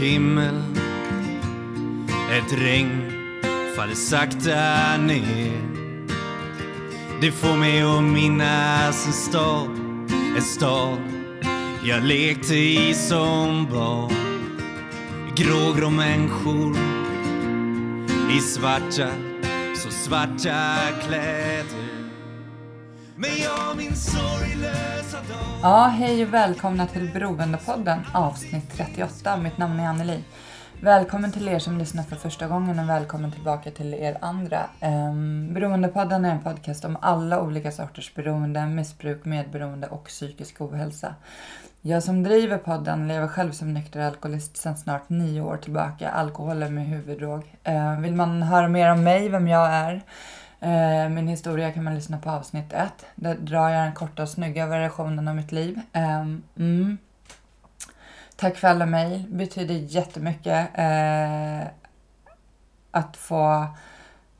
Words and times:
Himmel, 0.00 0.62
ett 2.32 2.52
regn 2.52 3.12
faller 3.76 3.94
sakta 3.94 4.96
ner. 4.96 5.62
Det 7.20 7.32
får 7.32 7.56
mig 7.56 7.82
att 7.82 8.02
minnas 8.02 9.06
en 9.06 9.12
stad, 9.12 9.70
en 10.36 10.42
stad 10.42 10.98
jag 11.84 12.04
lekte 12.04 12.54
i 12.54 12.94
som 12.94 13.66
barn. 13.70 14.12
Grågrå 15.36 15.90
människor 15.90 16.76
i 18.36 18.40
svarta, 18.40 19.08
så 19.76 19.90
svarta 19.90 20.76
kläder. 21.06 21.87
Ja, 25.62 25.84
hej 25.84 26.22
och 26.22 26.34
välkomna 26.34 26.86
till 26.86 27.10
Beroendepodden 27.12 27.98
avsnitt 28.14 28.72
38. 28.72 29.36
Mitt 29.36 29.58
namn 29.58 29.80
är 29.80 29.86
Anneli. 29.86 30.24
Välkommen 30.80 31.32
till 31.32 31.48
er 31.48 31.58
som 31.58 31.78
lyssnar 31.78 32.02
för 32.02 32.16
första 32.16 32.48
gången 32.48 32.78
och 32.78 32.88
välkommen 32.88 33.32
tillbaka 33.32 33.70
till 33.70 33.94
er 33.94 34.18
andra. 34.20 34.70
Um, 34.82 35.54
Beroendepodden 35.54 36.24
är 36.24 36.30
en 36.30 36.42
podcast 36.42 36.84
om 36.84 36.96
alla 37.00 37.42
olika 37.42 37.72
sorters 37.72 38.14
beroende, 38.14 38.66
missbruk, 38.66 39.24
medberoende 39.24 39.86
och 39.86 40.04
psykisk 40.04 40.60
ohälsa. 40.60 41.14
Jag 41.80 42.02
som 42.02 42.22
driver 42.22 42.58
podden 42.58 43.08
lever 43.08 43.28
själv 43.28 43.52
som 43.52 43.74
nykter 43.74 44.00
alkoholist 44.00 44.56
sedan 44.56 44.76
snart 44.76 45.08
nio 45.08 45.40
år 45.40 45.56
tillbaka. 45.56 46.10
Alkohol 46.10 46.62
är 46.62 46.70
min 46.70 46.86
huvuddrog. 46.86 47.54
Uh, 47.68 48.00
vill 48.00 48.14
man 48.14 48.42
höra 48.42 48.68
mer 48.68 48.92
om 48.92 49.04
mig, 49.04 49.28
vem 49.28 49.48
jag 49.48 49.72
är, 49.72 50.02
Eh, 50.60 51.08
min 51.08 51.28
historia 51.28 51.72
kan 51.72 51.84
man 51.84 51.94
lyssna 51.94 52.18
på 52.18 52.30
avsnitt 52.30 52.72
ett. 52.72 53.06
Där 53.14 53.34
drar 53.34 53.68
jag 53.68 53.84
den 53.84 53.94
korta 53.94 54.22
och 54.22 54.28
snygga 54.28 54.66
versionen 54.66 55.28
av 55.28 55.36
mitt 55.36 55.52
liv. 55.52 55.80
Ehm, 55.92 56.42
mm. 56.56 56.98
Tack 58.36 58.56
för 58.56 58.68
alla 58.68 58.86
mejl. 58.86 59.24
betyder 59.28 59.74
jättemycket 59.74 60.68
eh, 60.74 61.68
att 62.90 63.16
få 63.16 63.66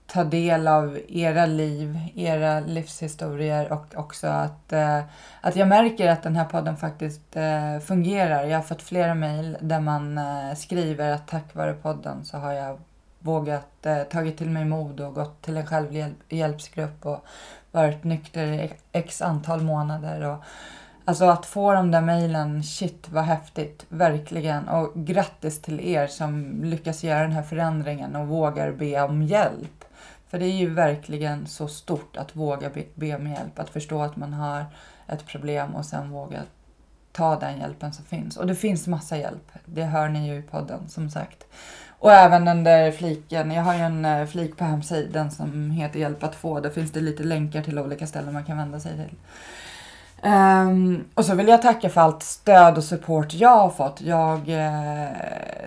ta 0.07 0.25
del 0.25 0.69
av 0.69 0.99
era 1.09 1.47
liv, 1.47 1.99
era 2.15 2.61
livshistorier 2.61 3.73
och 3.73 3.95
också 3.97 4.27
att, 4.27 4.73
eh, 4.73 5.01
att 5.41 5.57
jag 5.57 5.69
märker 5.69 6.09
att 6.09 6.23
den 6.23 6.37
här 6.37 6.45
podden 6.45 6.77
faktiskt 6.77 7.37
eh, 7.37 7.79
fungerar. 7.79 8.45
Jag 8.45 8.59
har 8.59 8.63
fått 8.63 8.83
flera 8.83 9.15
mejl 9.15 9.57
där 9.61 9.81
man 9.81 10.19
eh, 10.19 10.55
skriver 10.57 11.11
att 11.11 11.29
tack 11.29 11.55
vare 11.55 11.73
podden 11.73 12.25
så 12.25 12.39
har 12.39 12.53
jag 12.53 12.79
vågat 13.19 13.87
eh, 13.87 14.03
tagit 14.03 14.39
till 14.39 14.51
mig 14.51 14.65
mod 14.65 15.01
och 15.01 15.15
gått 15.15 15.43
till 15.43 15.57
en 15.57 15.67
självhjälpsgrupp 15.67 17.07
och 17.07 17.25
varit 17.73 18.05
nykter 18.05 18.47
i 18.47 18.73
x 18.93 19.23
antal 19.23 19.63
månader. 19.63 20.23
Och, 20.23 20.45
Alltså 21.09 21.25
att 21.25 21.47
få 21.47 21.73
de 21.73 21.91
där 21.91 22.01
mejlen, 22.01 22.63
shit 22.63 23.09
vad 23.11 23.25
häftigt, 23.25 23.87
verkligen. 23.89 24.69
Och 24.69 24.93
grattis 24.95 25.63
till 25.63 25.81
er 25.81 26.07
som 26.07 26.65
lyckas 26.65 27.05
göra 27.05 27.23
den 27.23 27.33
här 27.33 27.43
förändringen 27.43 28.17
och 28.17 28.29
vågar 28.29 28.73
be 28.73 29.03
om 29.03 29.23
hjälp. 29.23 29.85
För 30.29 30.39
det 30.39 30.45
är 30.45 30.57
ju 30.57 30.71
verkligen 30.71 31.47
så 31.47 31.69
stort 31.69 32.17
att 32.17 32.37
våga 32.37 32.71
be, 32.71 32.85
be 32.95 33.17
om 33.17 33.27
hjälp, 33.27 33.59
att 33.59 33.71
förstå 33.71 34.03
att 34.03 34.17
man 34.17 34.33
har 34.33 34.67
ett 35.07 35.27
problem 35.27 35.75
och 35.75 35.85
sen 35.85 36.11
våga 36.11 36.43
ta 37.13 37.39
den 37.39 37.59
hjälpen 37.59 37.93
som 37.93 38.05
finns. 38.05 38.37
Och 38.37 38.47
det 38.47 38.55
finns 38.55 38.87
massa 38.87 39.17
hjälp, 39.17 39.53
det 39.65 39.85
hör 39.85 40.09
ni 40.09 40.29
ju 40.29 40.39
i 40.39 40.43
podden 40.43 40.89
som 40.89 41.11
sagt. 41.11 41.47
Och 41.99 42.13
även 42.13 42.45
den 42.45 42.65
där 42.65 42.93
fliken, 42.93 43.51
jag 43.51 43.63
har 43.63 43.75
ju 43.75 43.81
en 43.81 44.05
eh, 44.05 44.27
flik 44.27 44.57
på 44.57 44.65
hemsidan 44.65 45.31
som 45.31 45.71
heter 45.71 46.01
Hjälp 46.01 46.23
att 46.23 46.35
få. 46.35 46.61
Där 46.61 46.71
finns 46.71 46.93
det 46.93 47.01
lite 47.01 47.23
länkar 47.23 47.63
till 47.63 47.79
olika 47.79 48.07
ställen 48.07 48.33
man 48.33 48.45
kan 48.45 48.57
vända 48.57 48.81
sig 48.81 48.93
till. 48.93 49.17
Um, 50.23 51.05
och 51.15 51.25
så 51.25 51.35
vill 51.35 51.49
jag 51.49 51.63
tacka 51.63 51.89
för 51.89 52.01
allt 52.01 52.23
stöd 52.23 52.77
och 52.77 52.85
support 52.85 53.35
jag 53.35 53.57
har 53.57 53.71
fått. 53.71 54.01
Jag, 54.01 54.39
uh, 54.39 55.19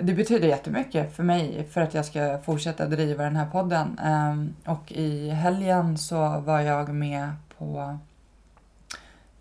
det 0.01 0.13
betyder 0.13 0.47
jättemycket 0.47 1.15
för 1.15 1.23
mig 1.23 1.67
för 1.71 1.81
att 1.81 1.93
jag 1.93 2.05
ska 2.05 2.37
fortsätta 2.45 2.85
driva 2.85 3.23
den 3.23 3.35
här 3.35 3.45
podden. 3.45 3.99
Um, 4.05 4.55
och 4.65 4.91
i 4.91 5.29
helgen 5.29 5.97
så 5.97 6.39
var 6.39 6.59
jag 6.59 6.89
med 6.89 7.29
på 7.57 7.97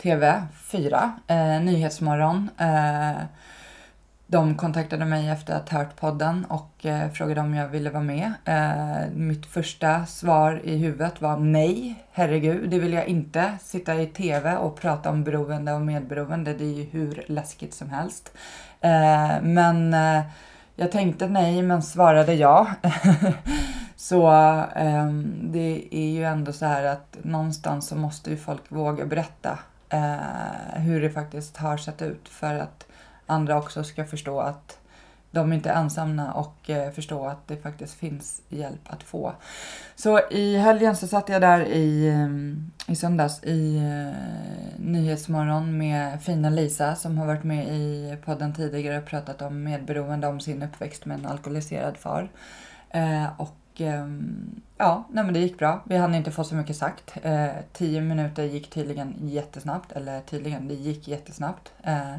TV4, 0.03 1.11
uh, 1.31 1.37
eh, 1.37 1.63
Nyhetsmorgon. 1.63 2.51
Uh, 2.61 3.23
de 4.31 4.57
kontaktade 4.57 5.05
mig 5.05 5.29
efter 5.29 5.55
att 5.55 5.69
ha 5.69 5.79
hört 5.79 5.97
podden 5.97 6.45
och 6.45 6.87
eh, 6.87 7.11
frågade 7.11 7.41
om 7.41 7.55
jag 7.55 7.69
ville 7.69 7.91
vara 7.91 8.03
med. 8.03 8.33
Eh, 8.45 9.11
mitt 9.15 9.47
första 9.47 10.07
svar 10.07 10.61
i 10.65 10.77
huvudet 10.77 11.21
var 11.21 11.37
nej, 11.37 12.05
herregud, 12.13 12.71
det 12.71 12.79
vill 12.79 12.93
jag 12.93 13.07
inte. 13.07 13.53
Sitta 13.61 13.95
i 13.95 14.07
TV 14.07 14.57
och 14.57 14.81
prata 14.81 15.11
om 15.11 15.25
beroende 15.25 15.73
och 15.73 15.81
medberoende, 15.81 16.55
det 16.55 16.65
är 16.65 16.75
ju 16.75 16.85
hur 16.85 17.25
läskigt 17.27 17.75
som 17.75 17.91
helst. 17.91 18.33
Eh, 18.81 19.43
men 19.43 19.95
eh, 19.95 20.23
jag 20.77 20.93
tänkte 20.93 21.29
nej, 21.29 21.63
men 21.63 21.83
svarade 21.83 22.35
ja. 22.35 22.67
så 23.97 24.29
ehm, 24.77 25.35
det 25.43 25.89
är 25.91 26.11
ju 26.11 26.25
ändå 26.25 26.53
så 26.53 26.67
här 26.67 26.85
att 26.85 27.17
någonstans 27.23 27.89
så 27.89 27.97
måste 27.97 28.31
ju 28.31 28.37
folk 28.37 28.63
våga 28.69 29.07
berätta 29.07 29.59
eh, 29.89 30.81
hur 30.81 31.03
det 31.03 31.11
faktiskt 31.11 31.57
har 31.57 31.77
sett 31.77 32.03
ut 32.03 32.29
för 32.29 32.55
att 32.55 32.87
andra 33.31 33.59
också 33.59 33.85
ska 33.85 34.05
förstå 34.05 34.41
att 34.41 34.79
de 35.31 35.53
inte 35.53 35.71
är 35.71 35.75
ensamma 35.75 36.33
och 36.33 36.71
eh, 36.71 36.91
förstå 36.91 37.27
att 37.27 37.49
det 37.49 37.57
faktiskt 37.57 37.95
finns 37.95 38.43
hjälp 38.49 38.81
att 38.85 39.03
få. 39.03 39.33
Så 39.97 40.21
i 40.31 40.57
helgen 40.57 40.97
så 40.97 41.07
satt 41.07 41.29
jag 41.29 41.41
där 41.41 41.61
i, 41.61 42.09
eh, 42.09 42.93
i 42.93 42.97
söndags 42.97 43.45
i 43.45 43.77
eh, 43.77 44.21
Nyhetsmorgon 44.79 45.79
med 45.79 46.23
fina 46.23 46.51
Lisa 46.51 46.95
som 46.95 47.19
har 47.19 47.27
varit 47.27 47.45
med 47.45 47.69
i 47.69 48.17
podden 48.25 48.55
tidigare 48.55 48.99
och 48.99 49.07
pratat 49.07 49.43
om 49.43 49.63
medberoende 49.63 50.27
om 50.27 50.41
sin 50.41 50.63
uppväxt 50.63 51.05
med 51.05 51.19
en 51.19 51.27
alkoholiserad 51.27 51.97
far. 51.97 52.29
Och 53.37 53.81
ehm, 53.81 54.61
ja, 54.77 55.05
nej 55.11 55.25
men 55.25 55.35
det 55.35 55.41
gick 55.41 55.59
bra. 55.59 55.83
Vi 55.85 55.97
hann 55.97 56.15
inte 56.15 56.31
få 56.31 56.45
så 56.45 56.55
mycket 56.55 56.77
sagt. 56.77 57.17
Eh, 57.23 57.49
tio 57.73 58.01
minuter 58.01 58.45
gick 58.45 58.71
tydligen 58.71 59.15
jättesnabbt, 59.21 59.93
eller 59.93 60.21
tydligen, 60.21 60.69
det 60.69 60.75
gick 60.75 61.09
jättesnabbt. 61.09 61.73
Eh, 61.83 62.17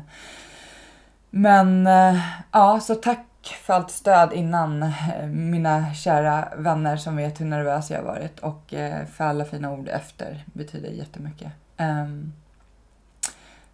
men 1.33 1.87
eh, 1.87 2.19
ja, 2.51 2.79
så 2.79 2.95
tack 2.95 3.27
för 3.61 3.73
allt 3.73 3.91
stöd 3.91 4.33
innan 4.33 4.83
eh, 4.83 5.27
mina 5.27 5.93
kära 5.93 6.47
vänner 6.57 6.97
som 6.97 7.15
vet 7.15 7.41
hur 7.41 7.45
nervös 7.45 7.91
jag 7.91 7.97
har 7.97 8.05
varit 8.05 8.39
och 8.39 8.73
eh, 8.73 9.05
för 9.05 9.23
alla 9.23 9.45
fina 9.45 9.71
ord 9.71 9.89
efter 9.89 10.45
betyder 10.53 10.89
jättemycket. 10.89 11.51
Ehm, 11.77 12.33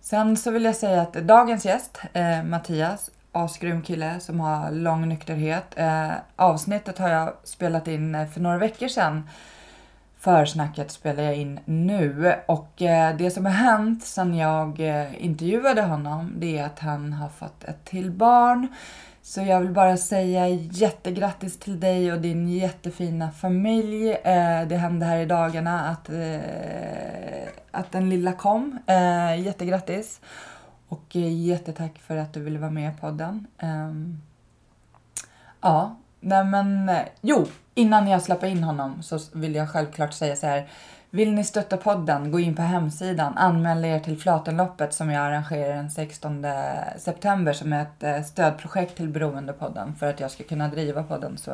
sen 0.01 0.37
så 0.37 0.51
vill 0.51 0.65
jag 0.65 0.75
säga 0.75 1.01
att 1.01 1.13
dagens 1.13 1.65
gäst, 1.65 2.01
Mattias, 2.45 3.09
asgrym 3.31 3.81
kille 3.81 4.19
som 4.19 4.39
har 4.39 4.71
lång 4.71 5.09
nykterhet. 5.09 5.75
Avsnittet 6.35 6.97
har 6.97 7.09
jag 7.09 7.33
spelat 7.43 7.87
in 7.87 8.27
för 8.33 8.41
några 8.41 8.57
veckor 8.57 8.87
sedan 8.87 9.29
försnacket 10.19 10.91
spelar 10.91 11.23
jag 11.23 11.35
in 11.35 11.59
nu 11.65 12.35
och 12.45 12.81
eh, 12.81 13.17
det 13.17 13.31
som 13.31 13.45
har 13.45 13.53
hänt 13.53 14.03
sedan 14.03 14.35
jag 14.35 14.79
eh, 14.79 15.25
intervjuade 15.25 15.81
honom 15.81 16.33
det 16.37 16.57
är 16.57 16.65
att 16.65 16.79
han 16.79 17.13
har 17.13 17.29
fått 17.29 17.63
ett 17.63 17.85
till 17.85 18.11
barn. 18.11 18.67
Så 19.21 19.41
jag 19.41 19.59
vill 19.59 19.71
bara 19.71 19.97
säga 19.97 20.47
jättegrattis 20.47 21.59
till 21.59 21.79
dig 21.79 22.13
och 22.13 22.21
din 22.21 22.47
jättefina 22.47 23.31
familj. 23.31 24.11
Eh, 24.11 24.67
det 24.67 24.75
hände 24.75 25.05
här 25.05 25.17
i 25.17 25.25
dagarna 25.25 25.89
att, 25.89 26.09
att 27.71 27.91
den 27.91 28.09
lilla 28.09 28.33
kom. 28.33 28.79
Jättegrattis! 29.37 30.21
Och 30.87 31.15
jättetack 31.15 31.99
för 31.99 32.17
att 32.17 32.33
du 32.33 32.39
ville 32.39 32.59
vara 32.59 32.71
med 32.71 32.93
i 32.93 32.97
podden. 33.01 33.47
Ehm, 33.57 34.21
ja, 35.61 35.95
nej 36.19 36.45
men 36.45 36.89
eh, 36.89 37.05
jo, 37.21 37.45
Innan 37.77 38.07
jag 38.07 38.21
släpper 38.21 38.47
in 38.47 38.63
honom 38.63 39.03
så 39.03 39.19
vill 39.33 39.55
jag 39.55 39.69
självklart 39.69 40.13
säga 40.13 40.35
så 40.35 40.47
här. 40.47 40.67
Vill 41.09 41.33
ni 41.33 41.43
stötta 41.43 41.77
podden, 41.77 42.31
gå 42.31 42.39
in 42.39 42.55
på 42.55 42.61
hemsidan, 42.61 43.37
anmäl 43.37 43.85
er 43.85 43.99
till 43.99 44.17
Flatenloppet 44.17 44.93
som 44.93 45.11
jag 45.11 45.25
arrangerar 45.25 45.75
den 45.75 45.91
16 45.91 46.45
september 46.97 47.53
som 47.53 47.73
är 47.73 47.81
ett 47.81 48.03
eh, 48.03 48.21
stödprojekt 48.21 48.97
till 48.97 49.09
Beroendepodden 49.09 49.95
för 49.95 50.09
att 50.09 50.19
jag 50.19 50.31
ska 50.31 50.43
kunna 50.43 50.67
driva 50.67 51.03
podden. 51.03 51.37
Så, 51.37 51.51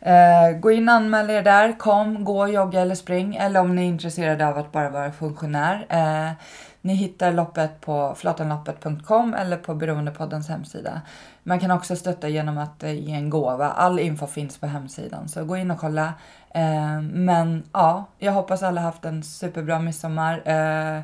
eh, 0.00 0.50
gå 0.60 0.70
in 0.70 0.88
och 0.88 0.94
anmäl 0.94 1.30
er 1.30 1.42
där, 1.42 1.78
kom, 1.78 2.24
gå, 2.24 2.48
jogga 2.48 2.80
eller 2.80 2.94
spring 2.94 3.36
eller 3.36 3.60
om 3.60 3.74
ni 3.74 3.82
är 3.82 3.88
intresserade 3.88 4.46
av 4.46 4.58
att 4.58 4.72
bara 4.72 4.90
vara 4.90 5.12
funktionär. 5.12 5.86
Eh, 5.88 6.32
ni 6.80 6.94
hittar 6.94 7.32
loppet 7.32 7.80
på 7.80 8.14
flatanloppet.com 8.16 9.34
eller 9.34 9.56
på 9.56 9.74
Beroendepoddens 9.74 10.48
hemsida. 10.48 11.00
Man 11.42 11.60
kan 11.60 11.70
också 11.70 11.96
stötta 11.96 12.28
genom 12.28 12.58
att 12.58 12.82
eh, 12.82 12.92
ge 12.92 13.12
en 13.12 13.30
gåva. 13.30 13.70
All 13.70 13.98
info 13.98 14.26
finns 14.26 14.58
på 14.58 14.66
hemsidan, 14.66 15.28
så 15.28 15.44
gå 15.44 15.56
in 15.56 15.70
och 15.70 15.78
kolla. 15.78 16.14
Eh, 16.50 17.00
men 17.00 17.62
ja, 17.72 18.04
jag 18.18 18.32
hoppas 18.32 18.62
alla 18.62 18.80
haft 18.80 19.04
en 19.04 19.22
superbra 19.22 19.78
midsommar. 19.78 20.42
Eh, 20.44 21.02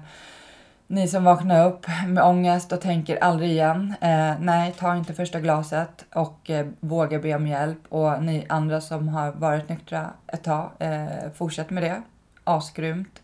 ni 0.87 1.09
som 1.09 1.25
vaknar 1.25 1.67
upp 1.67 1.87
med 2.06 2.25
ångest 2.25 2.73
och 2.73 2.81
tänker 2.81 3.17
aldrig 3.17 3.50
igen. 3.50 3.94
Eh, 4.00 4.32
nej, 4.41 4.75
ta 4.79 4.97
inte 4.97 5.15
första 5.15 5.41
glaset 5.41 6.05
och 6.15 6.50
eh, 6.50 6.67
våga 6.81 7.19
be 7.19 7.35
om 7.35 7.47
hjälp. 7.47 7.79
Och 7.88 8.23
ni 8.23 8.47
andra 8.49 8.81
som 8.81 9.09
har 9.09 9.32
varit 9.32 9.69
nyktra 9.69 10.11
ett 10.26 10.44
tag, 10.44 10.71
eh, 10.79 11.31
fortsätt 11.35 11.71
med 11.71 11.82
det. 11.82 12.03
Asgrymt. 12.44 13.21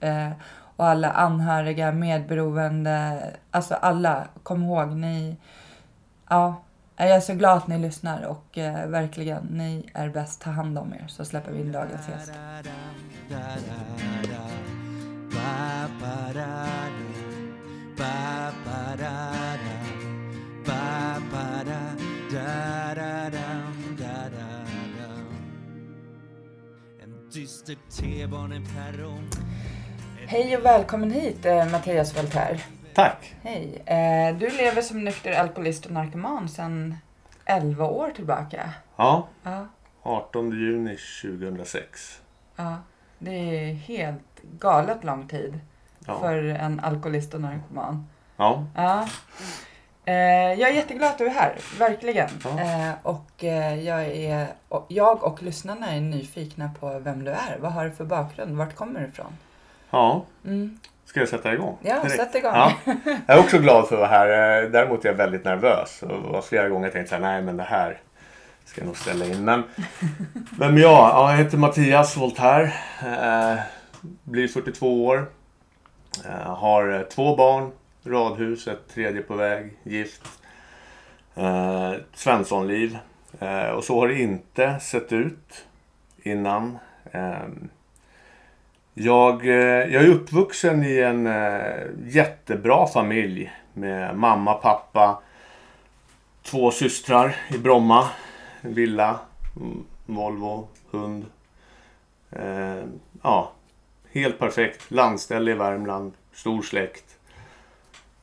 Och 0.80 0.86
alla 0.86 1.10
anhöriga, 1.10 1.92
medberoende, 1.92 3.22
alltså 3.50 3.74
alla, 3.74 4.28
kom 4.42 4.62
ihåg, 4.62 4.96
ni, 4.96 5.36
ja, 6.28 6.62
Jag 6.96 7.08
är 7.08 7.20
så 7.20 7.34
glad 7.34 7.56
att 7.56 7.66
ni 7.66 7.78
lyssnar 7.78 8.22
och 8.22 8.58
eh, 8.58 8.86
verkligen, 8.86 9.44
ni 9.44 9.90
är 9.94 10.08
bäst. 10.08 10.40
Ta 10.40 10.50
hand 10.50 10.78
om 10.78 10.92
er 10.94 11.04
så 11.08 11.24
släpper 11.24 11.52
vi 11.52 11.60
in 11.60 11.72
dagens 11.72 12.08
gäst. 12.08 12.32
Hej 30.30 30.56
och 30.56 30.64
välkommen 30.64 31.10
hit 31.10 31.46
eh, 31.46 31.70
Mattias 31.70 32.16
Voltaire. 32.18 32.60
Tack. 32.94 33.34
Hej. 33.42 33.82
Eh, 33.86 34.36
du 34.36 34.50
lever 34.50 34.82
som 34.82 35.04
nykter 35.04 35.32
alkoholist 35.32 35.86
och 35.86 35.92
narkoman 35.92 36.48
sedan 36.48 36.96
11 37.44 37.84
år 37.86 38.10
tillbaka. 38.10 38.70
Ja, 38.96 39.28
Ja, 39.42 39.66
18 40.02 40.50
juni 40.50 40.96
2006. 41.22 42.20
ja. 42.56 42.76
Det 43.18 43.30
är 43.30 43.74
helt 43.74 44.42
galet 44.58 45.04
lång 45.04 45.28
tid 45.28 45.60
Ja. 46.06 46.18
för 46.20 46.44
en 46.44 46.80
alkoholist 46.80 47.34
och 47.34 47.40
narkoman. 47.40 48.06
ja. 48.36 48.64
Ja. 48.76 49.08
Eh, 50.04 50.14
jag 50.60 50.70
är 50.70 50.74
jätteglad 50.74 51.08
att 51.10 51.18
du 51.18 51.26
är 51.26 51.30
här, 51.30 51.56
verkligen. 51.78 52.28
Ja. 52.44 52.92
Och 53.02 53.44
jag, 53.84 54.02
är, 54.06 54.46
och 54.68 54.86
jag 54.88 55.24
och 55.24 55.42
lyssnarna 55.42 55.90
är 55.94 56.00
nyfikna 56.00 56.70
på 56.80 56.98
vem 56.98 57.24
du 57.24 57.30
är. 57.30 57.58
Vad 57.60 57.72
har 57.72 57.84
du 57.84 57.90
för 57.90 58.04
bakgrund? 58.04 58.56
Vart 58.56 58.74
kommer 58.74 59.00
du 59.00 59.06
ifrån? 59.06 59.32
Ja. 59.90 60.24
Mm. 60.44 60.78
Ska 61.04 61.20
jag 61.20 61.28
sätta 61.28 61.54
igång? 61.54 61.78
Ja, 61.82 61.94
Direkt? 62.02 62.16
sätt 62.16 62.34
igång. 62.34 62.52
Ja. 62.54 62.72
Jag 63.26 63.36
är 63.36 63.40
också 63.40 63.58
glad 63.58 63.88
för 63.88 63.94
att 63.94 64.00
vara 64.00 64.10
här. 64.10 64.62
Eh, 64.62 64.70
Däremot 64.70 65.04
är 65.04 65.08
jag 65.08 65.16
väldigt 65.16 65.44
nervös. 65.44 66.02
Och 66.02 66.22
var 66.22 66.42
flera 66.42 66.68
gånger 66.68 66.86
jag 66.86 66.92
tänkte 66.92 67.08
så 67.08 67.14
här, 67.14 67.22
nej 67.22 67.42
men 67.42 67.56
det 67.56 67.62
här 67.62 67.98
ska 68.64 68.80
jag 68.80 68.86
nog 68.86 68.96
ställa 68.96 69.24
in. 69.24 69.44
Men, 69.44 69.62
men 70.58 70.76
ja, 70.76 71.10
ja, 71.14 71.30
jag 71.30 71.38
heter 71.38 71.58
Mattias 71.58 72.16
Voltaire. 72.16 72.72
Eh, 73.02 73.58
blir 74.24 74.48
42 74.48 75.06
år. 75.06 75.26
Eh, 76.24 76.54
har 76.56 76.92
eh, 76.92 77.02
två 77.02 77.36
barn, 77.36 77.72
radhus, 78.04 78.68
ett 78.68 78.88
tredje 78.94 79.22
på 79.22 79.34
väg, 79.34 79.78
gift. 79.82 80.22
Eh, 81.34 81.92
Svenssonliv. 82.14 82.98
Eh, 83.40 83.68
och 83.68 83.84
så 83.84 84.00
har 84.00 84.08
det 84.08 84.20
inte 84.20 84.80
sett 84.80 85.12
ut 85.12 85.64
innan. 86.22 86.78
Jag, 89.02 89.46
eh, 89.46 89.92
jag 89.92 90.02
är 90.02 90.08
uppvuxen 90.08 90.84
i 90.84 90.98
en 90.98 91.26
eh, 91.26 91.86
jättebra 92.06 92.86
familj 92.86 93.52
med 93.72 94.16
mamma, 94.16 94.54
pappa, 94.54 95.22
två 96.42 96.70
systrar 96.70 97.36
i 97.54 97.58
Bromma, 97.58 98.08
villa, 98.60 99.18
mm, 99.56 99.84
Volvo, 100.06 100.68
hund. 100.90 101.26
Eh, 102.30 102.82
ja, 103.22 103.52
helt 104.12 104.38
perfekt. 104.38 104.90
Landställe 104.90 105.50
i 105.50 105.54
Värmland, 105.54 106.12
stor 106.32 106.62
släkt. 106.62 107.18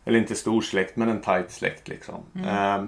Eller 0.05 0.19
inte 0.19 0.35
stor 0.35 0.61
släkt, 0.61 0.95
men 0.95 1.09
en 1.09 1.21
tajt 1.21 1.51
släkt 1.51 1.87
liksom. 1.87 2.23
Eh, 2.47 2.83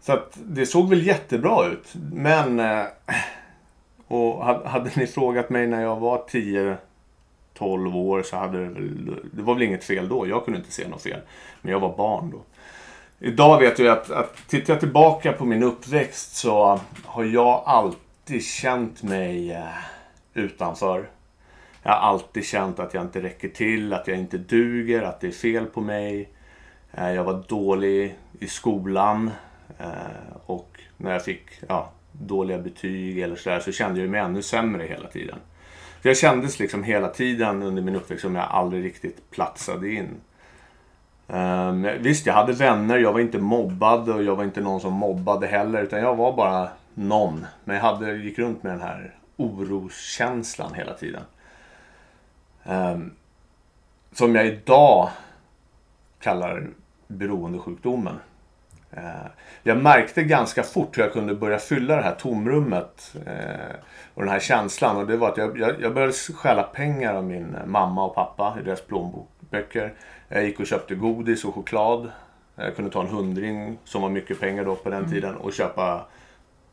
så 0.00 0.12
att 0.12 0.38
det 0.44 0.66
såg 0.66 0.88
väl 0.88 1.06
jättebra 1.06 1.66
ut. 1.66 1.94
Men 2.12 2.60
eh, 2.60 2.84
och 4.08 4.44
hade, 4.44 4.90
ni 4.96 5.06
frågat 5.06 5.50
mig 5.50 5.66
när 5.66 5.82
jag 5.82 5.96
var 5.96 6.18
10-12 7.58 7.94
år 7.94 8.22
så 8.22 8.36
hade 8.36 8.58
det 8.58 8.68
väl... 8.68 9.20
Det 9.32 9.42
var 9.42 9.54
väl 9.54 9.62
inget 9.62 9.84
fel 9.84 10.08
då. 10.08 10.28
Jag 10.28 10.44
kunde 10.44 10.58
inte 10.58 10.72
se 10.72 10.88
något 10.88 11.02
fel. 11.02 11.20
Men 11.62 11.72
jag 11.72 11.80
var 11.80 11.96
barn 11.96 12.30
då. 12.30 12.38
Idag 13.20 13.58
vet 13.60 13.78
jag 13.78 13.98
att, 13.98 14.10
att 14.10 14.48
tittar 14.48 14.72
jag 14.72 14.80
tillbaka 14.80 15.32
på 15.32 15.44
min 15.44 15.62
uppväxt 15.62 16.36
så 16.36 16.80
har 17.04 17.24
jag 17.24 17.62
alltid 17.66 18.44
känt 18.44 19.02
mig 19.02 19.52
eh, 19.52 19.64
utanför. 20.34 21.08
Jag 21.82 21.90
har 21.90 21.98
alltid 21.98 22.44
känt 22.44 22.78
att 22.78 22.94
jag 22.94 23.02
inte 23.02 23.22
räcker 23.22 23.48
till, 23.48 23.92
att 23.92 24.08
jag 24.08 24.18
inte 24.18 24.38
duger, 24.38 25.02
att 25.02 25.20
det 25.20 25.26
är 25.26 25.32
fel 25.32 25.66
på 25.66 25.80
mig. 25.80 26.28
Eh, 26.92 27.12
jag 27.12 27.24
var 27.24 27.44
dålig 27.48 28.18
i 28.40 28.46
skolan. 28.46 29.30
Eh, 29.78 30.36
och 30.46 30.80
när 30.96 31.12
jag 31.12 31.24
fick 31.24 31.44
ja, 31.68 31.90
dåliga 32.20 32.58
betyg 32.58 33.18
eller 33.18 33.36
sådär 33.36 33.60
så 33.60 33.72
kände 33.72 34.00
jag 34.00 34.10
mig 34.10 34.20
ännu 34.20 34.42
sämre 34.42 34.84
hela 34.84 35.08
tiden. 35.08 35.38
För 36.02 36.08
jag 36.08 36.16
kändes 36.16 36.58
liksom 36.58 36.82
hela 36.82 37.08
tiden 37.08 37.62
under 37.62 37.82
min 37.82 37.96
uppväxt 37.96 38.22
som 38.22 38.34
jag 38.34 38.44
aldrig 38.50 38.84
riktigt 38.84 39.30
platsade 39.30 39.92
in. 39.92 40.08
Um, 41.26 41.88
visst, 41.98 42.26
jag 42.26 42.34
hade 42.34 42.52
vänner, 42.52 42.98
jag 42.98 43.12
var 43.12 43.20
inte 43.20 43.38
mobbad 43.38 44.08
och 44.08 44.22
jag 44.22 44.36
var 44.36 44.44
inte 44.44 44.60
någon 44.60 44.80
som 44.80 44.92
mobbade 44.92 45.46
heller 45.46 45.82
utan 45.82 46.00
jag 46.00 46.16
var 46.16 46.32
bara 46.32 46.68
någon. 46.94 47.46
Men 47.64 47.76
jag 47.76 47.82
hade, 47.82 48.16
gick 48.16 48.38
runt 48.38 48.62
med 48.62 48.72
den 48.72 48.80
här 48.80 49.14
oroskänslan 49.36 50.74
hela 50.74 50.94
tiden. 50.94 51.22
Um, 52.64 53.14
som 54.12 54.34
jag 54.34 54.46
idag 54.46 55.10
kallar 56.20 56.68
beroendesjukdomen. 57.06 58.14
Eh, 58.90 59.26
Jag 59.62 59.78
märkte 59.78 60.22
ganska 60.22 60.62
fort 60.62 60.98
hur 60.98 61.02
jag 61.02 61.12
kunde 61.12 61.34
börja 61.34 61.58
fylla 61.58 61.96
det 61.96 62.02
här 62.02 62.14
tomrummet 62.14 63.16
eh, 63.26 63.76
och 64.14 64.22
den 64.22 64.32
här 64.32 64.40
känslan. 64.40 64.96
Och 64.96 65.06
det 65.06 65.16
var 65.16 65.28
att 65.28 65.36
jag, 65.36 65.80
jag, 65.80 65.94
började 65.94 66.12
stjäla 66.12 66.62
pengar 66.62 67.14
av 67.14 67.24
min 67.24 67.56
mamma 67.66 68.04
och 68.04 68.14
pappa 68.14 68.56
i 68.60 68.64
deras 68.64 68.80
plånböcker. 68.80 69.94
Jag 70.28 70.44
gick 70.44 70.60
och 70.60 70.66
köpte 70.66 70.94
godis 70.94 71.44
och 71.44 71.54
choklad. 71.54 72.10
Jag 72.56 72.76
kunde 72.76 72.90
ta 72.90 73.00
en 73.00 73.08
hundring, 73.08 73.78
som 73.84 74.02
var 74.02 74.08
mycket 74.08 74.40
pengar 74.40 74.64
då 74.64 74.76
på 74.76 74.90
den 74.90 75.10
tiden, 75.10 75.36
och 75.36 75.52
köpa 75.52 76.06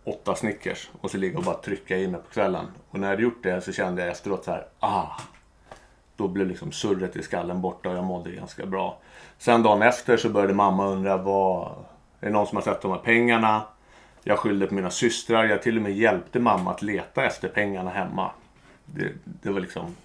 åtta 0.04 0.36
Snickers. 0.36 0.90
Och 1.02 1.12
så 1.12 1.18
ligga 1.18 1.38
och 1.38 1.44
bara 1.44 1.56
trycka 1.56 1.98
i 1.98 2.08
mig 2.08 2.22
på 2.22 2.34
kvällen. 2.34 2.66
Och 2.90 3.00
när 3.00 3.08
jag 3.08 3.12
hade 3.12 3.24
gjort 3.24 3.44
det 3.44 3.62
så 3.62 3.72
kände 3.72 4.02
jag 4.02 4.12
efteråt 4.12 4.44
så 4.44 4.52
här, 4.52 4.66
ah. 4.80 5.08
Då 6.18 6.28
blev 6.28 6.48
liksom 6.48 6.72
surret 6.72 7.16
i 7.16 7.24
skallen 7.24 7.62
borta 7.62 7.90
och 7.90 7.96
jag 7.96 8.04
mådde 8.04 8.32
ganska 8.32 8.66
bra. 8.66 8.98
Sen 9.38 9.64
dagen 9.64 9.82
efter 9.82 10.18
så 10.18 10.30
började 10.30 10.54
mamma 10.54 10.88
undra 10.88 11.18
vad... 11.18 11.85
Är 12.26 12.30
det 12.30 12.34
någon 12.34 12.48
som 12.48 12.56
har 12.56 12.64
sett 12.64 12.82
de 12.82 12.92
här 12.92 12.98
pengarna? 12.98 13.64
Jag 14.24 14.40
skyllde 14.40 14.68
på 14.68 14.74
mina 14.74 14.90
systrar. 14.90 15.46
Jag 15.46 15.62
till 15.62 15.78
och 15.78 15.84
med 15.84 15.92
hjälpte 15.92 16.40
mamma 16.40 16.72
att 16.72 16.82
leta 16.82 17.26
efter 17.26 17.48
pengarna 17.48 17.90
hemma. 17.90 18.32
Det, 18.86 19.12
det 19.24 19.50
var 19.50 19.60
liksom 19.60 19.96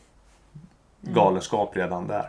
galenskap 1.01 1.77
redan 1.77 2.07
där. 2.07 2.29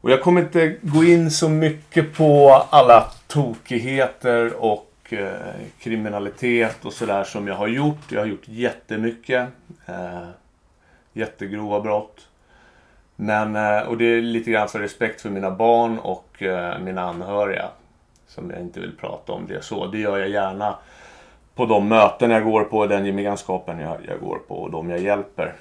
Och 0.00 0.10
jag 0.10 0.22
kommer 0.22 0.40
inte 0.40 0.76
gå 0.82 1.04
in 1.04 1.30
så 1.30 1.48
mycket 1.48 2.16
på 2.16 2.50
alla 2.70 3.10
tokigheter 3.26 4.64
och 4.64 4.92
eh, 5.08 5.30
kriminalitet 5.78 6.84
och 6.84 6.92
sådär 6.92 7.24
som 7.24 7.48
jag 7.48 7.54
har 7.54 7.68
gjort. 7.68 8.12
Jag 8.12 8.20
har 8.20 8.26
gjort 8.26 8.48
jättemycket. 8.48 9.48
Eh, 9.86 10.28
jättegrova 11.12 11.80
brott. 11.80 12.28
Men, 13.16 13.56
eh, 13.56 13.80
och 13.80 13.96
det 13.98 14.04
är 14.04 14.22
lite 14.22 14.50
grann 14.50 14.68
för 14.68 14.78
respekt 14.78 15.20
för 15.20 15.30
mina 15.30 15.50
barn 15.50 15.98
och 15.98 16.42
eh, 16.42 16.78
mina 16.78 17.02
anhöriga. 17.02 17.70
Som 18.34 18.50
jag 18.50 18.60
inte 18.60 18.80
vill 18.80 18.96
prata 18.96 19.32
om 19.32 19.46
det 19.46 19.64
så. 19.64 19.86
Det 19.86 19.98
gör 19.98 20.18
jag 20.18 20.28
gärna 20.28 20.78
på 21.54 21.66
de 21.66 21.88
möten 21.88 22.30
jag 22.30 22.44
går 22.44 22.64
på, 22.64 22.86
den 22.86 23.06
gemenskapen 23.06 23.80
jag, 23.80 23.96
jag 24.08 24.20
går 24.20 24.38
på 24.48 24.54
och 24.54 24.70
de 24.70 24.90
jag 24.90 25.00
hjälper. 25.00 25.54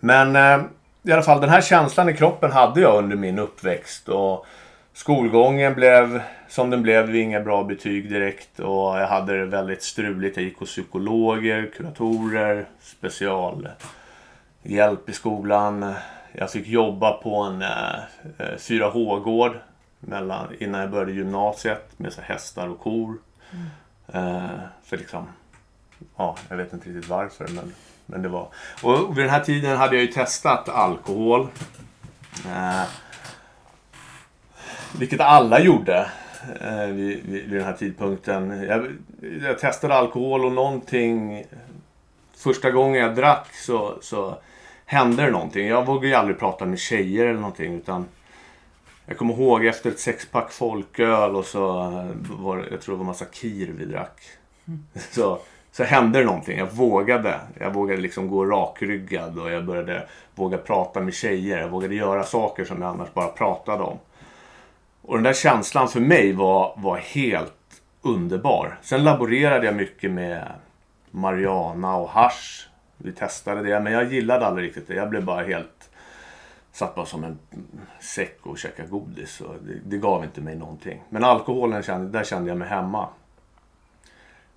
Men 0.00 0.36
eh, 0.36 0.60
i 1.02 1.12
alla 1.12 1.22
fall 1.22 1.40
den 1.40 1.50
här 1.50 1.60
känslan 1.60 2.08
i 2.08 2.16
kroppen 2.16 2.52
hade 2.52 2.80
jag 2.80 2.98
under 2.98 3.16
min 3.16 3.38
uppväxt. 3.38 4.08
Och 4.08 4.46
skolgången 4.92 5.74
blev 5.74 6.20
som 6.48 6.70
den 6.70 6.82
blev, 6.82 7.06
det 7.06 7.12
var 7.12 7.18
inga 7.18 7.40
bra 7.40 7.64
betyg 7.64 8.10
direkt. 8.10 8.60
Och 8.60 8.98
jag 8.98 9.06
hade 9.06 9.38
det 9.38 9.46
väldigt 9.46 9.82
struligt. 9.82 10.36
Jag 10.36 10.44
gick 10.44 10.58
hos 10.58 10.70
psykologer, 10.70 11.70
kuratorer, 11.76 12.66
specialhjälp 12.80 15.08
i 15.08 15.12
skolan. 15.12 15.94
Jag 16.32 16.50
fick 16.50 16.66
jobba 16.66 17.12
på 17.12 17.42
en 17.42 17.62
eh, 17.62 17.94
eh 18.38 18.56
4H-gård 18.58 19.56
mellan, 20.06 20.54
innan 20.58 20.80
jag 20.80 20.90
började 20.90 21.12
gymnasiet 21.12 21.90
med 21.96 22.12
så 22.12 22.20
hästar 22.20 22.68
och 22.68 22.80
kor. 22.80 23.18
Eh, 24.12 24.58
för 24.84 24.96
liksom, 24.96 25.26
ja, 26.16 26.36
jag 26.48 26.56
vet 26.56 26.72
inte 26.72 26.88
riktigt 26.88 27.10
varför 27.10 27.48
men, 27.48 27.72
men 28.06 28.22
det 28.22 28.28
var. 28.28 28.48
Och 28.82 29.18
vid 29.18 29.24
den 29.24 29.30
här 29.30 29.44
tiden 29.44 29.76
hade 29.76 29.96
jag 29.96 30.04
ju 30.04 30.12
testat 30.12 30.68
alkohol. 30.68 31.48
Eh, 32.46 32.82
vilket 34.98 35.20
alla 35.20 35.60
gjorde 35.60 36.10
eh, 36.60 36.86
vid, 36.86 37.24
vid, 37.24 37.44
vid 37.44 37.58
den 37.58 37.64
här 37.64 37.76
tidpunkten. 37.76 38.62
Jag, 38.62 38.96
jag 39.42 39.58
testade 39.58 39.94
alkohol 39.94 40.44
och 40.44 40.52
någonting. 40.52 41.44
Första 42.36 42.70
gången 42.70 43.02
jag 43.02 43.14
drack 43.14 43.54
så, 43.54 43.98
så 44.00 44.38
hände 44.86 45.22
det 45.22 45.30
någonting. 45.30 45.66
Jag 45.66 45.86
vågade 45.86 46.06
ju 46.06 46.14
aldrig 46.14 46.38
prata 46.38 46.64
med 46.64 46.78
tjejer 46.78 47.26
eller 47.26 47.40
någonting 47.40 47.74
utan 47.74 48.06
jag 49.06 49.18
kommer 49.18 49.34
ihåg 49.34 49.66
efter 49.66 49.90
ett 49.90 50.00
sexpack 50.00 50.52
folköl 50.52 51.36
och 51.36 51.44
så 51.44 51.62
var 52.30 52.66
jag 52.70 52.80
tror 52.80 52.94
det 52.94 52.98
var 52.98 53.04
massa 53.04 53.24
kir 53.24 53.74
vi 53.78 53.84
drack. 53.84 54.20
Så, 55.10 55.38
så 55.72 55.84
hände 55.84 56.18
det 56.18 56.24
någonting. 56.24 56.58
Jag 56.58 56.72
vågade. 56.72 57.40
Jag 57.60 57.74
vågade 57.74 58.00
liksom 58.00 58.28
gå 58.28 58.44
rakryggad 58.44 59.38
och 59.38 59.50
jag 59.50 59.64
började 59.64 60.08
våga 60.34 60.58
prata 60.58 61.00
med 61.00 61.14
tjejer. 61.14 61.58
Jag 61.58 61.68
vågade 61.68 61.94
göra 61.94 62.24
saker 62.24 62.64
som 62.64 62.82
jag 62.82 62.90
annars 62.90 63.14
bara 63.14 63.28
pratade 63.28 63.82
om. 63.82 63.98
Och 65.02 65.14
den 65.14 65.22
där 65.22 65.32
känslan 65.32 65.88
för 65.88 66.00
mig 66.00 66.32
var, 66.32 66.74
var 66.76 66.96
helt 66.96 67.52
underbar. 68.02 68.78
Sen 68.82 69.04
laborerade 69.04 69.66
jag 69.66 69.76
mycket 69.76 70.10
med 70.10 70.42
Mariana 71.10 71.96
och 71.96 72.08
hash. 72.08 72.68
Vi 72.96 73.12
testade 73.12 73.62
det, 73.62 73.80
men 73.80 73.92
jag 73.92 74.12
gillade 74.12 74.46
aldrig 74.46 74.68
riktigt 74.68 74.88
det. 74.88 74.94
Jag 74.94 75.10
blev 75.10 75.24
bara 75.24 75.44
helt... 75.44 75.90
Satt 76.76 76.94
bara 76.94 77.06
som 77.06 77.24
en 77.24 77.38
säck 78.00 78.38
och 78.42 78.58
käkade 78.58 78.88
godis. 78.88 79.40
Och 79.40 79.54
det, 79.62 79.80
det 79.84 79.98
gav 79.98 80.24
inte 80.24 80.40
mig 80.40 80.56
någonting. 80.56 81.02
Men 81.08 81.24
alkoholen, 81.24 81.82
kände, 81.82 82.18
där 82.18 82.24
kände 82.24 82.48
jag 82.50 82.58
mig 82.58 82.68
hemma. 82.68 83.08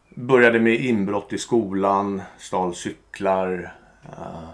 Började 0.09 0.59
med 0.59 0.73
inbrott 0.73 1.33
i 1.33 1.37
skolan, 1.37 2.21
stal 2.37 2.75
cyklar, 2.75 3.75
uh, 4.05 4.49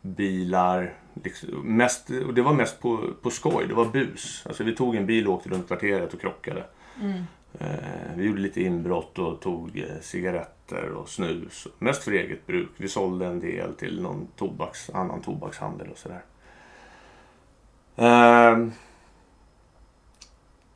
bilar. 0.00 0.94
Liksom, 1.24 1.76
mest, 1.76 2.10
och 2.26 2.34
det 2.34 2.42
var 2.42 2.52
mest 2.52 2.80
på, 2.80 3.00
på 3.22 3.30
skoj, 3.30 3.66
det 3.68 3.74
var 3.74 3.84
bus. 3.84 4.42
Alltså 4.46 4.64
vi 4.64 4.74
tog 4.74 4.96
en 4.96 5.06
bil 5.06 5.28
och 5.28 5.34
åkte 5.34 5.48
runt 5.48 5.66
kvarteret 5.66 6.14
och 6.14 6.20
krockade. 6.20 6.64
Mm. 7.00 7.18
Uh, 7.60 8.16
vi 8.16 8.24
gjorde 8.24 8.40
lite 8.40 8.62
inbrott 8.62 9.18
och 9.18 9.40
tog 9.40 9.76
uh, 9.76 10.00
cigaretter 10.00 10.55
och 10.72 11.08
snus. 11.08 11.66
Mest 11.78 12.04
för 12.04 12.12
eget 12.12 12.46
bruk. 12.46 12.70
Vi 12.76 12.88
sålde 12.88 13.26
en 13.26 13.40
del 13.40 13.74
till 13.74 14.02
någon 14.02 14.28
tobaks, 14.36 14.90
annan 14.90 15.22
tobakshandel 15.22 15.88
och 15.90 15.98
sådär. 15.98 16.22
Eh, 17.96 18.68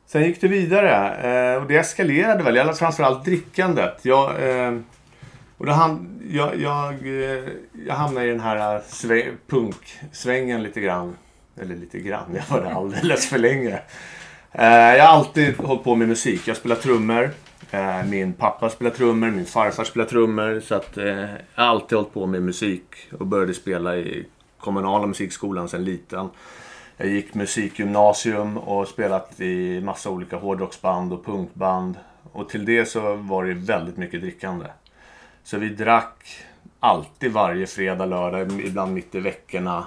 Sen 0.05 0.23
gick 0.23 0.41
det 0.41 0.47
vidare 0.47 1.15
eh, 1.53 1.61
och 1.61 1.67
det 1.67 1.77
eskalerade 1.77 2.43
väl, 2.43 2.57
eller 2.57 2.73
framförallt 2.73 3.25
drickandet. 3.25 3.99
Jag, 4.01 4.49
eh, 4.49 4.77
och 5.57 5.65
då 5.65 5.71
ham 5.71 6.19
jag, 6.29 6.55
jag, 6.61 6.93
eh, 6.93 7.49
jag 7.87 7.95
hamnade 7.95 8.25
i 8.25 8.29
den 8.29 8.39
här 8.39 8.75
eh, 8.75 8.81
sväng, 8.87 9.31
punksvängen 9.47 10.63
lite 10.63 10.81
grann. 10.81 11.15
Eller 11.61 11.75
lite 11.75 11.99
grann, 11.99 12.35
jag 12.35 12.55
var 12.57 12.65
där 12.65 12.71
alldeles 12.71 13.29
för 13.29 13.37
länge. 13.37 13.79
Eh, 14.51 14.65
jag 14.67 15.03
har 15.05 15.17
alltid 15.17 15.57
hållit 15.57 15.83
på 15.83 15.95
med 15.95 16.07
musik. 16.07 16.47
Jag 16.47 16.57
spelar 16.57 16.75
trummor. 16.75 17.31
Eh, 17.71 18.03
min 18.05 18.33
pappa 18.33 18.69
spelar 18.69 18.91
trummor, 18.91 19.31
min 19.31 19.45
farfar 19.45 19.83
spelar 19.83 20.05
trummor. 20.05 20.59
Så 20.59 20.75
att, 20.75 20.97
eh, 20.97 21.05
jag 21.05 21.27
har 21.55 21.65
alltid 21.65 21.97
hållit 21.97 22.13
på 22.13 22.25
med 22.25 22.43
musik 22.43 22.83
och 23.19 23.27
började 23.27 23.53
spela 23.53 23.97
i 23.97 24.25
kommunala 24.59 25.07
musikskolan 25.07 25.69
sedan 25.69 25.83
liten. 25.83 26.29
Jag 26.97 27.07
gick 27.07 27.33
musikgymnasium 27.33 28.57
och 28.57 28.87
spelat 28.87 29.41
i 29.41 29.81
massa 29.81 30.09
olika 30.09 30.37
hårdrocksband 30.37 31.13
och 31.13 31.25
punkband. 31.25 31.95
Och 32.31 32.49
till 32.49 32.65
det 32.65 32.85
så 32.85 33.15
var 33.15 33.45
det 33.45 33.53
väldigt 33.53 33.97
mycket 33.97 34.21
drickande. 34.21 34.65
Så 35.43 35.57
vi 35.57 35.69
drack 35.69 36.43
alltid 36.79 37.31
varje 37.31 37.67
fredag, 37.67 38.05
lördag, 38.05 38.61
ibland 38.65 38.93
mitt 38.93 39.15
i 39.15 39.19
veckorna. 39.19 39.85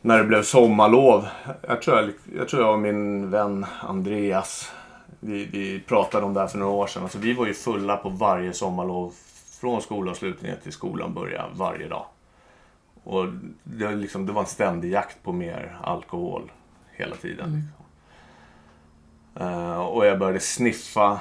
När 0.00 0.18
det 0.18 0.24
blev 0.24 0.42
sommarlov. 0.42 1.28
Jag 1.68 1.82
tror 1.82 1.96
jag, 1.96 2.10
jag, 2.36 2.48
tror 2.48 2.62
jag 2.62 2.72
och 2.72 2.78
min 2.78 3.30
vän 3.30 3.66
Andreas, 3.80 4.72
vi, 5.20 5.44
vi 5.44 5.80
pratade 5.80 6.26
om 6.26 6.34
det 6.34 6.40
här 6.40 6.46
för 6.46 6.58
några 6.58 6.72
år 6.72 6.86
sedan. 6.86 7.02
Alltså, 7.02 7.18
vi 7.18 7.32
var 7.32 7.46
ju 7.46 7.54
fulla 7.54 7.96
på 7.96 8.08
varje 8.08 8.52
sommarlov. 8.52 9.14
Från 9.60 9.82
skolavslutningen 9.82 10.56
till 10.62 10.72
skolan 10.72 11.14
började 11.14 11.48
varje 11.54 11.88
dag. 11.88 12.06
Och 13.04 13.26
det, 13.64 13.94
liksom, 13.94 14.26
det 14.26 14.32
var 14.32 14.40
en 14.40 14.46
ständig 14.46 14.92
jakt 14.92 15.22
på 15.22 15.32
mer 15.32 15.78
alkohol 15.82 16.52
hela 16.92 17.16
tiden. 17.16 17.46
Mm. 17.46 17.68
Uh, 19.40 19.80
och 19.80 20.06
jag 20.06 20.18
började 20.18 20.40
sniffa. 20.40 21.20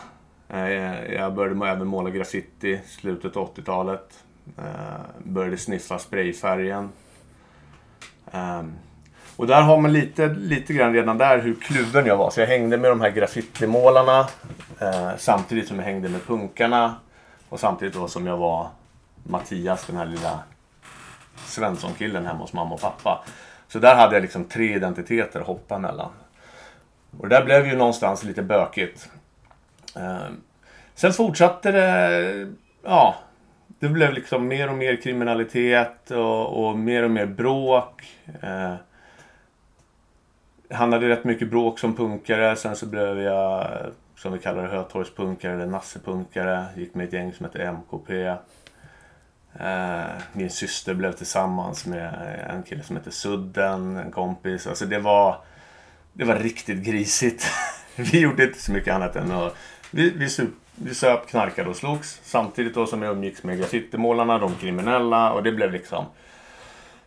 Uh, 0.53 1.13
jag 1.13 1.33
började 1.33 1.69
även 1.69 1.87
måla 1.87 2.09
graffiti 2.09 2.67
i 2.67 2.81
slutet 2.87 3.37
av 3.37 3.55
80-talet. 3.55 4.23
Uh, 4.59 4.65
eh, 4.65 5.01
började 5.23 5.57
sniffa 5.57 5.99
sprayfärgen. 5.99 6.89
Um, 8.31 8.73
och 9.39 9.47
där 9.47 9.61
har 9.61 9.77
man 9.77 9.93
lite, 9.93 10.27
lite 10.27 10.73
grann 10.73 10.93
redan 10.93 11.17
där 11.17 11.39
hur 11.39 11.55
kluven 11.55 12.05
jag 12.05 12.17
var. 12.17 12.29
Så 12.29 12.39
jag 12.39 12.47
hängde 12.47 12.77
med 12.77 12.91
de 12.91 13.01
här 13.01 13.09
graffitimålarna 13.09 14.27
eh, 14.79 15.09
samtidigt 15.17 15.67
som 15.67 15.77
jag 15.77 15.85
hängde 15.85 16.09
med 16.09 16.25
punkarna. 16.25 16.95
Och 17.49 17.59
samtidigt 17.59 17.93
då 17.93 18.07
som 18.07 18.27
jag 18.27 18.37
var 18.37 18.67
Mattias, 19.23 19.85
den 19.85 19.97
här 19.97 20.05
lilla 20.05 20.39
Svensson-killen 21.45 22.25
hemma 22.25 22.39
hos 22.39 22.53
mamma 22.53 22.75
och 22.75 22.81
pappa. 22.81 23.23
Så 23.67 23.79
där 23.79 23.95
hade 23.95 24.15
jag 24.15 24.21
liksom 24.21 24.45
tre 24.45 24.75
identiteter 24.75 25.39
att 25.39 25.47
hoppa 25.47 25.79
mellan. 25.79 26.09
Och 27.19 27.29
det 27.29 27.35
där 27.35 27.45
blev 27.45 27.67
ju 27.67 27.75
någonstans 27.75 28.23
lite 28.23 28.41
bökigt. 28.41 29.09
Eh, 29.95 30.29
sen 30.95 31.13
fortsatte 31.13 31.71
det, 31.71 32.47
ja, 32.83 33.15
det 33.79 33.89
blev 33.89 34.13
liksom 34.13 34.47
mer 34.47 34.69
och 34.69 34.77
mer 34.77 34.95
kriminalitet 34.95 36.11
och, 36.11 36.65
och 36.65 36.77
mer 36.77 37.03
och 37.03 37.11
mer 37.11 37.25
bråk. 37.25 38.17
Eh, 38.41 38.73
han 40.71 40.93
hade 40.93 41.09
rätt 41.09 41.23
mycket 41.23 41.49
bråk 41.49 41.79
som 41.79 41.95
punkare. 41.95 42.55
Sen 42.55 42.75
så 42.75 42.85
blev 42.85 43.19
jag, 43.21 43.67
som 44.15 44.33
vi 44.33 44.39
kallar 44.39 44.63
det, 44.63 44.69
Hötorgspunkare 44.69 45.53
eller 45.53 45.65
Nassepunkare. 45.65 46.65
Gick 46.75 46.95
med 46.95 47.07
ett 47.07 47.13
gäng 47.13 47.33
som 47.33 47.45
hette 47.45 47.71
MKP. 47.71 48.35
Eh, 49.59 50.01
min 50.33 50.49
syster 50.49 50.93
blev 50.93 51.11
tillsammans 51.11 51.85
med 51.85 52.13
en 52.49 52.63
kille 52.63 52.83
som 52.83 52.95
hette 52.95 53.11
Sudden, 53.11 53.97
en 53.97 54.11
kompis. 54.11 54.67
Alltså 54.67 54.85
det 54.85 54.99
var, 54.99 55.37
det 56.13 56.23
var 56.23 56.35
riktigt 56.35 56.85
grisigt. 56.85 57.45
vi 57.95 58.19
gjorde 58.19 58.43
inte 58.43 58.61
så 58.61 58.71
mycket 58.71 58.93
annat 58.93 59.15
än 59.15 59.31
att... 59.31 59.55
Vi, 59.91 60.09
vi, 60.09 60.29
sup, 60.29 60.49
vi 60.75 60.95
söp, 60.95 61.27
knarkade 61.27 61.69
och 61.69 61.75
slogs. 61.75 62.19
Samtidigt 62.23 62.73
då 62.73 62.85
som 62.85 63.01
jag 63.01 63.11
umgicks 63.11 63.43
med 63.43 63.57
graffitimålarna, 63.57 64.37
de 64.37 64.55
kriminella. 64.55 65.31
Och 65.31 65.43
det 65.43 65.51
blev 65.51 65.71
liksom... 65.71 66.05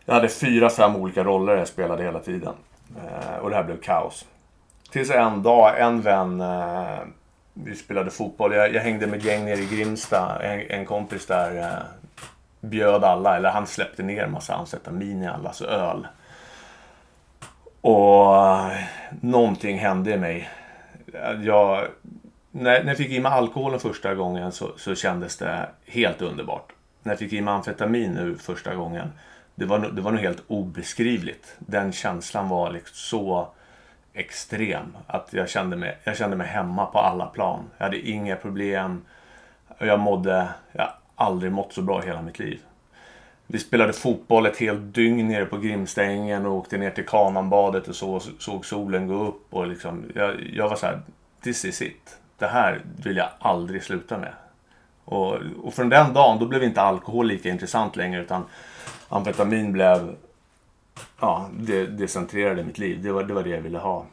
Jag 0.05 0.13
hade 0.13 0.29
fyra, 0.29 0.69
fem 0.69 0.95
olika 0.95 1.23
roller 1.23 1.55
jag 1.55 1.67
spelade 1.67 2.03
hela 2.03 2.19
tiden. 2.19 2.53
Eh, 2.97 3.37
och 3.37 3.49
det 3.49 3.55
här 3.55 3.63
blev 3.63 3.81
kaos. 3.81 4.25
Tills 4.91 5.09
en 5.09 5.43
dag, 5.43 5.79
en 5.79 6.01
vän... 6.01 6.41
Eh, 6.41 6.99
vi 7.53 7.75
spelade 7.75 8.11
fotboll. 8.11 8.53
Jag, 8.53 8.73
jag 8.73 8.81
hängde 8.81 9.07
med 9.07 9.25
gäng 9.25 9.45
nere 9.45 9.59
i 9.59 9.65
Grimsta. 9.65 10.43
En, 10.43 10.59
en 10.79 10.85
kompis 10.85 11.25
där 11.25 11.57
eh, 11.57 11.79
bjöd 12.61 13.03
alla, 13.03 13.37
eller 13.37 13.49
han 13.49 13.67
släppte 13.67 14.03
ner 14.03 14.23
en 14.23 14.31
massa 14.31 14.55
amfetamin 14.55 15.23
i 15.23 15.27
allas 15.27 15.61
öl. 15.61 16.07
Och 17.81 18.35
någonting 19.21 19.79
hände 19.79 20.13
i 20.13 20.17
mig. 20.17 20.49
Jag, 21.43 21.87
när, 22.51 22.83
när 22.83 22.87
jag 22.87 22.97
fick 22.97 23.11
i 23.11 23.19
mig 23.19 23.31
alkoholen 23.31 23.79
första 23.79 24.15
gången 24.15 24.51
så, 24.51 24.71
så 24.77 24.95
kändes 24.95 25.37
det 25.37 25.69
helt 25.85 26.21
underbart. 26.21 26.71
När 27.03 27.11
jag 27.11 27.19
fick 27.19 27.33
i 27.33 27.41
mig 27.41 27.53
amfetamin 27.53 28.11
nu 28.11 28.37
första 28.37 28.75
gången, 28.75 29.11
det 29.55 29.65
var, 29.65 29.79
det 29.79 30.01
var 30.01 30.11
nog 30.11 30.21
helt 30.21 30.43
obeskrivligt. 30.47 31.55
Den 31.59 31.91
känslan 31.91 32.49
var 32.49 32.71
liksom 32.71 32.95
så 32.95 33.47
extrem 34.13 34.97
att 35.07 35.33
jag 35.33 35.49
kände, 35.49 35.75
mig, 35.75 35.97
jag 36.03 36.17
kände 36.17 36.37
mig 36.37 36.47
hemma 36.47 36.85
på 36.85 36.99
alla 36.99 37.25
plan. 37.25 37.63
Jag 37.77 37.85
hade 37.85 38.09
inga 38.09 38.35
problem. 38.35 39.01
Jag 39.77 39.99
mådde, 39.99 40.47
jag 40.71 40.89
aldrig 41.15 41.51
mått 41.51 41.73
så 41.73 41.81
bra 41.81 42.03
i 42.03 42.07
hela 42.07 42.21
mitt 42.21 42.39
liv. 42.39 42.59
Vi 43.47 43.59
spelade 43.59 43.93
fotboll 43.93 44.45
ett 44.45 44.57
helt 44.57 44.93
dygn 44.93 45.27
nere 45.27 45.45
på 45.45 45.57
Grimstängen 45.57 46.45
och 46.45 46.53
åkte 46.53 46.77
ner 46.77 46.91
till 46.91 47.05
Kananbadet 47.05 47.87
och 47.87 47.95
så, 47.95 48.19
såg 48.19 48.65
solen 48.65 49.07
gå 49.07 49.27
upp. 49.27 49.53
Och 49.53 49.67
liksom, 49.67 50.11
jag, 50.15 50.41
jag 50.53 50.69
var 50.69 50.75
så 50.75 50.85
här, 50.85 51.01
this 51.43 51.65
is 51.65 51.81
it. 51.81 52.17
Det 52.37 52.47
här 52.47 52.81
vill 53.03 53.17
jag 53.17 53.29
aldrig 53.39 53.83
sluta 53.83 54.17
med. 54.17 54.33
Och, 55.05 55.33
och 55.63 55.73
från 55.73 55.89
den 55.89 56.13
dagen 56.13 56.39
då 56.39 56.45
blev 56.45 56.63
inte 56.63 56.81
alkohol 56.81 57.27
lika 57.27 57.49
intressant 57.49 57.95
längre 57.95 58.21
utan 58.21 58.45
amfetamin 59.13 59.71
blev, 59.71 60.15
ja, 61.19 61.49
det, 61.59 61.85
det 61.85 62.07
centrerade 62.07 62.63
mitt 62.63 62.77
liv. 62.77 63.03
Det 63.03 63.11
var, 63.11 63.23
det 63.23 63.33
var 63.33 63.43
det 63.43 63.49
jag 63.49 63.61
ville 63.61 63.79
ha. 63.79 64.05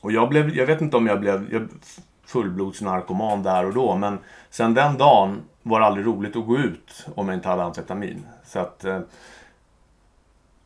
Och 0.00 0.12
jag 0.12 0.28
blev, 0.28 0.56
jag 0.56 0.66
vet 0.66 0.80
inte 0.80 0.96
om 0.96 1.06
jag 1.06 1.20
blev, 1.20 1.48
jag, 1.52 1.68
fullblodsnarkoman 2.26 3.42
där 3.42 3.66
och 3.66 3.74
då. 3.74 3.96
Men 3.96 4.18
sen 4.50 4.74
den 4.74 4.98
dagen 4.98 5.42
var 5.62 5.80
det 5.80 5.86
aldrig 5.86 6.06
roligt 6.06 6.36
att 6.36 6.46
gå 6.46 6.58
ut 6.58 7.06
om 7.14 7.28
jag 7.28 7.36
inte 7.36 7.48
hade 7.48 7.62
amfetamin. 7.62 8.26
Så 8.44 8.58
att 8.58 8.84
eh, 8.84 9.00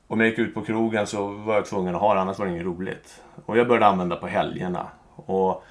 om 0.07 0.21
jag 0.21 0.29
gick 0.29 0.39
ut 0.39 0.55
på 0.55 0.63
krogen 0.63 1.07
så 1.07 1.27
var 1.27 1.55
jag 1.55 1.67
tvungen 1.67 1.95
att 1.95 2.01
ha 2.01 2.15
det, 2.15 2.21
annars 2.21 2.39
var 2.39 2.47
det 2.47 2.53
inget 2.53 2.67
roligt. 2.67 3.23
Och 3.47 3.59
jag 3.59 3.69
började 3.69 3.87
använda 3.87 4.17
på 4.17 4.27
helgerna. 4.27 4.87
Och 5.17 5.65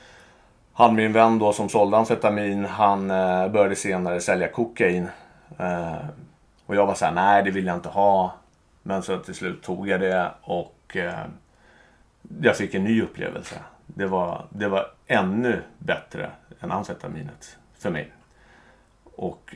han 0.74 0.96
min 0.96 1.14
vän 1.14 1.40
då 1.40 1.54
som 1.54 1.70
sålde 1.70 1.98
amfetamin, 1.98 2.66
han 2.66 3.12
eh, 3.12 3.48
började 3.48 3.76
senare 3.76 4.22
sälja 4.22 4.48
kokain. 4.48 5.08
Eh, 5.58 6.06
och 6.66 6.76
jag 6.76 6.86
var 6.86 6.96
såhär, 6.96 7.12
nej 7.12 7.44
det 7.44 7.52
vill 7.52 7.66
jag 7.66 7.76
inte 7.76 7.90
ha. 7.90 8.34
Men 8.84 9.04
så 9.04 9.20
till 9.20 9.36
slut 9.36 9.64
tog 9.64 9.88
jag 9.88 10.00
det 10.00 10.32
och 10.42 10.96
eh, 10.96 11.26
jag 12.42 12.58
fick 12.58 12.74
en 12.74 12.84
ny 12.84 13.02
upplevelse. 13.02 13.56
Det 13.86 14.06
var, 14.06 14.46
det 14.50 14.68
var 14.68 14.92
ännu 15.08 15.62
bättre 15.78 16.30
än 16.60 16.72
amfetaminet 16.72 17.58
för 17.80 17.90
mig. 17.90 18.12
Och 19.16 19.56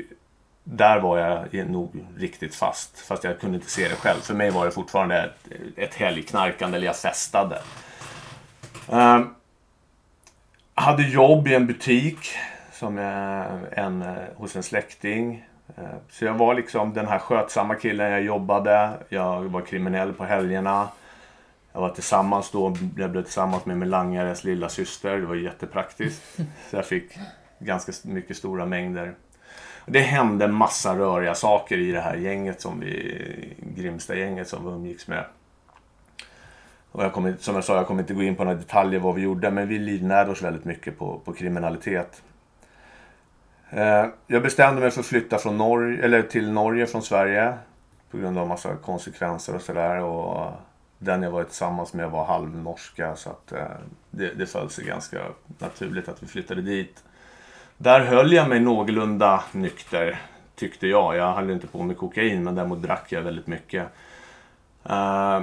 där 0.64 1.00
var 1.00 1.18
jag 1.52 1.70
nog 1.70 2.06
riktigt 2.18 2.56
fast. 2.56 3.00
Fast 3.00 3.24
jag 3.24 3.40
kunde 3.40 3.56
inte 3.56 3.70
se 3.70 3.88
det 3.88 3.96
själv. 3.96 4.20
För 4.20 4.34
mig 4.34 4.50
var 4.50 4.66
det 4.66 4.72
fortfarande 4.72 5.24
ett, 5.24 5.52
ett 5.76 5.96
helgknarkande, 5.96 6.78
eller 6.78 6.88
jag 6.88 6.96
festade. 6.96 7.62
Um, 8.88 9.36
hade 10.74 11.04
jobb 11.04 11.48
i 11.48 11.56
en 11.56 11.68
butik 11.68 12.18
som 12.72 12.98
eh, 12.98 13.84
en, 13.86 14.02
eh, 14.02 14.16
hos 14.36 14.56
en 14.56 14.64
släkting. 14.64 15.46
Eh, 15.78 15.84
så 16.10 16.26
jag 16.26 16.34
var 16.34 16.54
liksom 16.54 16.94
den 16.94 17.08
här 17.08 17.20
skötsamma 17.20 17.76
killen. 17.76 18.12
Jag 18.12 18.22
jobbade, 18.22 18.90
jag 19.10 19.44
var 19.44 19.62
kriminell 19.62 20.14
på 20.14 20.26
helgerna. 20.26 20.88
Jag 21.74 21.82
var 21.82 21.90
tillsammans 21.90 22.52
då, 22.52 22.76
jag 22.98 23.12
blev 23.12 23.24
tillsammans 23.24 23.66
med 23.66 23.78
min 23.78 23.90
langares 23.90 24.44
lilla 24.44 24.70
syster. 24.70 25.18
Det 25.18 25.26
var 25.26 25.36
jättepraktiskt. 25.36 26.38
Så 26.70 26.76
jag 26.76 26.86
fick 26.86 27.18
ganska 27.60 27.92
mycket 28.04 28.38
stora 28.38 28.66
mängder. 28.66 29.16
Det 29.86 30.00
hände 30.00 30.46
en 30.46 30.54
massa 30.54 30.96
röriga 30.96 31.36
saker 31.36 31.78
i 31.78 31.92
det 31.92 32.02
här 32.02 32.16
gänget 32.16 32.62
som 32.62 32.80
vi, 32.80 33.54
Grimsta-gänget 33.76 34.48
som 34.48 34.66
vi 34.66 34.72
umgicks 34.72 35.08
med. 35.08 35.26
Och 36.92 37.04
jag 37.04 37.14
kommer, 37.14 37.36
som 37.40 37.56
jag 37.56 37.64
sa, 37.64 37.76
jag 37.76 37.88
kommer 37.88 38.02
inte 38.02 38.14
gå 38.14 38.24
in 38.24 38.36
på 38.36 38.44
några 38.44 38.58
detaljer 38.58 39.00
vad 39.00 39.16
vi 39.16 39.22
gjorde, 39.22 39.52
men 39.52 39.68
vi 39.68 39.80
livnärde 39.80 40.32
oss 40.32 40.42
väldigt 40.42 40.66
mycket 40.66 41.00
på, 41.00 41.20
på 41.26 41.34
kriminalitet. 41.34 42.22
Eh, 43.70 44.06
jag 44.28 44.44
bestämde 44.44 44.82
mig 44.82 44.92
för 44.92 45.00
att 45.00 45.06
flytta 45.06 45.38
från 45.38 45.58
Norge, 45.58 46.04
eller 46.04 46.22
till 46.22 46.52
Norge 46.52 46.86
från 46.86 47.02
Sverige 47.02 47.54
på 48.12 48.18
grund 48.18 48.38
av 48.38 48.48
massa 48.48 48.76
konsekvenser 48.76 49.56
och 49.56 49.62
sådär. 49.62 50.00
Och 50.00 50.52
den 50.98 51.24
jag 51.24 51.32
var 51.32 51.44
tillsammans 51.44 51.94
med 51.94 52.12
var 52.12 52.26
halvnorska 52.26 53.16
så 53.16 53.30
att 53.30 53.52
eh, 53.52 53.66
det, 54.10 54.34
det 54.34 54.46
föll 54.46 54.70
sig 54.70 54.86
ganska 54.86 55.22
naturligt 55.60 56.10
att 56.10 56.24
vi 56.24 56.28
flyttade 56.28 56.62
dit. 56.62 57.04
Där 57.78 58.00
höll 58.00 58.34
jag 58.34 58.50
mig 58.50 58.60
någorlunda 58.60 59.44
nykter, 59.52 60.22
tyckte 60.56 60.88
jag. 60.88 61.16
Jag 61.16 61.34
höll 61.34 61.50
inte 61.50 61.68
på 61.68 61.84
med 61.84 61.98
kokain, 61.98 62.44
men 62.44 62.56
däremot 62.56 62.82
drack 62.82 63.12
jag 63.12 63.22
väldigt 63.22 63.48
mycket. 63.48 63.88
Uh, 64.90 65.42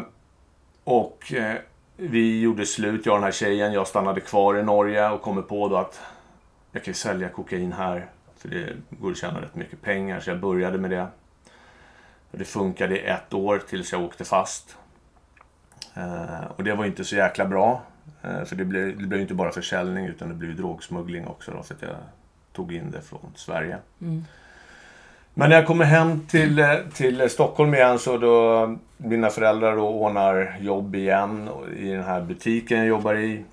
och 0.85 1.33
uh, 1.37 1.55
vi 1.97 2.41
gjorde 2.41 2.67
slut, 2.67 3.07
jag 3.07 3.13
och 3.13 3.19
den 3.19 3.25
här 3.25 3.33
tjejen. 3.33 3.73
Jag 3.73 3.87
stannade 3.87 4.21
kvar 4.21 4.59
i 4.59 4.63
Norge 4.63 5.11
och 5.11 5.23
kommer 5.23 5.43
på 5.43 5.69
då 5.69 5.77
att 5.77 6.01
jag 6.73 6.85
kan 6.85 6.95
sälja 6.95 7.29
kokain 7.29 7.73
här. 7.73 8.07
För 8.39 8.49
det 8.49 8.77
går 8.91 9.11
att 9.11 9.17
tjäna 9.17 9.41
rätt 9.41 9.55
mycket 9.55 9.83
pengar, 9.83 10.21
så 10.21 10.31
jag 10.31 10.41
började 10.41 10.79
med 10.79 10.91
det. 10.91 11.07
Det 12.31 12.45
funkade 12.45 12.99
i 12.99 13.07
ett 13.07 13.35
år 13.35 13.63
tills 13.69 13.93
jag 13.93 14.03
åkte 14.03 14.25
fast. 14.25 14.77
Uh, 15.97 16.51
och 16.57 16.65
det 16.65 16.75
var 16.75 16.85
inte 16.85 17.05
så 17.05 17.17
jäkla 17.17 17.47
bra. 17.47 17.83
För 18.47 18.57
det 18.57 18.65
blev, 18.65 18.99
det 18.99 19.07
blev 19.07 19.21
inte 19.21 19.35
bara 19.35 19.53
försäljning 19.53 20.07
utan 20.07 20.29
det 20.29 20.35
blev 20.35 20.57
drogsmuggling 20.57 21.27
också 21.27 21.51
då, 21.51 21.63
för 21.63 21.75
att 21.75 21.83
jag 21.83 21.97
tog 22.53 22.73
in 22.73 22.91
det 22.91 23.01
från 23.03 23.33
Sverige. 23.35 23.79
Mm. 24.01 24.25
Men 25.35 25.51
när 25.51 25.57
jag 25.57 25.67
kommer 25.67 25.85
hem 25.85 26.27
till, 26.27 26.59
eh, 26.59 26.77
till 26.95 27.31
Stockholm 27.31 27.75
igen 27.75 27.99
så 27.99 28.19
då 28.19 28.77
mina 28.97 29.31
föräldrar 29.31 29.77
då 29.77 29.89
ordnar 29.89 30.57
jobb 30.61 30.95
igen 30.95 31.49
i 31.77 31.89
den 31.89 32.05
här 32.05 32.21
butiken 32.21 32.79
jag 32.79 32.87
jobbar 32.87 33.15
i. 33.15 33.45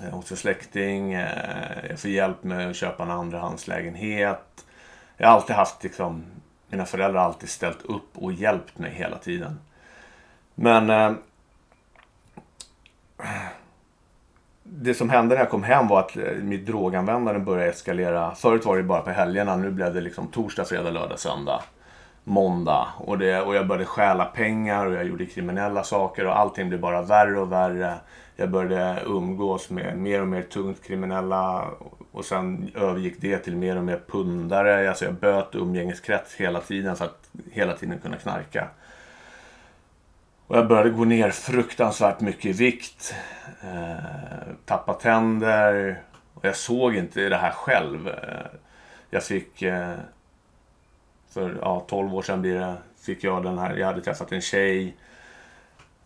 Eh, 0.00 0.10
hos 0.10 0.30
en 0.30 0.36
släkting. 0.36 1.12
Eh, 1.12 1.86
jag 1.90 2.00
får 2.00 2.10
hjälp 2.10 2.44
med 2.44 2.70
att 2.70 2.76
köpa 2.76 3.02
en 3.02 3.10
andrahandslägenhet. 3.10 4.66
Jag 5.16 5.28
har 5.28 5.34
alltid 5.34 5.56
haft 5.56 5.82
liksom, 5.82 6.24
mina 6.68 6.84
föräldrar 6.84 7.20
har 7.20 7.26
alltid 7.26 7.48
ställt 7.48 7.82
upp 7.82 8.18
och 8.18 8.32
hjälpt 8.32 8.78
mig 8.78 8.90
hela 8.90 9.18
tiden. 9.18 9.60
Men 10.54 10.90
eh, 10.90 11.12
det 14.62 14.94
som 14.94 15.10
hände 15.10 15.34
när 15.34 15.42
jag 15.42 15.50
kom 15.50 15.62
hem 15.62 15.88
var 15.88 16.00
att 16.00 16.16
mitt 16.42 16.66
droganvändande 16.66 17.40
började 17.40 17.70
eskalera. 17.70 18.34
Förut 18.34 18.64
var 18.64 18.76
det 18.76 18.82
bara 18.82 19.02
på 19.02 19.10
helgerna, 19.10 19.56
nu 19.56 19.70
blev 19.70 19.94
det 19.94 20.00
liksom 20.00 20.26
torsdag, 20.26 20.64
fredag, 20.64 20.90
lördag, 20.90 21.18
söndag, 21.18 21.62
måndag. 22.24 22.88
Och, 22.98 23.18
det, 23.18 23.40
och 23.40 23.54
jag 23.54 23.66
började 23.66 23.84
stjäla 23.84 24.24
pengar 24.24 24.86
och 24.86 24.94
jag 24.94 25.04
gjorde 25.04 25.26
kriminella 25.26 25.84
saker 25.84 26.26
och 26.26 26.38
allting 26.38 26.68
blev 26.68 26.80
bara 26.80 27.02
värre 27.02 27.40
och 27.40 27.52
värre. 27.52 27.94
Jag 28.36 28.50
började 28.50 29.02
umgås 29.06 29.70
med 29.70 29.98
mer 29.98 30.20
och 30.20 30.28
mer 30.28 30.42
tungt 30.42 30.84
kriminella 30.84 31.64
och 32.12 32.24
sen 32.24 32.70
övergick 32.74 33.20
det 33.20 33.38
till 33.38 33.56
mer 33.56 33.76
och 33.76 33.84
mer 33.84 34.00
pundare. 34.08 34.88
Alltså 34.88 35.04
jag 35.04 35.14
böt 35.14 35.54
umgängeskrets 35.54 36.34
hela 36.34 36.60
tiden 36.60 36.96
för 36.96 37.04
att 37.04 37.30
hela 37.52 37.72
tiden 37.72 37.98
kunna 37.98 38.16
knarka. 38.16 38.68
Och 40.46 40.58
jag 40.58 40.68
började 40.68 40.90
gå 40.90 41.04
ner 41.04 41.30
fruktansvärt 41.30 42.20
mycket 42.20 42.46
i 42.46 42.52
vikt. 42.52 43.14
Eh, 43.62 44.52
tappa 44.64 44.94
tänder. 44.94 46.00
Och 46.34 46.44
jag 46.44 46.56
såg 46.56 46.96
inte 46.96 47.28
det 47.28 47.36
här 47.36 47.50
själv. 47.50 48.08
Eh, 48.08 48.46
jag 49.10 49.24
fick... 49.24 49.62
Eh, 49.62 49.94
för 51.32 51.58
ja, 51.60 51.84
12 51.88 52.14
år 52.14 52.22
sedan 52.22 52.42
blir 52.42 52.54
det, 52.54 52.76
fick 53.00 53.24
jag 53.24 53.42
den 53.42 53.58
här... 53.58 53.76
Jag 53.76 53.86
hade 53.86 54.00
träffat 54.00 54.32
en 54.32 54.40
tjej 54.40 54.96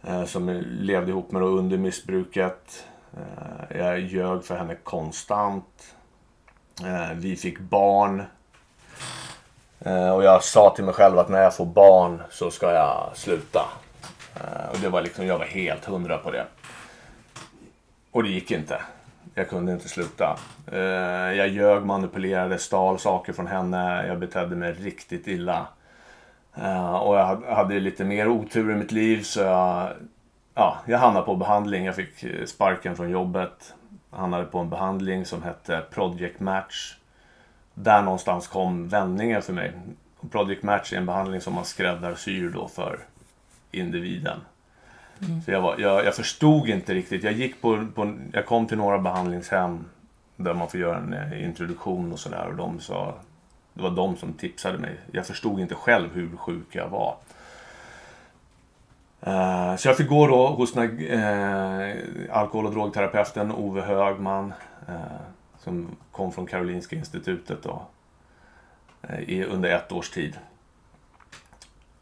eh, 0.02 0.24
som 0.24 0.62
levde 0.66 1.10
ihop 1.10 1.32
med 1.32 1.42
under 1.42 1.78
missbruket. 1.78 2.84
Eh, 3.16 3.78
jag 3.78 4.00
ljög 4.00 4.44
för 4.44 4.56
henne 4.56 4.74
konstant. 4.74 5.94
Eh, 6.84 7.12
vi 7.14 7.36
fick 7.36 7.58
barn. 7.58 8.22
Eh, 9.80 10.10
och 10.10 10.24
jag 10.24 10.44
sa 10.44 10.72
till 10.76 10.84
mig 10.84 10.94
själv 10.94 11.18
att 11.18 11.28
när 11.28 11.42
jag 11.42 11.56
får 11.56 11.66
barn 11.66 12.22
så 12.30 12.50
ska 12.50 12.72
jag 12.72 13.10
sluta. 13.14 13.66
Eh, 14.34 14.70
och 14.70 14.78
det 14.80 14.88
var 14.88 15.02
liksom, 15.02 15.26
jag 15.26 15.38
var 15.38 15.46
helt 15.46 15.84
hundra 15.84 16.18
på 16.18 16.30
det. 16.30 16.46
Och 18.10 18.22
det 18.22 18.28
gick 18.28 18.50
inte. 18.50 18.80
Jag 19.38 19.48
kunde 19.48 19.72
inte 19.72 19.88
sluta. 19.88 20.38
Eh, 20.72 20.78
jag 21.36 21.48
ljög, 21.48 21.84
manipulerade, 21.84 22.58
stal 22.58 22.98
saker 22.98 23.32
från 23.32 23.46
henne. 23.46 24.06
Jag 24.06 24.18
betedde 24.18 24.56
mig 24.56 24.72
riktigt 24.72 25.26
illa. 25.26 25.66
Eh, 26.54 26.94
och 26.94 27.16
jag 27.16 27.42
hade 27.42 27.80
lite 27.80 28.04
mer 28.04 28.28
otur 28.28 28.70
i 28.70 28.74
mitt 28.74 28.92
liv 28.92 29.22
så 29.22 29.40
jag, 29.40 29.92
ja, 30.54 30.76
jag 30.86 30.98
hamnade 30.98 31.26
på 31.26 31.36
behandling. 31.36 31.84
Jag 31.84 31.96
fick 31.96 32.22
eh, 32.22 32.44
sparken 32.44 32.96
från 32.96 33.10
jobbet. 33.10 33.74
Jag 34.10 34.18
hamnade 34.18 34.44
på 34.44 34.58
en 34.58 34.70
behandling 34.70 35.24
som 35.24 35.42
hette 35.42 35.82
Project 35.90 36.40
Match. 36.40 36.96
Där 37.74 38.02
någonstans 38.02 38.48
kom 38.48 38.88
vändningen 38.88 39.42
för 39.42 39.52
mig. 39.52 39.72
Project 40.30 40.62
Match 40.62 40.92
är 40.92 40.96
en 40.96 41.06
behandling 41.06 41.40
som 41.40 41.54
man 41.54 41.64
skräddarsyr 41.64 42.48
då 42.48 42.68
för 42.68 42.98
individen. 43.70 44.40
Mm. 45.22 45.42
Så 45.42 45.50
jag, 45.50 45.60
var, 45.60 45.78
jag, 45.78 46.04
jag, 46.04 46.14
förstod 46.14 46.68
inte 46.68 46.94
riktigt. 46.94 47.22
Jag, 47.22 47.32
gick 47.32 47.62
på, 47.62 47.86
på, 47.94 48.16
jag 48.32 48.46
kom 48.46 48.66
till 48.66 48.78
några 48.78 48.98
behandlingshem 48.98 49.84
där 50.36 50.54
man 50.54 50.68
får 50.68 50.80
göra 50.80 50.96
en 50.96 51.12
eh, 51.12 51.44
introduktion 51.44 52.12
och 52.12 52.18
sådär. 52.18 52.46
Och 52.48 52.56
de 52.56 52.80
sa, 52.80 53.14
det 53.74 53.82
var 53.82 53.90
de 53.90 54.16
som 54.16 54.32
tipsade 54.32 54.78
mig. 54.78 55.00
Jag 55.12 55.26
förstod 55.26 55.60
inte 55.60 55.74
själv 55.74 56.14
hur 56.14 56.36
sjuk 56.36 56.66
jag 56.72 56.88
var. 56.88 57.16
Uh, 59.26 59.76
så 59.76 59.88
jag 59.88 59.96
fick 59.96 60.08
gå 60.08 60.26
då 60.26 60.46
hos 60.46 60.72
den 60.72 61.00
uh, 61.00 61.94
alkohol 62.30 62.66
och 62.66 62.72
drogterapeuten 62.72 63.52
Ove 63.52 63.80
Högman. 63.80 64.52
Uh, 64.88 64.94
som 65.66 65.96
kom 66.12 66.32
från 66.32 66.46
Karolinska 66.46 66.96
institutet 66.96 67.62
då. 67.62 67.82
Under 69.48 69.70
ett 69.70 69.92
års 69.92 70.10
tid. 70.10 70.38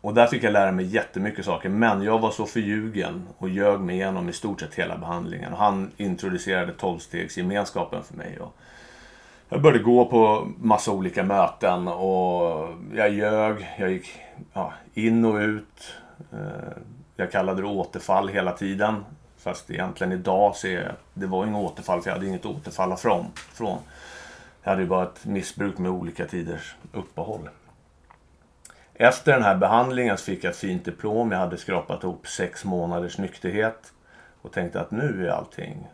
Och 0.05 0.15
där 0.15 0.27
fick 0.27 0.43
jag 0.43 0.53
lära 0.53 0.73
mig 0.73 0.85
jättemycket 0.85 1.45
saker. 1.45 1.69
Men 1.69 2.03
jag 2.03 2.19
var 2.19 2.31
så 2.31 2.47
förljugen 2.47 3.29
och 3.39 3.49
ljög 3.49 3.81
mig 3.81 3.95
igenom 3.95 4.29
i 4.29 4.33
stort 4.33 4.61
sett 4.61 4.75
hela 4.75 4.99
behandlingen. 4.99 5.53
Och 5.53 5.59
han 5.59 5.91
introducerade 5.97 6.73
tolvstegsgemenskapen 6.73 8.03
för 8.05 8.15
mig. 8.15 8.39
Och 8.41 8.57
jag 9.49 9.63
började 9.63 9.83
gå 9.83 10.05
på 10.05 10.49
massa 10.59 10.93
olika 10.93 11.23
möten 11.23 11.89
och 11.89 12.69
jag 12.95 13.13
ljög. 13.13 13.69
Jag 13.79 13.91
gick 13.93 14.07
ja, 14.53 14.73
in 14.95 15.25
och 15.25 15.37
ut. 15.39 15.95
Eh, 16.33 16.79
jag 17.17 17.33
kallade 17.33 17.63
det 17.63 17.69
återfall 17.69 18.29
hela 18.29 18.53
tiden. 18.53 19.05
Fast 19.39 19.71
egentligen 19.71 20.13
idag 20.13 20.57
ser 20.57 20.81
jag 20.81 20.91
att 20.91 21.01
det 21.15 21.27
var 21.27 21.47
inget 21.47 21.71
återfall 21.73 22.03
för 22.03 22.11
jag 22.11 22.15
hade 22.15 22.27
inget 22.27 22.47
återfall 22.47 22.97
från. 22.97 23.79
Jag 24.63 24.71
hade 24.71 24.83
ju 24.83 24.89
bara 24.89 25.03
ett 25.03 25.25
missbruk 25.25 25.79
med 25.79 25.91
olika 25.91 26.27
tiders 26.27 26.75
uppehåll. 26.93 27.49
Efter 28.95 29.33
den 29.33 29.43
här 29.43 29.57
behandlingen 29.57 30.19
så 30.19 30.25
fick 30.25 30.45
jag 30.45 30.51
ett 30.51 30.57
fint 30.57 30.85
diplom. 30.85 31.33
Jag 31.33 31.39
hade 31.39 31.57
skrapat 31.57 32.03
ihop 32.03 32.27
sex 32.27 32.65
månaders 32.65 33.19
nykterhet 33.19 33.93
och 34.43 34.53
tänkte 34.53 34.81
att 34.81 34.91
nu 34.91 35.27
är 35.27 35.31
allting 35.31 35.89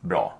bra. 0.00 0.38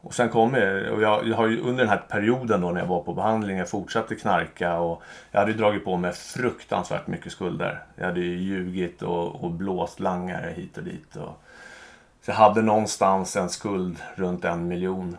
Och 0.00 0.14
sen 0.14 0.28
kom 0.28 0.54
jag, 0.54 0.92
och 0.92 1.02
jag, 1.02 1.28
jag 1.28 1.36
har 1.36 1.46
ju 1.46 1.60
under 1.60 1.84
den 1.84 1.88
här 1.88 2.02
perioden 2.08 2.60
då 2.60 2.70
när 2.70 2.80
jag 2.80 2.86
var 2.86 3.02
på 3.02 3.14
behandling, 3.14 3.58
jag 3.58 3.68
fortsatte 3.68 4.14
knarka 4.14 4.78
och 4.78 5.02
jag 5.30 5.40
hade 5.40 5.52
dragit 5.52 5.84
på 5.84 5.96
mig 5.96 6.12
fruktansvärt 6.12 7.06
mycket 7.06 7.32
skulder. 7.32 7.82
Jag 7.96 8.06
hade 8.06 8.20
ju 8.20 8.36
ljugit 8.36 9.02
och, 9.02 9.44
och 9.44 9.50
blåst 9.50 10.00
langare 10.00 10.50
hit 10.50 10.78
och 10.78 10.84
dit. 10.84 11.16
Och, 11.16 11.42
så 12.22 12.30
jag 12.30 12.34
hade 12.34 12.62
någonstans 12.62 13.36
en 13.36 13.48
skuld 13.48 13.98
runt 14.14 14.44
en 14.44 14.68
miljon. 14.68 15.16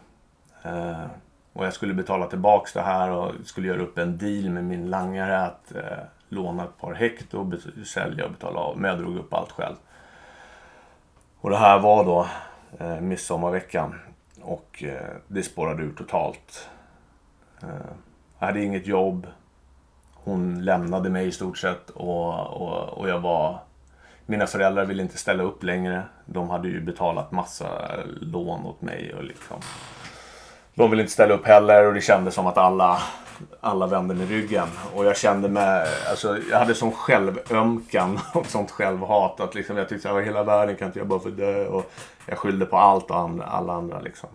Eh, 0.64 1.06
och 1.54 1.66
jag 1.66 1.74
skulle 1.74 1.94
betala 1.94 2.28
tillbaks 2.28 2.74
det 2.74 2.82
här 2.82 3.12
och 3.12 3.32
skulle 3.46 3.68
göra 3.68 3.82
upp 3.82 3.98
en 3.98 4.18
deal 4.18 4.50
med 4.50 4.64
min 4.64 4.90
langare 4.90 5.42
att 5.42 5.76
eh, 5.76 5.98
låna 6.30 6.64
ett 6.64 6.78
par 6.82 6.94
hekto 6.94 7.40
och 7.40 7.88
sälja 7.88 8.26
och 8.26 8.32
betala 8.32 8.60
av. 8.60 8.78
Men 8.78 8.90
jag 8.92 9.00
drog 9.00 9.18
upp 9.18 9.34
allt 9.34 9.52
själv. 9.52 9.76
Och 11.40 11.50
det 11.50 11.58
här 11.58 11.80
var 11.80 12.06
då 12.06 12.28
eh, 12.80 13.00
midsommarveckan. 13.00 14.00
Och 14.42 14.84
eh, 14.84 15.16
det 15.28 15.44
spårade 15.44 15.84
ur 15.84 15.94
totalt. 15.94 16.70
Eh, 17.64 17.70
jag 18.40 18.48
hade 18.48 18.64
inget 18.64 18.88
jobb. 18.88 19.28
Hon 20.14 20.66
lämnade 20.66 21.10
mig 21.10 21.28
i 21.28 21.32
stort 21.32 21.58
sett 21.58 21.90
och, 21.90 22.48
och, 22.48 22.90
och 22.90 23.10
jag 23.10 23.20
var... 23.20 23.60
Mina 24.26 24.48
föräldrar 24.48 24.86
ville 24.86 25.04
inte 25.04 25.18
ställa 25.18 25.44
upp 25.44 25.64
längre. 25.64 26.04
De 26.26 26.50
hade 26.50 26.68
ju 26.68 26.82
betalat 26.82 27.32
massa 27.32 27.98
eh, 27.98 28.06
lån 28.06 28.66
åt 28.66 28.82
mig 28.82 29.14
och 29.14 29.24
liksom 29.24 29.58
de 30.76 30.90
ville 30.90 31.02
inte 31.02 31.14
ställa 31.14 31.34
upp 31.34 31.46
heller 31.46 31.88
och 31.88 31.94
det 31.94 32.02
kändes 32.02 32.34
som 32.34 32.48
att 32.48 32.58
alla, 32.58 33.02
alla 33.62 33.88
vände 33.88 34.14
mig 34.14 34.26
ryggen. 34.26 34.68
Och 34.96 35.06
jag 35.06 35.18
kände 35.18 35.50
mig, 35.50 35.88
alltså 36.10 36.38
jag 36.52 36.60
hade 36.60 36.76
sån 36.76 36.92
självömkan 36.92 38.20
och 38.34 38.46
sånt 38.46 38.72
självhat 38.72 39.40
att 39.40 39.56
liksom 39.56 39.78
jag 39.78 39.90
tyckte 39.90 40.12
att 40.12 40.26
hela 40.26 40.44
världen 40.44 40.76
kan 40.76 40.88
inte 40.88 41.00
jag 41.00 41.08
bara 41.08 41.20
få 41.20 41.30
dö. 41.30 41.66
Och 41.68 41.92
jag 42.26 42.38
skyllde 42.38 42.66
på 42.66 42.78
allt 42.78 43.12
och 43.12 43.20
andra, 43.20 43.46
alla 43.46 43.74
andra 43.74 44.00
liksom. 44.00 44.30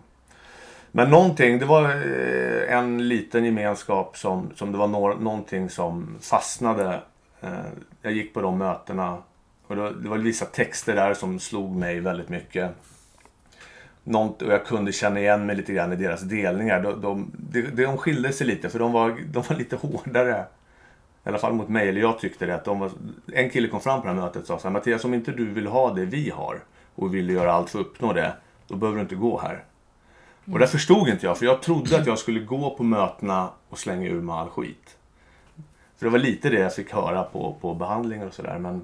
Men 0.91 1.09
någonting, 1.09 1.59
det 1.59 1.65
var 1.65 1.83
eh, 1.83 2.77
en 2.77 3.07
liten 3.07 3.45
gemenskap 3.45 4.17
som, 4.17 4.51
som 4.55 4.71
det 4.71 4.77
var 4.77 4.87
no 4.87 5.19
någonting 5.19 5.69
som 5.69 6.17
fastnade. 6.21 6.99
Eh, 7.41 7.49
jag 8.01 8.13
gick 8.13 8.33
på 8.33 8.41
de 8.41 8.57
mötena 8.57 9.17
och 9.67 9.75
det 9.75 10.09
var 10.09 10.17
vissa 10.17 10.45
texter 10.45 10.95
där 10.95 11.13
som 11.13 11.39
slog 11.39 11.75
mig 11.75 11.99
väldigt 11.99 12.29
mycket. 12.29 12.71
Något, 14.09 14.41
och 14.41 14.53
jag 14.53 14.65
kunde 14.65 14.91
känna 14.91 15.19
igen 15.19 15.45
mig 15.45 15.55
lite 15.55 15.73
grann 15.73 15.93
i 15.93 15.95
deras 15.95 16.21
delningar. 16.21 16.81
De, 16.81 17.01
de, 17.01 17.31
de, 17.33 17.61
de 17.61 17.97
skilde 17.97 18.31
sig 18.31 18.47
lite 18.47 18.69
för 18.69 18.79
de 18.79 18.91
var, 18.91 19.17
de 19.25 19.43
var 19.49 19.55
lite 19.55 19.75
hårdare. 19.75 20.45
I 21.25 21.29
alla 21.29 21.37
fall 21.37 21.53
mot 21.53 21.69
mig, 21.69 21.89
eller 21.89 22.01
jag 22.01 22.19
tyckte 22.19 22.45
det. 22.45 22.55
Att 22.55 22.65
de 22.65 22.79
var, 22.79 22.91
en 23.33 23.49
kille 23.49 23.67
kom 23.67 23.81
fram 23.81 24.01
på 24.01 24.07
det 24.07 24.13
här 24.13 24.21
mötet 24.21 24.41
och 24.41 24.47
sa 24.47 24.59
så 24.59 24.67
här, 24.67 24.73
Mattias 24.73 25.05
om 25.05 25.13
inte 25.13 25.31
du 25.31 25.45
vill 25.45 25.67
ha 25.67 25.93
det 25.93 26.05
vi 26.05 26.29
har 26.29 26.59
och 26.95 27.15
vill 27.15 27.29
göra 27.29 27.51
allt 27.51 27.69
för 27.69 27.79
att 27.79 27.85
uppnå 27.85 28.13
det, 28.13 28.33
då 28.67 28.75
behöver 28.75 28.97
du 28.97 29.01
inte 29.01 29.15
gå 29.15 29.39
här. 29.39 29.51
Mm. 29.53 30.53
Och 30.53 30.59
det 30.59 30.67
förstod 30.67 31.09
inte 31.09 31.25
jag, 31.25 31.37
för 31.37 31.45
jag 31.45 31.61
trodde 31.61 31.97
att 31.97 32.07
jag 32.07 32.19
skulle 32.19 32.39
gå 32.39 32.69
på 32.69 32.83
mötena 32.83 33.49
och 33.69 33.79
slänga 33.79 34.07
ur 34.07 34.21
mig 34.21 34.35
all 34.35 34.49
skit. 34.49 34.97
För 35.97 36.05
det 36.05 36.09
var 36.09 36.19
lite 36.19 36.49
det 36.49 36.59
jag 36.59 36.75
fick 36.75 36.93
höra 36.93 37.23
på, 37.23 37.55
på 37.61 37.73
behandlingar 37.73 38.27
och 38.27 38.33
sådär. 38.33 38.59
Men 38.59 38.81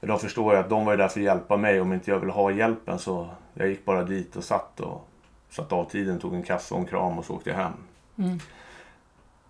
de 0.00 0.18
förstår 0.18 0.54
jag 0.54 0.64
att 0.64 0.70
de 0.70 0.84
var 0.84 0.96
där 0.96 1.08
för 1.08 1.20
att 1.20 1.24
hjälpa 1.24 1.56
mig. 1.56 1.80
Om 1.80 1.92
inte 1.92 2.10
jag 2.10 2.18
ville 2.18 2.32
ha 2.32 2.50
hjälpen 2.50 2.98
så 2.98 3.28
jag 3.54 3.68
gick 3.68 3.84
bara 3.84 4.02
dit 4.02 4.36
och 4.36 4.44
satt 4.44 4.80
och 4.80 5.08
satt 5.50 5.72
av 5.72 5.84
tiden, 5.84 6.18
tog 6.18 6.34
en 6.34 6.42
kaffe 6.42 6.74
och 6.74 6.80
en 6.80 6.86
kram 6.86 7.18
och 7.18 7.24
så 7.24 7.34
åkte 7.34 7.50
jag 7.50 7.56
hem. 7.56 7.72
Mm. 8.18 8.38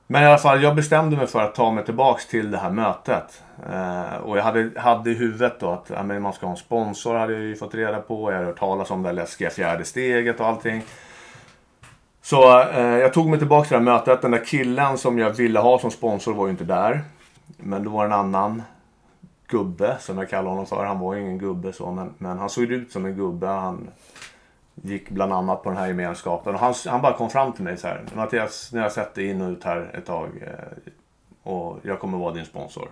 Men 0.06 0.22
i 0.22 0.26
alla 0.26 0.38
fall, 0.38 0.62
jag 0.62 0.76
bestämde 0.76 1.16
mig 1.16 1.26
för 1.26 1.40
att 1.40 1.54
ta 1.54 1.70
mig 1.70 1.84
tillbaks 1.84 2.26
till 2.26 2.50
det 2.50 2.58
här 2.58 2.70
mötet. 2.70 3.42
Eh, 3.72 4.16
och 4.16 4.38
jag 4.38 4.42
hade, 4.42 4.70
hade 4.80 5.10
i 5.10 5.14
huvudet 5.14 5.60
då 5.60 5.70
att 5.70 5.90
ja, 5.94 6.02
man 6.02 6.32
ska 6.32 6.46
ha 6.46 6.50
en 6.50 6.56
sponsor, 6.56 7.14
hade 7.14 7.32
jag 7.32 7.42
ju 7.42 7.56
fått 7.56 7.74
reda 7.74 8.00
på. 8.00 8.30
Jag 8.30 8.36
hade 8.36 8.46
hört 8.46 8.58
talas 8.58 8.90
om 8.90 9.02
det 9.02 9.12
läskiga 9.12 9.50
fjärde 9.50 9.84
steget 9.84 10.40
och 10.40 10.46
allting. 10.46 10.82
Så 12.22 12.60
eh, 12.60 12.80
jag 12.80 13.12
tog 13.12 13.28
mig 13.28 13.38
tillbaks 13.38 13.68
till 13.68 13.74
det 13.74 13.84
här 13.84 13.98
mötet. 13.98 14.22
Den 14.22 14.30
där 14.30 14.44
killen 14.44 14.98
som 14.98 15.18
jag 15.18 15.30
ville 15.30 15.58
ha 15.58 15.78
som 15.78 15.90
sponsor 15.90 16.34
var 16.34 16.46
ju 16.46 16.50
inte 16.50 16.64
där. 16.64 17.00
Men 17.56 17.82
det 17.82 17.88
var 17.88 18.04
en 18.04 18.12
annan 18.12 18.62
gubbe 19.50 19.96
som 20.00 20.18
jag 20.18 20.30
kallar 20.30 20.50
honom 20.50 20.66
för. 20.66 20.84
Han 20.84 20.98
var 20.98 21.14
ju 21.14 21.20
ingen 21.20 21.38
gubbe 21.38 21.72
så 21.72 21.90
men, 21.90 22.14
men 22.18 22.38
han 22.38 22.50
såg 22.50 22.64
ut 22.64 22.92
som 22.92 23.06
en 23.06 23.16
gubbe. 23.16 23.46
Han 23.46 23.90
gick 24.74 25.10
bland 25.10 25.32
annat 25.32 25.62
på 25.62 25.68
den 25.68 25.78
här 25.78 25.86
gemenskapen. 25.86 26.54
Och 26.54 26.60
han, 26.60 26.74
han 26.86 27.02
bara 27.02 27.16
kom 27.16 27.30
fram 27.30 27.52
till 27.52 27.64
mig 27.64 27.76
så 27.76 27.86
här. 27.86 28.04
Mattias, 28.14 28.70
nu 28.72 28.78
har 28.78 28.84
jag 28.84 28.92
sett 28.92 29.14
dig 29.14 29.26
in 29.26 29.40
och 29.40 29.50
ut 29.50 29.64
här 29.64 29.90
ett 29.94 30.06
tag. 30.06 30.28
Eh, 30.42 30.92
och 31.42 31.78
jag 31.82 32.00
kommer 32.00 32.18
vara 32.18 32.34
din 32.34 32.44
sponsor. 32.44 32.88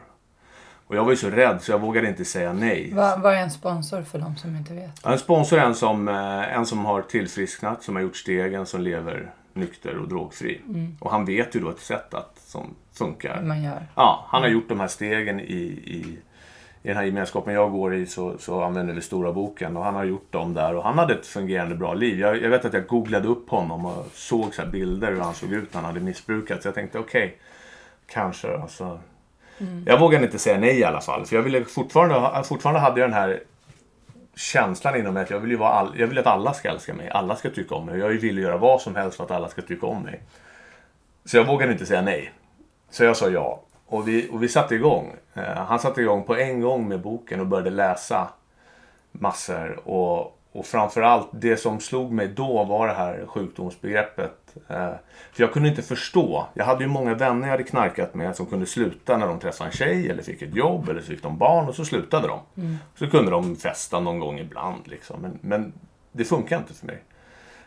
Och 0.86 0.96
jag 0.96 1.04
var 1.04 1.10
ju 1.10 1.16
så 1.16 1.30
rädd 1.30 1.62
så 1.62 1.72
jag 1.72 1.80
vågade 1.80 2.08
inte 2.08 2.24
säga 2.24 2.52
nej. 2.52 2.92
Vad, 2.94 3.20
vad 3.20 3.34
är 3.34 3.38
en 3.38 3.50
sponsor 3.50 4.02
för 4.02 4.18
de 4.18 4.36
som 4.36 4.56
inte 4.56 4.74
vet? 4.74 5.06
En 5.06 5.18
sponsor 5.18 5.58
är 5.58 5.64
en 5.64 5.74
som, 5.74 6.08
eh, 6.08 6.56
en 6.56 6.66
som 6.66 6.84
har 6.84 7.02
tillfrisknat, 7.02 7.82
som 7.82 7.96
har 7.96 8.02
gjort 8.02 8.16
stegen, 8.16 8.66
som 8.66 8.80
lever 8.80 9.30
nykter 9.52 9.98
och 9.98 10.08
drogfri. 10.08 10.60
Mm. 10.68 10.96
Och 11.00 11.10
han 11.10 11.24
vet 11.24 11.56
ju 11.56 11.60
då 11.60 11.70
ett 11.70 11.80
sätt 11.80 12.14
att, 12.14 12.38
som 12.38 12.74
funkar. 12.92 13.42
Man 13.42 13.62
gör. 13.62 13.86
Ja, 13.94 14.26
han 14.28 14.42
har 14.42 14.48
gjort 14.48 14.68
de 14.68 14.80
här 14.80 14.88
stegen 14.88 15.40
i, 15.40 15.62
i 15.84 16.18
i 16.82 16.88
den 16.88 16.96
här 16.96 17.04
gemenskapen 17.04 17.54
jag 17.54 17.72
går 17.72 17.94
i 17.94 18.06
så, 18.06 18.38
så 18.38 18.62
använder 18.62 18.94
vi 18.94 19.00
Stora 19.00 19.32
boken 19.32 19.76
och 19.76 19.84
han 19.84 19.94
har 19.94 20.04
gjort 20.04 20.32
dem 20.32 20.54
där 20.54 20.74
och 20.74 20.84
han 20.84 20.98
hade 20.98 21.14
ett 21.14 21.26
fungerande 21.26 21.74
bra 21.74 21.94
liv. 21.94 22.20
Jag, 22.20 22.42
jag 22.42 22.50
vet 22.50 22.64
att 22.64 22.72
jag 22.72 22.86
googlade 22.86 23.28
upp 23.28 23.50
honom 23.50 23.86
och 23.86 24.06
såg 24.12 24.54
så 24.54 24.66
bilder 24.66 25.12
hur 25.12 25.20
han 25.20 25.34
såg 25.34 25.52
ut 25.52 25.74
när 25.74 25.80
han 25.80 25.94
hade 25.94 26.00
missbrukat. 26.04 26.62
Så 26.62 26.68
jag 26.68 26.74
tänkte 26.74 26.98
okej, 26.98 27.24
okay, 27.24 27.36
kanske 28.06 28.58
alltså. 28.58 29.00
Mm. 29.58 29.84
Jag 29.86 29.98
vågade 30.00 30.24
inte 30.24 30.38
säga 30.38 30.58
nej 30.58 30.78
i 30.78 30.84
alla 30.84 31.00
fall. 31.00 31.26
För 31.26 31.36
jag 31.36 31.42
ville 31.42 31.64
fortfarande, 31.64 32.44
fortfarande 32.44 32.80
hade 32.80 33.00
jag 33.00 33.10
den 33.10 33.18
här 33.18 33.40
känslan 34.36 34.96
inom 34.96 35.14
mig 35.14 35.22
att 35.22 35.30
jag 35.30 35.40
vill, 35.40 35.50
ju 35.50 35.56
vara 35.56 35.70
all, 35.70 35.94
jag 35.96 36.06
vill 36.06 36.18
att 36.18 36.26
alla 36.26 36.54
ska 36.54 36.68
älska 36.68 36.94
mig. 36.94 37.08
Alla 37.10 37.36
ska 37.36 37.50
tycka 37.50 37.74
om 37.74 37.86
mig. 37.86 37.98
Jag 37.98 38.08
vill 38.08 38.38
göra 38.38 38.56
vad 38.56 38.80
som 38.80 38.96
helst 38.96 39.16
för 39.16 39.24
att 39.24 39.30
alla 39.30 39.48
ska 39.48 39.62
tycka 39.62 39.86
om 39.86 40.02
mig. 40.02 40.20
Så 41.24 41.36
jag 41.36 41.44
vågade 41.44 41.72
inte 41.72 41.86
säga 41.86 42.02
nej. 42.02 42.32
Så 42.90 43.04
jag 43.04 43.16
sa 43.16 43.28
ja. 43.28 43.62
Och 43.88 44.08
vi, 44.08 44.28
och 44.32 44.42
vi 44.42 44.48
satte 44.48 44.74
igång. 44.74 45.12
Eh, 45.34 45.42
han 45.42 45.78
satte 45.78 46.00
igång 46.00 46.24
på 46.24 46.36
en 46.36 46.60
gång 46.60 46.88
med 46.88 47.00
boken 47.00 47.40
och 47.40 47.46
började 47.46 47.70
läsa 47.70 48.28
massor. 49.12 49.88
Och, 49.88 50.38
och 50.52 50.66
framförallt 50.66 51.28
det 51.32 51.56
som 51.56 51.80
slog 51.80 52.12
mig 52.12 52.28
då 52.28 52.64
var 52.64 52.86
det 52.86 52.94
här 52.94 53.26
sjukdomsbegreppet. 53.26 54.56
Eh, 54.68 54.90
för 55.32 55.42
jag 55.42 55.52
kunde 55.52 55.68
inte 55.68 55.82
förstå. 55.82 56.46
Jag 56.54 56.64
hade 56.64 56.84
ju 56.84 56.90
många 56.90 57.14
vänner 57.14 57.42
jag 57.42 57.50
hade 57.50 57.62
knarkat 57.62 58.14
med 58.14 58.36
som 58.36 58.46
kunde 58.46 58.66
sluta 58.66 59.16
när 59.16 59.26
de 59.26 59.38
träffade 59.38 59.70
en 59.70 59.76
tjej 59.76 60.10
eller 60.10 60.22
fick 60.22 60.42
ett 60.42 60.54
jobb 60.54 60.88
eller 60.88 61.00
så 61.00 61.06
fick 61.06 61.22
de 61.22 61.38
barn 61.38 61.68
och 61.68 61.74
så 61.74 61.84
slutade 61.84 62.28
de. 62.28 62.40
Mm. 62.56 62.76
Så 62.94 63.10
kunde 63.10 63.30
de 63.30 63.56
festa 63.56 64.00
någon 64.00 64.18
gång 64.18 64.38
ibland 64.38 64.88
liksom. 64.88 65.20
Men, 65.20 65.38
men 65.40 65.72
det 66.12 66.24
funkar 66.24 66.58
inte 66.58 66.74
för 66.74 66.86
mig. 66.86 67.02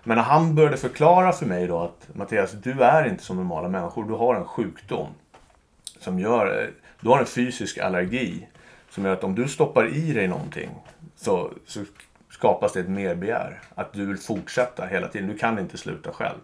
Men 0.03 0.17
när 0.17 0.23
han 0.23 0.55
började 0.55 0.77
förklara 0.77 1.31
för 1.31 1.45
mig 1.45 1.67
då 1.67 1.79
att 1.79 2.07
Mattias, 2.13 2.51
du 2.51 2.83
är 2.83 3.07
inte 3.07 3.23
som 3.23 3.37
normala 3.37 3.67
människor. 3.67 4.03
Du 4.03 4.13
har 4.13 4.35
en 4.35 4.45
sjukdom 4.45 5.07
som 6.01 6.19
gör... 6.19 6.69
Du 6.99 7.09
har 7.09 7.19
en 7.19 7.25
fysisk 7.25 7.77
allergi 7.77 8.47
som 8.89 9.05
gör 9.05 9.13
att 9.13 9.23
om 9.23 9.35
du 9.35 9.47
stoppar 9.47 9.95
i 9.95 10.13
dig 10.13 10.27
någonting 10.27 10.69
så, 11.15 11.51
så 11.65 11.79
skapas 12.29 12.73
det 12.73 12.79
ett 12.79 12.89
merbegär. 12.89 13.61
Att 13.75 13.93
du 13.93 14.05
vill 14.05 14.17
fortsätta 14.17 14.85
hela 14.85 15.07
tiden. 15.07 15.27
Du 15.27 15.37
kan 15.37 15.59
inte 15.59 15.77
sluta 15.77 16.11
själv. 16.11 16.37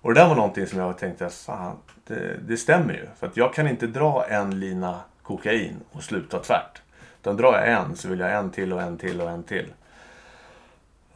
Och 0.00 0.14
det 0.14 0.20
där 0.20 0.28
var 0.28 0.36
någonting 0.36 0.66
som 0.66 0.78
jag 0.78 0.98
tänkte, 0.98 1.28
fan, 1.28 1.76
det, 2.06 2.36
det 2.48 2.56
stämmer 2.56 2.94
ju. 2.94 3.06
För 3.18 3.26
att 3.26 3.36
jag 3.36 3.54
kan 3.54 3.68
inte 3.68 3.86
dra 3.86 4.26
en 4.28 4.60
lina 4.60 5.00
kokain 5.22 5.76
och 5.92 6.02
sluta 6.02 6.38
tvärt. 6.38 6.82
Utan 7.20 7.36
drar 7.36 7.52
jag 7.52 7.68
en 7.68 7.96
så 7.96 8.08
vill 8.08 8.20
jag 8.20 8.32
en 8.32 8.50
till 8.50 8.72
och 8.72 8.82
en 8.82 8.98
till 8.98 9.20
och 9.20 9.30
en 9.30 9.42
till. 9.42 9.72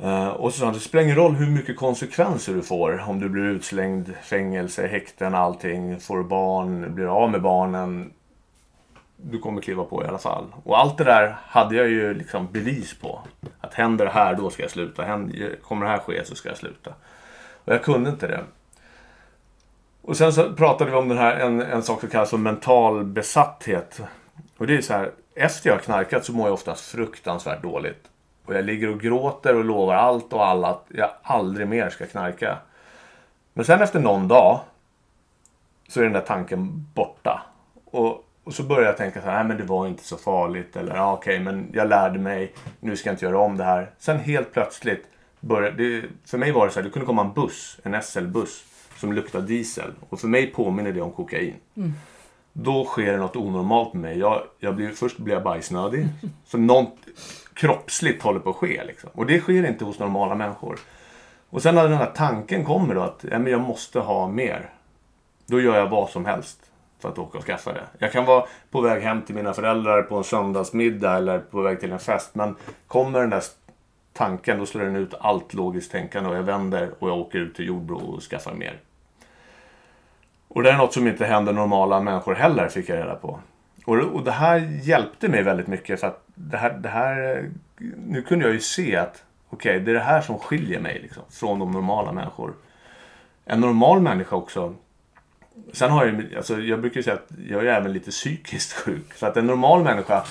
Eh, 0.03 0.29
och 0.29 0.53
så 0.53 0.59
sa 0.59 0.65
han, 0.65 0.75
det 0.75 0.81
spelar 0.81 1.05
ingen 1.05 1.17
roll 1.17 1.35
hur 1.35 1.51
mycket 1.51 1.77
konsekvenser 1.77 2.55
du 2.55 2.63
får. 2.63 3.05
Om 3.09 3.21
du 3.21 3.29
blir 3.29 3.43
utslängd, 3.43 4.15
fängelse, 4.23 4.87
häkten, 4.87 5.35
allting. 5.35 6.01
Får 6.01 6.23
barn, 6.23 6.95
blir 6.95 7.07
av 7.07 7.31
med 7.31 7.43
barnen. 7.43 8.13
Du 9.17 9.39
kommer 9.39 9.63
kliva 9.63 9.85
på 9.85 10.05
i 10.05 10.07
alla 10.07 10.19
fall. 10.19 10.45
Och 10.65 10.79
allt 10.79 10.99
det 10.99 11.05
där 11.05 11.37
hade 11.43 11.77
jag 11.77 11.89
ju 11.89 12.15
liksom 12.15 12.49
bevis 12.53 12.99
på. 12.99 13.21
Att 13.61 13.75
händer 13.75 14.05
det 14.05 14.11
här, 14.11 14.35
då 14.35 14.51
ska 14.51 14.63
jag 14.63 14.71
sluta. 14.71 15.03
Händer, 15.03 15.57
kommer 15.63 15.87
det 15.87 15.93
här 15.93 15.99
ske 15.99 16.25
så 16.25 16.35
ska 16.35 16.49
jag 16.49 16.59
sluta. 16.59 16.95
Och 17.65 17.73
jag 17.73 17.83
kunde 17.83 18.11
inte 18.11 18.27
det. 18.27 18.45
Och 20.03 20.17
sen 20.17 20.33
så 20.33 20.53
pratade 20.53 20.91
vi 20.91 20.97
om 20.97 21.09
den 21.09 21.19
här, 21.19 21.37
en, 21.37 21.61
en 21.61 21.83
sak 21.83 22.01
som 22.01 22.09
kallas 22.09 22.31
för 22.31 22.37
mental 22.37 23.05
besatthet. 23.05 24.01
Och 24.57 24.67
det 24.67 24.77
är 24.77 24.81
så 24.81 24.93
här, 24.93 25.11
efter 25.35 25.69
jag 25.69 25.77
har 25.77 25.81
knarkat 25.81 26.25
så 26.25 26.33
mår 26.33 26.47
jag 26.47 26.55
oftast 26.55 26.85
fruktansvärt 26.85 27.63
dåligt. 27.63 28.11
Och 28.51 28.57
jag 28.57 28.65
ligger 28.65 28.91
och 28.91 29.01
gråter 29.01 29.55
och 29.57 29.65
lovar 29.65 29.95
allt 29.95 30.33
och 30.33 30.47
alla 30.47 30.69
att 30.69 30.87
jag 30.89 31.11
aldrig 31.23 31.69
mer 31.69 31.91
ska 31.91 32.07
knarka. 32.07 32.59
Men 33.53 33.65
sen 33.65 33.83
efter 33.83 34.01
någon 34.01 34.29
dag 34.29 34.61
så 35.89 36.01
är 36.01 36.05
den 36.05 36.13
där 36.13 36.21
tanken 36.21 36.87
borta. 36.95 37.43
Och, 37.85 38.25
och 38.45 38.55
så 38.55 38.63
börjar 38.63 38.87
jag 38.87 38.97
tänka 38.97 39.21
så 39.21 39.27
här, 39.27 39.35
nej 39.35 39.45
men 39.45 39.57
det 39.57 39.63
var 39.65 39.87
inte 39.87 40.05
så 40.05 40.17
farligt. 40.17 40.77
Eller 40.77 40.97
ja, 40.97 41.13
okej, 41.13 41.35
okay, 41.35 41.45
men 41.45 41.71
jag 41.73 41.89
lärde 41.89 42.19
mig, 42.19 42.53
nu 42.81 42.97
ska 42.97 43.09
jag 43.09 43.15
inte 43.15 43.25
göra 43.25 43.39
om 43.39 43.57
det 43.57 43.65
här. 43.65 43.91
Sen 43.99 44.19
helt 44.19 44.53
plötsligt, 44.53 45.05
började, 45.41 45.77
det, 45.77 46.09
för 46.25 46.39
mig 46.39 46.53
var 46.53 46.67
det 46.67 46.73
så 46.73 46.79
här, 46.79 46.85
det 46.85 46.91
kunde 46.91 47.07
komma 47.07 47.23
en 47.23 47.33
buss, 47.33 47.81
en 47.83 48.03
SL-buss, 48.03 48.65
som 48.97 49.13
luktar 49.13 49.41
diesel. 49.41 49.91
Och 50.09 50.21
för 50.21 50.29
mig 50.29 50.47
påminner 50.47 50.93
det 50.93 51.01
om 51.01 51.13
kokain. 51.13 51.55
Mm. 51.77 51.93
Då 52.53 52.85
sker 52.85 53.13
det 53.13 53.19
något 53.19 53.37
onormalt 53.37 53.95
med 53.95 54.03
mig. 54.03 54.19
Jag, 54.19 54.43
jag 54.59 54.77
blir, 54.77 54.91
först 54.91 55.19
blir 55.19 55.35
jag 55.35 55.43
bajsnödig. 55.43 56.09
Så 56.45 56.59
något, 56.59 56.97
kroppsligt 57.61 58.23
håller 58.23 58.41
på 58.41 58.51
att 58.51 58.57
ske. 58.57 58.85
Liksom. 58.85 59.11
Och 59.13 59.27
det 59.27 59.41
sker 59.41 59.67
inte 59.67 59.85
hos 59.85 59.99
normala 59.99 60.35
människor. 60.35 60.79
Och 61.51 61.63
sen 61.63 61.75
när 61.75 61.89
den 61.89 61.99
här 61.99 62.11
tanken 62.15 62.65
kommer 62.65 62.95
då 62.95 63.01
att 63.01 63.25
ja, 63.31 63.39
men 63.39 63.53
jag 63.53 63.61
måste 63.61 64.01
ha 64.01 64.29
mer. 64.29 64.71
Då 65.47 65.61
gör 65.61 65.79
jag 65.79 65.89
vad 65.89 66.11
som 66.11 66.25
helst 66.25 66.59
för 66.99 67.09
att 67.09 67.19
åka 67.19 67.39
och 67.39 67.45
skaffa 67.45 67.73
det. 67.73 67.85
Jag 67.99 68.13
kan 68.13 68.25
vara 68.25 68.45
på 68.71 68.81
väg 68.81 69.03
hem 69.03 69.23
till 69.23 69.35
mina 69.35 69.53
föräldrar 69.53 70.03
på 70.03 70.17
en 70.17 70.25
söndagsmiddag 70.25 71.17
eller 71.17 71.39
på 71.39 71.61
väg 71.61 71.81
till 71.81 71.93
en 71.93 71.99
fest. 71.99 72.35
Men 72.35 72.57
kommer 72.87 73.21
den 73.21 73.31
där 73.31 73.43
tanken 74.13 74.59
då 74.59 74.67
slår 74.67 74.83
den 74.83 74.97
ut 74.97 75.15
allt 75.21 75.55
logiskt 75.55 75.93
tänkande 75.93 76.31
och 76.31 76.37
jag 76.37 76.43
vänder 76.43 76.91
och 76.99 77.09
jag 77.09 77.19
åker 77.19 77.39
ut 77.39 77.55
till 77.55 77.67
Jordbro 77.67 77.97
och 77.97 78.23
skaffar 78.23 78.55
mer. 78.55 78.81
Och 80.49 80.63
det 80.63 80.71
är 80.71 80.77
något 80.77 80.93
som 80.93 81.07
inte 81.07 81.27
händer 81.27 81.53
normala 81.53 82.01
människor 82.01 82.35
heller 82.35 82.69
fick 82.69 82.89
jag 82.89 82.99
reda 82.99 83.15
på. 83.15 83.41
Och, 83.91 84.15
och 84.15 84.25
det 84.25 84.31
här 84.31 84.79
hjälpte 84.83 85.29
mig 85.29 85.43
väldigt 85.43 85.67
mycket 85.67 86.01
för 86.01 86.07
att 86.07 86.23
det 86.35 86.57
här, 86.57 86.71
det 86.71 86.89
här 86.89 87.45
nu 88.07 88.23
kunde 88.23 88.45
jag 88.45 88.55
ju 88.55 88.61
se 88.61 88.97
att 88.97 89.25
okej, 89.51 89.71
okay, 89.71 89.85
det 89.85 89.91
är 89.91 89.95
det 89.95 90.01
här 90.01 90.21
som 90.21 90.39
skiljer 90.39 90.81
mig 90.81 90.99
liksom, 91.03 91.23
från 91.31 91.59
de 91.59 91.71
normala 91.71 92.13
människor. 92.13 92.53
En 93.45 93.61
normal 93.61 94.01
människa 94.01 94.37
också 94.37 94.75
Sen 95.73 95.91
har 95.91 96.07
jag 96.07 96.35
alltså 96.37 96.61
jag 96.61 96.81
brukar 96.81 97.03
säga 97.03 97.15
att 97.15 97.29
jag 97.49 97.67
är 97.67 97.67
även 97.67 97.93
lite 97.93 98.11
psykiskt 98.11 98.73
sjuk. 98.85 99.15
För 99.15 99.27
att 99.27 99.37
en 99.37 99.47
normal 99.47 99.85
människa 99.85 100.25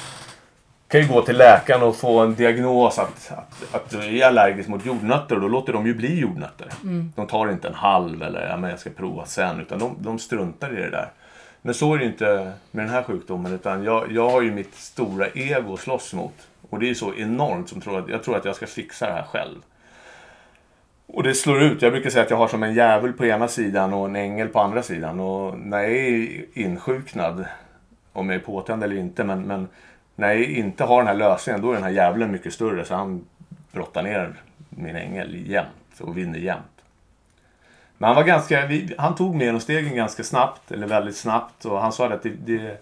kan 0.87 1.01
ju 1.01 1.07
gå 1.07 1.21
till 1.21 1.37
läkaren 1.37 1.83
och 1.83 1.95
få 1.95 2.19
en 2.19 2.35
diagnos 2.35 2.99
att, 2.99 3.31
att, 3.31 3.75
att 3.75 3.89
du 3.89 4.19
är 4.19 4.27
allergisk 4.27 4.69
mot 4.69 4.85
jordnötter 4.85 5.35
och 5.35 5.41
då 5.41 5.47
låter 5.47 5.73
de 5.73 5.87
ju 5.87 5.93
bli 5.93 6.19
jordnötter. 6.19 6.67
Mm. 6.83 7.11
De 7.15 7.27
tar 7.27 7.51
inte 7.51 7.67
en 7.67 7.73
halv 7.73 8.23
eller 8.23 8.47
ja, 8.47 8.57
men 8.57 8.69
jag 8.69 8.79
ska 8.79 8.89
prova 8.89 9.25
sen 9.25 9.59
utan 9.59 9.79
de, 9.79 9.95
de 9.99 10.19
struntar 10.19 10.77
i 10.77 10.81
det 10.81 10.89
där. 10.89 11.09
Men 11.61 11.73
så 11.73 11.93
är 11.93 11.97
det 11.97 12.03
ju 12.03 12.09
inte 12.09 12.53
med 12.71 12.85
den 12.85 12.93
här 12.93 13.03
sjukdomen 13.03 13.53
utan 13.53 13.83
jag, 13.83 14.11
jag 14.11 14.29
har 14.29 14.41
ju 14.41 14.51
mitt 14.51 14.75
stora 14.75 15.27
ego 15.27 15.73
att 15.73 15.79
slåss 15.79 16.13
mot. 16.13 16.47
Och 16.69 16.79
det 16.79 16.85
är 16.85 16.87
ju 16.87 16.95
så 16.95 17.13
enormt 17.13 17.69
som 17.69 17.81
tror 17.81 17.99
att 17.99 18.09
jag 18.09 18.23
tror 18.23 18.37
att 18.37 18.45
jag 18.45 18.55
ska 18.55 18.67
fixa 18.67 19.05
det 19.05 19.13
här 19.13 19.23
själv. 19.23 19.57
Och 21.07 21.23
det 21.23 21.33
slår 21.33 21.61
ut. 21.61 21.81
Jag 21.81 21.91
brukar 21.91 22.09
säga 22.09 22.23
att 22.23 22.29
jag 22.29 22.37
har 22.37 22.47
som 22.47 22.63
en 22.63 22.73
djävul 22.73 23.13
på 23.13 23.25
ena 23.25 23.47
sidan 23.47 23.93
och 23.93 24.05
en 24.05 24.15
ängel 24.15 24.47
på 24.47 24.59
andra 24.59 24.83
sidan. 24.83 25.19
Och 25.19 25.59
när 25.59 25.79
jag 25.79 25.91
är 25.91 26.45
insjuknad, 26.53 27.45
om 28.13 28.29
jag 28.29 28.35
är 28.35 28.45
påtänd 28.45 28.83
eller 28.83 28.95
inte, 28.95 29.23
men, 29.23 29.41
men 29.41 29.67
när 30.15 30.33
jag 30.33 30.43
inte 30.43 30.83
har 30.83 30.97
den 30.97 31.07
här 31.07 31.15
lösningen, 31.15 31.61
då 31.61 31.69
är 31.69 31.73
den 31.73 31.83
här 31.83 31.91
djävulen 31.91 32.31
mycket 32.31 32.53
större. 32.53 32.85
Så 32.85 32.95
han 32.95 33.25
brottar 33.71 34.03
ner 34.03 34.33
min 34.69 34.95
ängel 34.95 35.49
jämt 35.49 35.99
och 35.99 36.17
vinner 36.17 36.39
jämt. 36.39 36.78
Men 37.99 38.07
han 38.07 38.15
var 38.15 38.23
ganska, 38.23 38.65
vi, 38.65 38.95
han 38.97 39.15
tog 39.15 39.35
mellanstegen 39.35 39.95
ganska 39.95 40.23
snabbt, 40.23 40.71
eller 40.71 40.87
väldigt 40.87 41.17
snabbt. 41.17 41.65
Och 41.65 41.81
han 41.81 41.91
sa 41.91 42.07
att 42.07 42.23
det, 42.23 42.29
det 42.29 42.81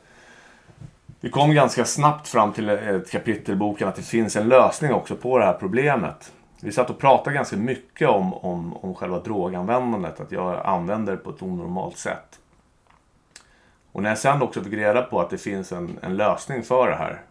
vi 1.19 1.29
kom 1.29 1.53
ganska 1.53 1.85
snabbt 1.85 2.27
fram 2.27 2.53
till 2.53 2.69
ett 2.69 3.11
kapitel 3.11 3.53
i 3.53 3.57
boken 3.57 3.87
att 3.87 3.95
det 3.95 4.01
finns 4.01 4.35
en 4.35 4.49
lösning 4.49 4.93
också 4.93 5.15
på 5.15 5.37
det 5.37 5.45
här 5.45 5.53
problemet. 5.53 6.33
Vi 6.61 6.71
satt 6.71 6.89
och 6.89 6.99
pratade 6.99 7.35
ganska 7.35 7.57
mycket 7.57 8.09
om, 8.09 8.33
om, 8.33 8.77
om 8.77 8.95
själva 8.95 9.19
droganvändandet, 9.19 10.19
att 10.19 10.31
jag 10.31 10.65
använder 10.65 11.11
det 11.11 11.17
på 11.17 11.29
ett 11.29 11.41
onormalt 11.41 11.97
sätt. 11.97 12.39
Och 13.91 14.03
när 14.03 14.09
jag 14.09 14.17
sen 14.17 14.41
också 14.41 14.63
fick 14.63 14.73
reda 14.73 15.01
på 15.01 15.21
att 15.21 15.29
det 15.29 15.37
finns 15.37 15.71
en, 15.71 15.99
en 16.01 16.17
lösning 16.17 16.63
för 16.63 16.89
det 16.89 16.95
här. 16.95 17.21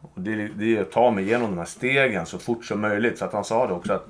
Och 0.00 0.20
det, 0.20 0.48
det 0.48 0.76
är 0.76 0.82
att 0.82 0.92
ta 0.92 1.10
mig 1.10 1.24
igenom 1.24 1.50
de 1.50 1.58
här 1.58 1.64
stegen 1.64 2.26
så 2.26 2.38
fort 2.38 2.64
som 2.64 2.80
möjligt. 2.80 3.18
För 3.18 3.26
att 3.26 3.32
han 3.32 3.44
sa 3.44 3.66
det 3.66 3.72
också 3.72 3.92
att 3.92 4.08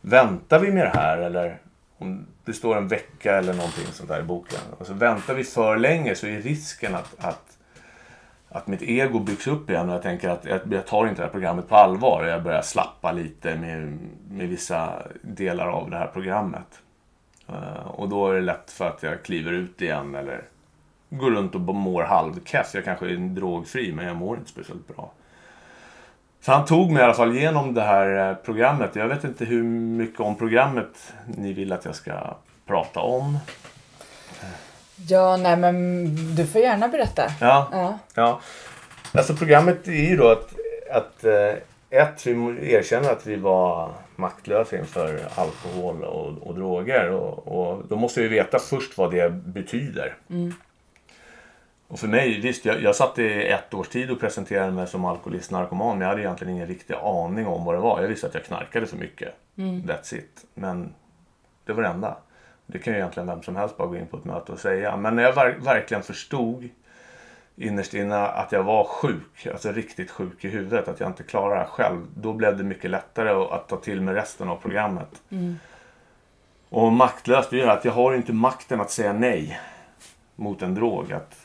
väntar 0.00 0.58
vi 0.58 0.72
med 0.72 0.86
det 0.86 0.98
här 0.98 1.18
eller 1.18 1.58
om 2.02 2.26
det 2.44 2.52
står 2.52 2.76
en 2.76 2.88
vecka 2.88 3.36
eller 3.36 3.54
någonting 3.54 3.84
sånt 3.92 4.08
där 4.08 4.20
i 4.20 4.22
boken. 4.22 4.60
Och 4.78 4.86
så 4.86 4.94
väntar 4.94 5.34
vi 5.34 5.44
för 5.44 5.76
länge 5.76 6.14
så 6.14 6.26
är 6.26 6.40
risken 6.40 6.94
att, 6.94 7.24
att, 7.24 7.58
att 8.48 8.66
mitt 8.66 8.82
ego 8.82 9.18
byggs 9.18 9.46
upp 9.46 9.70
igen 9.70 9.88
och 9.88 9.94
jag 9.94 10.02
tänker 10.02 10.28
att 10.28 10.46
jag 10.70 10.86
tar 10.86 11.06
inte 11.06 11.20
det 11.20 11.26
här 11.26 11.32
programmet 11.32 11.68
på 11.68 11.76
allvar. 11.76 12.24
Jag 12.24 12.42
börjar 12.42 12.62
slappa 12.62 13.12
lite 13.12 13.56
med, 13.56 13.98
med 14.30 14.48
vissa 14.48 15.02
delar 15.22 15.66
av 15.66 15.90
det 15.90 15.96
här 15.96 16.06
programmet. 16.06 16.82
Uh, 17.48 17.86
och 17.86 18.08
då 18.08 18.28
är 18.28 18.34
det 18.34 18.40
lätt 18.40 18.70
för 18.70 18.88
att 18.88 19.02
jag 19.02 19.22
kliver 19.22 19.52
ut 19.52 19.82
igen 19.82 20.14
eller 20.14 20.42
går 21.10 21.30
runt 21.30 21.54
och 21.54 21.60
mår 21.60 22.02
halvkass. 22.02 22.74
Jag 22.74 22.84
kanske 22.84 23.06
är 23.06 23.16
drogfri 23.16 23.92
men 23.92 24.06
jag 24.06 24.16
mår 24.16 24.36
inte 24.36 24.50
speciellt 24.50 24.88
bra. 24.88 25.12
Så 26.44 26.52
han 26.52 26.64
tog 26.64 26.90
mig 26.90 27.00
i 27.00 27.04
alla 27.04 27.14
fall 27.14 27.36
igenom 27.36 27.74
det 27.74 27.82
här 27.82 28.30
eh, 28.30 28.36
programmet. 28.36 28.96
Jag 28.96 29.08
vet 29.08 29.24
inte 29.24 29.44
hur 29.44 29.62
mycket 29.62 30.20
om 30.20 30.36
programmet 30.36 31.12
ni 31.26 31.52
vill 31.52 31.72
att 31.72 31.84
jag 31.84 31.94
ska 31.94 32.36
prata 32.66 33.00
om. 33.00 33.38
Ja, 35.08 35.36
nej 35.36 35.56
men 35.56 36.04
du 36.36 36.46
får 36.46 36.60
gärna 36.60 36.88
berätta. 36.88 37.22
Ja, 37.40 37.68
Ja. 37.72 37.98
ja. 38.14 38.40
Alltså 39.14 39.34
programmet 39.34 39.88
är 39.88 40.10
ju 40.10 40.16
då 40.16 40.28
att, 40.28 40.52
att 40.92 41.24
eh, 41.24 42.00
ett, 42.00 42.26
vi 42.26 42.72
erkänner 42.74 43.10
att 43.12 43.26
vi 43.26 43.36
var 43.36 43.90
maktlösa 44.16 44.76
inför 44.78 45.20
alkohol 45.34 46.04
och, 46.04 46.46
och 46.46 46.54
droger. 46.54 47.10
Och, 47.10 47.48
och 47.48 47.82
då 47.88 47.96
måste 47.96 48.20
vi 48.20 48.28
veta 48.28 48.58
först 48.58 48.98
vad 48.98 49.10
det 49.10 49.30
betyder. 49.32 50.14
Och 51.92 51.98
för 51.98 52.08
mig, 52.08 52.40
visst, 52.40 52.64
jag, 52.64 52.82
jag 52.82 52.96
satt 52.96 53.18
i 53.18 53.46
ett 53.46 53.74
års 53.74 53.88
tid 53.88 54.10
och 54.10 54.20
presenterade 54.20 54.72
mig 54.72 54.86
som 54.86 55.04
alkoholist 55.04 55.50
narkoman. 55.50 55.98
Men 55.98 56.00
jag 56.00 56.08
hade 56.08 56.20
egentligen 56.22 56.54
ingen 56.54 56.66
riktig 56.66 56.94
aning 56.94 57.46
om 57.46 57.64
vad 57.64 57.74
det 57.74 57.80
var. 57.80 58.00
Jag 58.00 58.08
visste 58.08 58.26
att 58.26 58.34
jag 58.34 58.44
knarkade 58.44 58.86
för 58.86 58.96
mycket. 58.96 59.34
That's 59.86 60.14
it. 60.14 60.44
Men 60.54 60.94
det 61.64 61.72
var 61.72 61.82
det 61.82 61.88
enda. 61.88 62.16
Det 62.66 62.78
kan 62.78 62.92
ju 62.92 62.98
egentligen 62.98 63.26
vem 63.26 63.42
som 63.42 63.56
helst 63.56 63.76
bara 63.76 63.88
gå 63.88 63.96
in 63.96 64.06
på 64.06 64.16
ett 64.16 64.24
möte 64.24 64.52
och 64.52 64.58
säga. 64.58 64.96
Men 64.96 65.16
när 65.16 65.22
jag 65.22 65.32
ver- 65.32 65.64
verkligen 65.64 66.02
förstod 66.02 66.68
innerst 67.56 67.94
inne 67.94 68.16
att 68.16 68.52
jag 68.52 68.62
var 68.62 68.84
sjuk, 68.84 69.46
alltså 69.52 69.72
riktigt 69.72 70.10
sjuk 70.10 70.44
i 70.44 70.48
huvudet, 70.48 70.88
att 70.88 71.00
jag 71.00 71.08
inte 71.08 71.22
klarade 71.22 71.54
det 71.54 71.60
här 71.60 71.66
själv. 71.68 72.06
Då 72.16 72.32
blev 72.32 72.56
det 72.56 72.64
mycket 72.64 72.90
lättare 72.90 73.30
att 73.30 73.68
ta 73.68 73.76
till 73.76 74.00
mig 74.00 74.14
resten 74.14 74.48
av 74.48 74.56
programmet. 74.56 75.22
Och 76.68 76.92
maktlöst, 76.92 77.50
det 77.50 77.56
gör 77.56 77.68
att 77.68 77.84
jag 77.84 77.92
har 77.92 78.14
inte 78.14 78.32
makten 78.32 78.80
att 78.80 78.90
säga 78.90 79.12
nej 79.12 79.60
mot 80.36 80.62
en 80.62 80.74
drog. 80.74 81.12
Att 81.12 81.36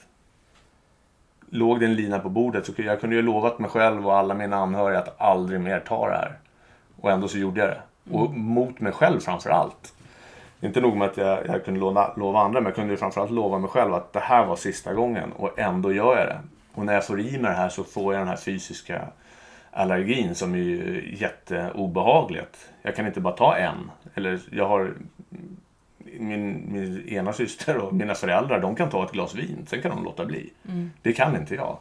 låg 1.50 1.80
det 1.80 1.86
en 1.86 1.96
lina 1.96 2.20
på 2.20 2.30
bordet 2.30 2.66
så 2.66 2.72
jag 2.78 3.00
kunde 3.00 3.16
ju 3.16 3.22
lovat 3.22 3.60
mig 3.60 3.70
själv 3.70 4.08
och 4.08 4.18
alla 4.18 4.34
mina 4.34 4.56
anhöriga 4.56 5.00
att 5.00 5.22
aldrig 5.22 5.62
mer 5.62 5.80
ta 5.80 6.08
det 6.08 6.16
här. 6.16 6.38
Och 7.02 7.12
ändå 7.12 7.28
så 7.28 7.38
gjorde 7.38 7.60
jag 7.60 7.70
det. 7.70 7.82
Och 8.18 8.34
mot 8.34 8.80
mig 8.80 8.92
själv 8.92 9.20
framför 9.20 9.50
allt. 9.50 9.94
Inte 10.62 10.82
nog 10.82 10.98
med 10.98 11.08
att 11.08 11.18
jag, 11.18 11.48
jag 11.48 11.66
kunde 11.66 11.80
lova, 11.80 12.14
lova 12.16 12.40
andra, 12.40 12.60
men 12.60 12.66
jag 12.66 12.76
kunde 12.76 12.94
ju 12.94 12.98
framförallt 12.98 13.32
lova 13.32 13.60
mig 13.60 13.70
själv 13.70 13.94
att 13.94 14.14
det 14.14 14.20
här 14.20 14.46
var 14.46 14.56
sista 14.56 14.94
gången. 14.94 15.32
Och 15.32 15.60
ändå 15.60 15.94
gör 15.94 16.18
jag 16.18 16.28
det. 16.28 16.40
Och 16.74 16.86
när 16.86 16.94
jag 16.94 17.06
får 17.06 17.20
i 17.20 17.32
mig 17.32 17.52
det 17.52 17.58
här 17.58 17.70
så 17.70 17.84
får 17.84 18.14
jag 18.14 18.22
den 18.22 18.28
här 18.28 18.36
fysiska 18.36 19.08
allergin 19.72 20.36
som 20.36 20.54
är 20.54 20.58
ju 20.58 21.16
jätteobehagligt. 21.20 22.70
Jag 22.82 22.96
kan 22.96 23.08
inte 23.08 23.22
bara 23.22 23.34
ta 23.34 23.56
en. 23.56 23.92
Eller 24.16 24.40
jag 24.52 24.68
har 24.68 24.94
min, 26.20 26.74
min 26.74 27.08
ena 27.08 27.34
syster 27.34 27.78
och 27.78 27.94
mina 27.94 28.16
föräldrar, 28.16 28.60
de 28.60 28.76
kan 28.76 28.90
ta 28.90 29.06
ett 29.06 29.12
glas 29.12 29.36
vin. 29.36 29.66
Sen 29.70 29.82
kan 29.82 29.92
de 29.92 30.04
låta 30.04 30.26
bli. 30.26 30.50
Det 31.02 31.14
kan 31.14 31.36
inte 31.36 31.56
jag. 31.56 31.78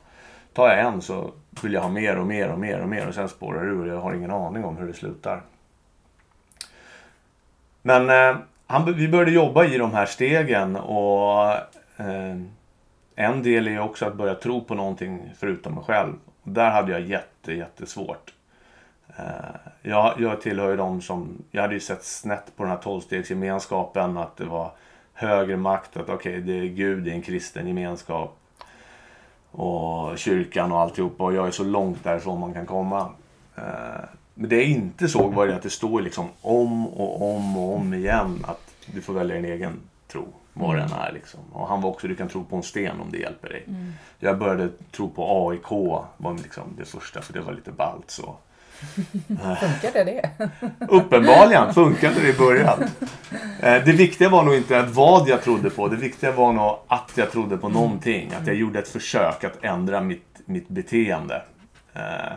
Tar 0.53 0.69
jag 0.69 0.81
en 0.81 1.03
så 1.03 1.33
vill 1.63 1.73
jag 1.73 1.81
ha 1.81 1.89
mer 1.89 2.19
och 2.19 2.27
mer 2.27 2.49
och 2.49 2.59
mer 2.59 2.81
och 2.81 2.89
mer 2.89 3.09
och 3.09 3.15
sen 3.15 3.29
spårar 3.29 3.65
det 3.65 3.71
ur 3.71 3.83
och 3.83 3.89
jag 3.89 4.01
har 4.01 4.15
ingen 4.15 4.31
aning 4.31 4.65
om 4.65 4.77
hur 4.77 4.87
det 4.87 4.95
slutar. 4.95 5.43
Men 7.83 8.11
eh, 8.11 8.37
han, 8.67 8.95
vi 8.95 9.09
började 9.09 9.31
jobba 9.31 9.65
i 9.65 9.79
de 9.79 9.93
här 9.93 10.07
stegen 10.07 10.77
och 10.77 11.51
eh, 11.97 12.37
en 13.15 13.43
del 13.43 13.69
är 13.69 13.81
också 13.81 14.07
att 14.07 14.15
börja 14.15 14.35
tro 14.35 14.65
på 14.65 14.75
någonting 14.75 15.33
förutom 15.39 15.75
mig 15.75 15.85
själv. 15.85 16.13
Där 16.43 16.71
hade 16.71 16.93
jag 16.93 17.01
jätte, 17.01 17.53
jättesvårt. 17.53 18.36
Eh, 19.19 19.25
jag, 19.83 20.15
jag 20.19 20.41
tillhör 20.41 20.71
ju 20.71 20.77
de 20.77 21.01
som, 21.03 21.43
jag 21.51 21.63
hade 21.63 21.75
ju 21.75 21.81
sett 21.81 22.05
snett 22.05 22.57
på 22.57 22.63
den 22.63 22.73
här 22.73 22.79
tolvstegsgemenskapen 22.79 24.17
att 24.17 24.37
det 24.37 24.45
var 24.45 24.71
högre 25.13 25.57
makt, 25.57 25.97
att 25.97 26.09
okej 26.09 26.41
det 26.41 26.53
är 26.53 26.65
Gud, 26.65 27.05
det 27.05 27.11
är 27.11 27.15
en 27.15 27.23
kristen 27.23 27.67
gemenskap 27.69 28.39
och 29.51 30.19
kyrkan 30.19 30.73
och 30.73 30.81
alltihopa 30.81 31.25
och 31.25 31.35
jag 31.35 31.47
är 31.47 31.51
så 31.51 31.65
långt 31.65 32.05
därifrån 32.05 32.41
man 32.41 32.55
kan 32.55 32.67
komma. 32.67 33.09
Eh, 33.57 33.63
Men 34.35 34.49
det 34.49 34.57
jag 34.57 34.65
inte 34.65 35.09
såg 35.09 35.35
var 35.35 35.47
det 35.47 35.57
att 35.57 35.63
det 35.63 35.71
står 35.71 36.01
liksom 36.03 36.29
om 36.43 36.87
och 36.89 37.35
om 37.37 37.57
och 37.59 37.77
om 37.77 37.95
igen 37.95 38.45
att 38.49 38.75
du 38.87 39.01
får 39.01 39.13
välja 39.13 39.35
din 39.37 39.45
egen 39.45 39.81
tro, 40.09 40.25
vad 40.53 40.77
den 40.77 40.93
är 40.93 41.13
liksom. 41.13 41.41
Och 41.53 41.69
han 41.69 41.81
var 41.81 41.91
också, 41.91 42.09
du 42.09 42.15
kan 42.17 42.29
tro 42.29 42.45
på 42.45 42.57
en 42.57 42.63
sten 42.63 43.01
om 43.01 43.11
det 43.11 43.19
hjälper 43.19 43.49
dig. 43.49 43.65
Jag 44.19 44.39
började 44.39 44.69
tro 44.91 45.09
på 45.11 45.49
AIK, 45.51 45.71
var 46.17 46.35
liksom 46.35 46.63
det 46.79 46.85
första 46.85 47.23
för 47.23 47.33
det 47.33 47.41
var 47.41 47.53
lite 47.53 47.73
ballt 47.73 48.11
så. 48.11 48.37
Funkade 49.61 50.05
det? 50.05 50.31
Uppenbarligen 50.89 51.75
funkade 51.75 52.21
det 52.21 52.29
i 52.29 52.39
början. 52.39 52.83
Eh, 53.61 53.85
Det 53.85 53.93
viktiga 53.93 54.29
var 54.29 54.43
nog 54.43 54.55
inte 54.55 54.83
vad 54.83 55.29
jag 55.29 55.43
trodde 55.43 55.71
på. 55.71 55.89
Det 55.89 55.97
viktiga 55.97 56.33
var 56.33 56.53
nog 56.53 56.79
att 56.89 57.13
jag 57.15 57.31
trodde 57.31 57.57
på 57.57 57.69
någonting. 57.69 58.33
Att 58.41 58.47
jag 58.47 58.57
gjorde 58.57 58.79
ett 58.79 58.89
försök 58.89 59.45
att 59.45 59.65
ändra 59.65 60.01
mitt, 60.01 60.41
mitt 60.45 60.69
beteende. 60.69 61.43
Eh, 61.95 62.33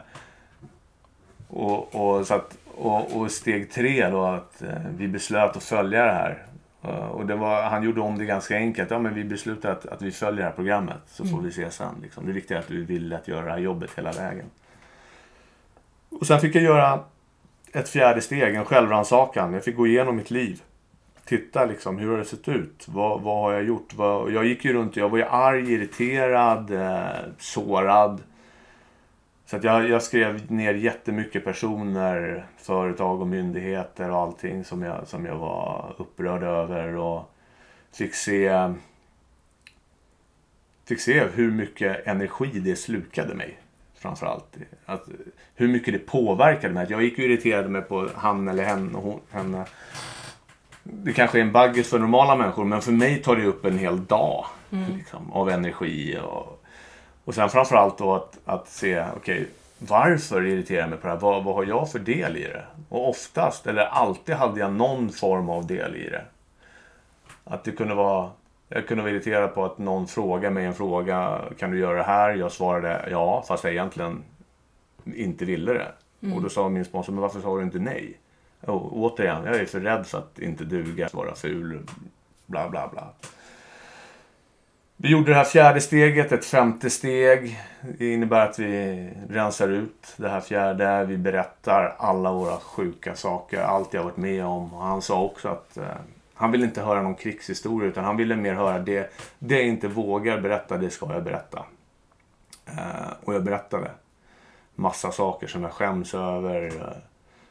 Och, 1.47 1.95
och, 1.95 2.28
så 2.28 2.34
att, 2.34 2.58
och, 2.75 3.17
och 3.17 3.32
steg 3.32 3.71
tre 3.71 4.10
då 4.10 4.25
att 4.25 4.62
eh, 4.62 4.69
vi 4.97 5.08
beslöt 5.08 5.58
att 5.58 5.63
följa 5.63 6.04
det 6.06 6.12
här. 6.12 6.43
Och 7.12 7.25
det 7.25 7.36
var, 7.36 7.63
han 7.63 7.84
gjorde 7.84 8.02
om 8.02 8.17
det 8.17 8.25
ganska 8.25 8.56
enkelt. 8.56 8.91
Ja, 8.91 8.99
men 8.99 9.13
vi 9.13 9.23
beslutar 9.23 9.71
att, 9.71 9.86
att 9.86 10.02
vi 10.02 10.12
följer 10.12 10.38
det 10.43 10.43
här 10.49 10.56
programmet 10.56 11.02
så 11.08 11.25
får 11.25 11.41
vi 11.41 11.52
se 11.52 11.71
sen. 11.71 11.95
Liksom. 12.04 12.25
Det 12.25 12.32
viktiga 12.32 12.58
är 12.58 12.62
att 12.62 12.67
du 12.67 12.86
vill 12.86 13.13
att 13.13 13.28
göra 13.28 13.45
det 13.45 13.52
här 13.52 13.58
jobbet 13.58 13.89
hela 13.95 14.12
vägen. 14.12 14.45
Och 16.10 16.28
sen 16.28 16.39
fick 16.39 16.56
jag 16.56 16.63
göra 16.63 17.04
ett 17.74 17.89
fjärde 17.89 18.22
steg, 18.22 18.56
en 18.56 18.65
självrannsakan. 18.65 19.54
Jag 19.54 19.63
fick 19.63 19.76
gå 19.76 19.88
igenom 19.88 20.15
mitt 20.15 20.32
liv. 20.32 20.62
Titta 21.26 21.65
liksom, 21.65 21.98
hur 21.98 22.12
har 22.12 22.17
det 22.17 22.26
sett 22.26 22.48
ut? 22.48 22.86
Vad, 22.88 23.22
vad 23.22 23.38
har 23.41 23.52
jag 23.52 23.63
gjort? 23.63 23.93
Vad, 23.93 24.32
jag 24.32 24.45
gick 24.45 24.65
ju 24.65 24.74
runt, 24.74 24.95
jag 24.95 25.10
var 25.10 25.17
ju 25.17 25.24
arg, 25.24 25.74
irriterad, 25.74 26.72
eh, 26.72 27.32
sårad. 27.38 28.24
Så 29.45 29.56
att 29.56 29.63
jag, 29.63 29.89
jag 29.89 30.04
skrev 30.04 30.52
ner 30.52 30.74
jättemycket 30.74 31.43
personer, 31.43 32.45
företag 32.58 33.22
och 33.22 33.28
myndigheter 33.28 34.12
och 34.12 34.17
allting 34.17 34.63
som 34.63 34.82
jag, 34.82 35.08
som 35.08 35.26
jag 35.26 35.36
var 35.36 35.95
upprörd 35.98 36.43
över. 36.43 36.95
Och 36.95 37.32
fick 37.91 38.15
se, 38.15 38.74
fick 40.88 41.02
se 41.02 41.24
hur 41.24 41.52
mycket 41.52 42.08
energi 42.08 42.60
det 42.60 42.76
slukade 42.76 43.36
mig. 43.36 43.60
Framförallt. 43.95 44.58
Att, 44.86 45.10
hur 45.60 45.67
mycket 45.67 45.93
det 45.93 46.00
påverkade 46.00 46.74
mig. 46.74 46.88
Jag 46.89 47.04
gick 47.04 47.13
och 47.13 47.24
irriterade 47.24 47.69
mig 47.69 47.82
på 47.82 48.10
han 48.15 48.48
eller 48.48 48.63
henne. 48.63 48.98
och 48.98 49.04
Hon, 49.04 49.19
henne. 49.32 49.65
Det 50.84 51.13
kanske 51.13 51.38
är 51.38 51.41
en 51.41 51.52
baggis 51.52 51.89
för 51.89 52.00
normala 52.00 52.36
människor 52.36 52.65
men 52.65 52.82
för 52.82 52.91
mig 52.91 53.22
tar 53.22 53.36
det 53.36 53.45
upp 53.45 53.65
en 53.65 53.78
hel 53.78 54.06
dag 54.06 54.45
liksom, 54.98 55.32
av 55.32 55.50
energi. 55.50 56.19
Och, 56.24 56.63
och 57.26 57.36
sen 57.36 57.50
framförallt 57.50 57.98
då 57.98 58.15
att, 58.15 58.39
att 58.45 58.67
se, 58.67 59.06
okej, 59.15 59.48
varför 59.78 60.45
irriterar 60.45 60.80
jag 60.80 60.89
mig 60.89 61.00
på 61.00 61.08
det 61.08 61.13
här? 61.13 61.19
Vad, 61.19 61.43
vad 61.43 61.56
har 61.56 61.65
jag 61.65 61.91
för 61.91 62.00
del 62.00 62.38
i 62.38 62.43
det? 62.43 62.63
Och 62.89 63.10
oftast, 63.10 63.67
eller 63.67 63.84
alltid, 63.84 64.36
hade 64.36 64.60
jag 64.60 64.74
någon 64.74 65.10
form 65.10 65.50
av 65.50 65.67
del 65.67 65.95
i 65.95 66.10
det. 66.10 66.24
Att 67.43 67.63
det 67.63 67.72
kunde 67.72 67.95
vara... 67.95 68.30
Jag 68.69 68.88
kunde 68.88 69.04
vara 69.04 69.12
irriterad 69.12 69.56
på 69.56 69.65
att 69.65 69.78
någon 69.78 70.08
frågade 70.08 70.54
mig 70.54 70.65
en 70.65 70.74
fråga. 70.74 71.41
Kan 71.60 71.72
du 71.72 71.80
göra 71.80 71.98
det 71.98 72.04
här? 72.04 72.34
Jag 72.34 72.52
svarade 72.52 73.08
ja, 73.12 73.43
fast 73.48 73.63
jag 73.63 73.74
egentligen 73.74 74.24
inte 75.15 75.45
ville 75.45 75.73
det. 75.73 75.91
Mm. 76.21 76.35
Och 76.35 76.43
då 76.43 76.49
sa 76.49 76.69
min 76.69 76.85
sponsor, 76.85 77.13
men 77.13 77.21
varför 77.21 77.41
sa 77.41 77.57
du 77.57 77.63
inte 77.63 77.79
nej? 77.79 78.17
Och 78.62 78.97
återigen, 78.97 79.45
jag 79.45 79.55
är 79.55 79.65
för 79.65 79.79
rädd 79.79 80.07
för 80.07 80.17
att 80.17 80.39
inte 80.39 80.63
duga, 80.63 81.09
vara 81.13 81.35
ful, 81.35 81.79
bla 82.45 82.69
bla 82.69 82.88
bla. 82.88 83.13
Vi 85.01 85.12
gjorde 85.12 85.31
det 85.31 85.35
här 85.35 85.43
fjärde 85.43 85.81
steget, 85.81 86.31
ett 86.31 86.45
femte 86.45 86.89
steg. 86.89 87.59
Det 87.97 88.13
innebär 88.13 88.45
att 88.45 88.59
vi 88.59 89.09
rensar 89.29 89.67
ut 89.67 90.13
det 90.17 90.29
här 90.29 90.41
fjärde. 90.41 91.05
Vi 91.05 91.17
berättar 91.17 91.95
alla 91.99 92.31
våra 92.31 92.57
sjuka 92.57 93.15
saker, 93.15 93.62
allt 93.62 93.93
jag 93.93 94.03
varit 94.03 94.17
med 94.17 94.45
om. 94.45 94.73
Och 94.73 94.83
han 94.83 95.01
sa 95.01 95.21
också 95.23 95.47
att 95.47 95.77
eh, 95.77 95.83
han 96.33 96.51
ville 96.51 96.65
inte 96.65 96.81
höra 96.81 97.01
någon 97.01 97.15
krigshistoria 97.15 97.89
utan 97.89 98.03
han 98.03 98.17
ville 98.17 98.35
mer 98.35 98.53
höra 98.53 98.79
det, 98.79 99.13
det 99.39 99.55
jag 99.55 99.67
inte 99.67 99.88
vågar 99.88 100.41
berätta, 100.41 100.77
det 100.77 100.89
ska 100.89 101.13
jag 101.13 101.23
berätta. 101.23 101.65
Eh, 102.65 103.12
och 103.23 103.33
jag 103.33 103.43
berättade 103.43 103.91
massa 104.79 105.11
saker 105.11 105.47
som 105.47 105.63
jag 105.63 105.71
skäms 105.71 106.13
över, 106.13 106.65
eh, 106.65 106.97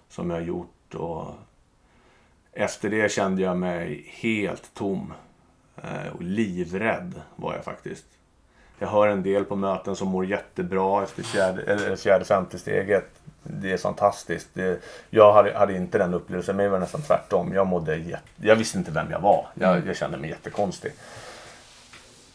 som 0.08 0.30
jag 0.30 0.36
har 0.36 0.42
gjort. 0.42 0.94
Och 0.94 1.34
efter 2.52 2.90
det 2.90 3.12
kände 3.12 3.42
jag 3.42 3.56
mig 3.56 4.06
helt 4.20 4.74
tom. 4.74 5.12
Eh, 5.76 6.12
och 6.14 6.22
livrädd 6.22 7.20
var 7.36 7.54
jag 7.54 7.64
faktiskt. 7.64 8.04
Jag 8.78 8.88
hör 8.88 9.08
en 9.08 9.22
del 9.22 9.44
på 9.44 9.56
möten 9.56 9.96
som 9.96 10.08
mår 10.08 10.26
jättebra 10.26 11.02
efter 11.02 11.22
fjärde, 11.22 11.62
eller 11.62 11.96
fjärde 11.96 12.24
femte 12.24 12.58
steget. 12.58 13.10
Det 13.42 13.72
är 13.72 13.76
fantastiskt. 13.76 14.48
Det, 14.52 14.80
jag 15.10 15.32
hade, 15.32 15.58
hade, 15.58 15.76
inte 15.76 15.98
den 15.98 16.14
upplevelsen, 16.14 16.56
men 16.56 16.64
det 16.64 16.70
var 16.70 16.78
nästan 16.78 17.02
tvärtom. 17.02 17.52
Jag 17.54 17.66
mådde 17.66 17.96
jätte, 17.96 18.28
Jag 18.36 18.56
visste 18.56 18.78
inte 18.78 18.90
vem 18.90 19.10
jag 19.10 19.20
var. 19.20 19.46
Jag, 19.54 19.86
jag 19.86 19.96
kände 19.96 20.18
mig 20.18 20.30
jättekonstig. 20.30 20.92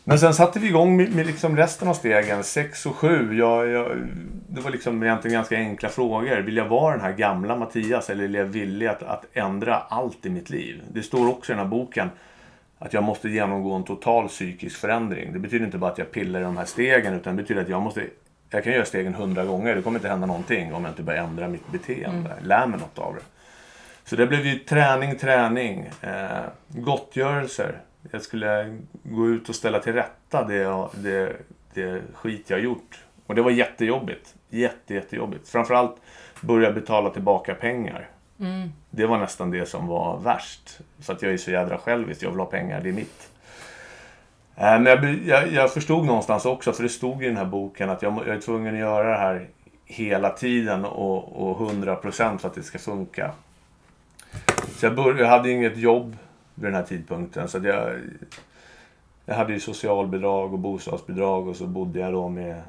Men 0.04 0.20
sen 0.20 0.34
satte 0.34 0.60
vi 0.60 0.68
igång 0.68 0.98
med, 0.98 1.16
med 1.16 1.26
liksom 1.26 1.58
resten 1.58 1.88
av 1.88 1.94
stegen, 1.94 2.44
6 2.44 2.86
och 2.86 2.96
7. 2.96 3.38
Jag, 3.38 3.68
jag, 3.68 3.98
det 4.48 4.62
var 4.62 4.72
liksom 4.72 5.04
egentligen 5.04 5.34
ganska 5.34 5.58
enkla 5.58 5.90
frågor. 5.90 6.38
Vill 6.38 6.58
jag 6.58 6.68
vara 6.68 6.92
den 6.92 7.06
här 7.06 7.14
gamla 7.14 7.56
Mattias 7.56 8.10
eller 8.10 8.24
är 8.24 8.34
jag 8.34 8.46
villig 8.46 8.88
att, 8.88 9.04
att 9.04 9.26
ändra 9.34 9.76
allt 9.76 10.26
i 10.26 10.30
mitt 10.30 10.50
liv? 10.50 10.82
Det 10.94 11.04
står 11.04 11.30
också 11.30 11.52
i 11.52 11.56
den 11.56 11.66
här 11.66 11.72
boken 11.72 12.10
att 12.80 12.94
jag 12.94 13.04
måste 13.04 13.30
genomgå 13.30 13.74
en 13.74 13.84
total 13.84 14.28
psykisk 14.28 14.80
förändring. 14.80 15.34
Det 15.34 15.40
betyder 15.40 15.66
inte 15.66 15.78
bara 15.78 15.92
att 15.92 15.98
jag 15.98 16.12
pillar 16.12 16.40
i 16.40 16.44
de 16.44 16.58
här 16.58 16.66
stegen 16.66 17.14
utan 17.14 17.36
det 17.36 17.42
betyder 17.42 17.62
att 17.62 17.70
jag 17.70 17.82
måste 17.82 18.04
jag 18.50 18.64
kan 18.64 18.74
göra 18.74 18.86
stegen 18.86 19.14
hundra 19.14 19.46
gånger. 19.46 19.76
Det 19.76 19.82
kommer 19.82 20.00
inte 20.00 20.10
hända 20.10 20.28
någonting 20.28 20.74
om 20.74 20.84
jag 20.84 20.92
inte 20.92 21.04
börjar 21.04 21.24
ändra 21.24 21.48
mitt 21.48 21.72
beteende. 21.72 22.30
Mm. 22.32 22.44
Lär 22.44 22.68
mig 22.68 22.80
något 22.80 23.00
av 23.00 23.16
det. 23.16 23.22
Så 24.06 24.16
det 24.16 24.28
blev 24.28 24.46
ju 24.46 24.60
träning, 24.60 25.18
träning. 25.18 25.90
Eh, 26.02 26.44
gottgörelser. 26.68 27.82
Jag 28.12 28.22
skulle 28.22 28.78
gå 29.04 29.28
ut 29.28 29.50
och 29.50 29.56
ställa 29.56 29.80
till 29.80 29.94
rätta 29.94 30.44
det, 30.44 30.88
det, 30.94 31.36
det 31.74 32.02
skit 32.14 32.50
jag 32.50 32.60
gjort. 32.60 33.04
Och 33.26 33.36
det 33.36 33.42
var 33.42 33.52
jättejobbigt. 33.52 34.36
Jätte, 34.50 34.94
jättejobbigt. 34.94 35.50
Framförallt 35.50 35.96
börja 36.42 36.72
betala 36.72 37.10
tillbaka 37.10 37.56
pengar. 37.56 38.10
Mm. 38.40 38.70
Det 38.90 39.06
var 39.06 39.18
nästan 39.18 39.52
det 39.52 39.66
som 39.66 39.88
var 39.88 40.20
värst. 40.20 40.80
För 41.00 41.14
att 41.14 41.22
jag 41.22 41.34
är 41.34 41.38
så 41.38 41.52
jädra 41.52 41.78
självisk. 41.78 42.24
Jag 42.24 42.30
vill 42.30 42.40
ha 42.40 42.46
pengar, 42.46 42.82
det 42.82 42.90
är 42.90 42.94
mitt. 42.94 43.30
Eh, 44.56 44.80
men 44.80 44.86
jag, 44.86 45.16
jag, 45.26 45.52
jag, 45.52 45.74
förstod 45.74 46.06
någonstans 46.06 46.46
också, 46.46 46.74
för 46.74 46.84
det 46.84 46.90
stod 46.90 47.24
i 47.24 47.28
den 47.28 47.38
här 47.38 47.46
boken, 47.46 47.90
att 47.90 48.02
jag, 48.02 48.14
jag 48.14 48.36
är 48.36 48.42
tvungen 48.42 48.74
att 48.74 48.80
göra 48.80 49.10
det 49.10 49.18
här 49.18 49.48
hela 49.86 50.30
tiden 50.30 50.86
och, 50.86 51.52
och 51.52 51.72
100% 51.72 52.38
för 52.38 52.48
att 52.48 52.56
det 52.56 52.64
ska 52.64 52.80
funka. 52.80 53.32
Så 54.76 54.86
jag, 54.86 54.96
började, 54.96 55.22
jag 55.22 55.30
hade 55.30 55.52
inget 55.52 55.78
jobb 55.78 56.18
vid 56.56 56.66
den 56.66 56.76
här 56.76 56.84
tidpunkten. 56.84 57.48
Så 57.48 57.58
jag, 57.58 58.00
jag 59.26 59.36
hade 59.36 59.54
ju 59.54 59.60
socialbidrag 59.60 60.54
och 60.54 60.60
bostadsbidrag 60.60 61.48
och 61.48 61.56
så 61.56 61.68
bodde 61.68 62.00
jag 62.00 62.14
då 62.14 62.30
med 62.30 62.62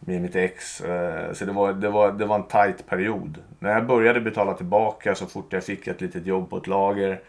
med 0.00 0.22
mitt 0.22 0.36
ex. 0.36 0.80
Eh, 0.80 1.32
så 1.32 1.44
det 1.44 1.52
var, 1.52 1.72
det, 1.72 1.88
var, 1.88 2.12
det 2.12 2.26
var 2.26 2.36
en 2.36 2.42
tight 2.42 2.86
period. 2.86 3.38
När 3.58 3.70
jag 3.70 3.86
började 3.86 4.20
betala 4.20 4.54
tillbaka 4.54 5.14
så 5.14 5.26
fort 5.26 5.52
jag 5.52 5.64
fick 5.64 5.86
ett 5.86 6.00
litet 6.00 6.26
jobb 6.26 6.50
på 6.50 6.56
ett 6.56 6.66
lager, 6.66 7.20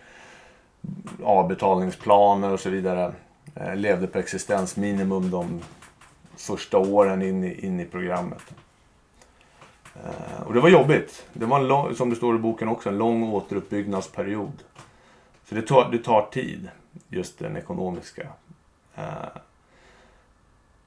avbetalningsplaner 1.24 2.52
och 2.52 2.60
så 2.60 2.70
vidare. 2.70 3.14
Jag 3.54 3.78
levde 3.78 4.08
på 4.08 4.20
existensminimum 4.20 5.32
de 5.32 5.62
första 6.38 6.78
åren 6.78 7.22
in 7.22 7.44
i, 7.44 7.66
in 7.66 7.80
i 7.80 7.86
programmet. 7.86 8.54
Eh, 9.96 10.42
och 10.48 10.54
det 10.54 10.60
var 10.60 10.70
jobbigt. 10.70 11.26
Det 11.34 11.46
var 11.46 11.60
en 11.60 11.68
lång, 11.68 11.96
som 11.96 12.10
det 12.10 12.16
står 12.16 12.36
i 12.36 12.40
boken 12.40 12.68
också, 12.68 12.90
en 12.90 12.98
lång 12.98 13.24
återuppbyggnadsperiod. 13.24 14.64
Så 15.50 15.56
det 15.56 15.62
tar, 15.62 15.92
det 15.92 15.98
tar 15.98 16.22
tid, 16.32 16.70
just 17.08 17.40
den 17.40 17.58
ekonomiska. 17.58 18.22
Eh. 18.96 19.04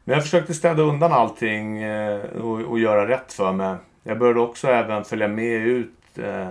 Men 0.04 0.14
jag 0.14 0.22
försökte 0.22 0.54
städa 0.54 0.82
undan 0.82 1.12
allting 1.12 1.82
eh, 1.82 2.20
och, 2.24 2.60
och 2.60 2.78
göra 2.78 3.08
rätt 3.08 3.32
för 3.32 3.52
mig. 3.52 3.76
Jag 4.02 4.18
började 4.18 4.40
också 4.40 4.68
även 4.68 5.04
följa 5.04 5.28
med 5.28 5.66
ut 5.66 6.18
eh, 6.18 6.48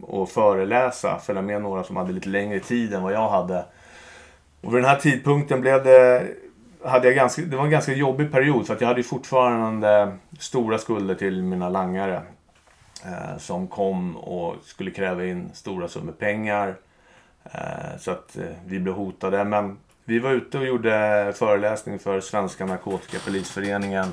och 0.00 0.28
föreläsa. 0.28 1.18
Följa 1.18 1.42
med 1.42 1.62
några 1.62 1.84
som 1.84 1.96
hade 1.96 2.12
lite 2.12 2.28
längre 2.28 2.60
tid 2.60 2.94
än 2.94 3.02
vad 3.02 3.12
jag 3.12 3.28
hade. 3.28 3.64
Och 4.60 4.74
vid 4.74 4.82
den 4.82 4.90
här 4.90 4.98
tidpunkten 4.98 5.60
blev 5.60 5.84
det, 5.84 6.26
hade 6.84 7.06
jag 7.08 7.16
ganska, 7.16 7.42
det 7.42 7.56
var 7.56 7.64
en 7.64 7.70
ganska 7.70 7.92
jobbig 7.92 8.32
period 8.32 8.66
för 8.66 8.74
att 8.74 8.80
jag 8.80 8.88
hade 8.88 9.02
fortfarande 9.02 10.16
stora 10.38 10.78
skulder 10.78 11.14
till 11.14 11.42
mina 11.42 11.68
langare. 11.68 12.22
Eh, 13.04 13.38
som 13.38 13.66
kom 13.68 14.16
och 14.16 14.56
skulle 14.64 14.90
kräva 14.90 15.24
in 15.24 15.50
stora 15.54 15.88
summor 15.88 16.12
pengar. 16.12 16.76
Eh, 17.44 17.98
så 17.98 18.10
att 18.10 18.36
eh, 18.36 18.44
vi 18.66 18.80
blev 18.80 18.94
hotade. 18.94 19.44
Men 19.44 19.78
vi 20.04 20.18
var 20.18 20.30
ute 20.30 20.58
och 20.58 20.66
gjorde 20.66 21.32
föreläsning 21.36 21.98
för 21.98 22.20
Svenska 22.20 22.66
Narkotikapolisföreningen. 22.66 24.08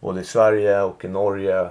Både 0.00 0.20
i 0.20 0.24
Sverige 0.24 0.82
och 0.82 1.04
i 1.04 1.08
Norge. 1.08 1.70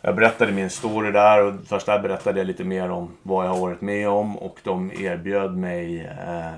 Jag 0.00 0.16
berättade 0.16 0.52
min 0.52 0.70
story 0.70 1.10
där 1.10 1.42
och 1.44 1.54
först 1.66 1.86
där 1.86 1.98
berättade 1.98 2.38
jag 2.38 2.46
lite 2.46 2.64
mer 2.64 2.90
om 2.90 3.16
vad 3.22 3.46
jag 3.46 3.50
har 3.50 3.60
varit 3.60 3.80
med 3.80 4.08
om 4.08 4.38
och 4.38 4.58
de 4.62 4.92
erbjöd 4.92 5.56
mig 5.56 6.00
eh, 6.00 6.52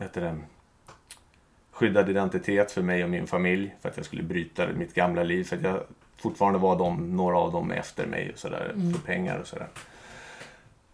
heter 0.00 0.20
det, 0.20 0.36
skyddad 1.72 2.10
identitet 2.10 2.72
för 2.72 2.82
mig 2.82 3.04
och 3.04 3.10
min 3.10 3.26
familj 3.26 3.74
för 3.80 3.88
att 3.88 3.96
jag 3.96 4.06
skulle 4.06 4.22
bryta 4.22 4.66
mitt 4.66 4.94
gamla 4.94 5.22
liv. 5.22 5.44
För 5.44 5.56
att 5.56 5.62
jag 5.62 5.80
fortfarande 6.22 6.58
var 6.58 6.78
de, 6.78 7.16
några 7.16 7.38
av 7.38 7.52
dem 7.52 7.70
efter 7.70 8.06
mig 8.06 8.30
och 8.32 8.38
sådär, 8.38 8.70
mm. 8.74 8.92
för 8.92 9.00
pengar 9.00 9.38
och 9.38 9.46
sådär. 9.46 9.68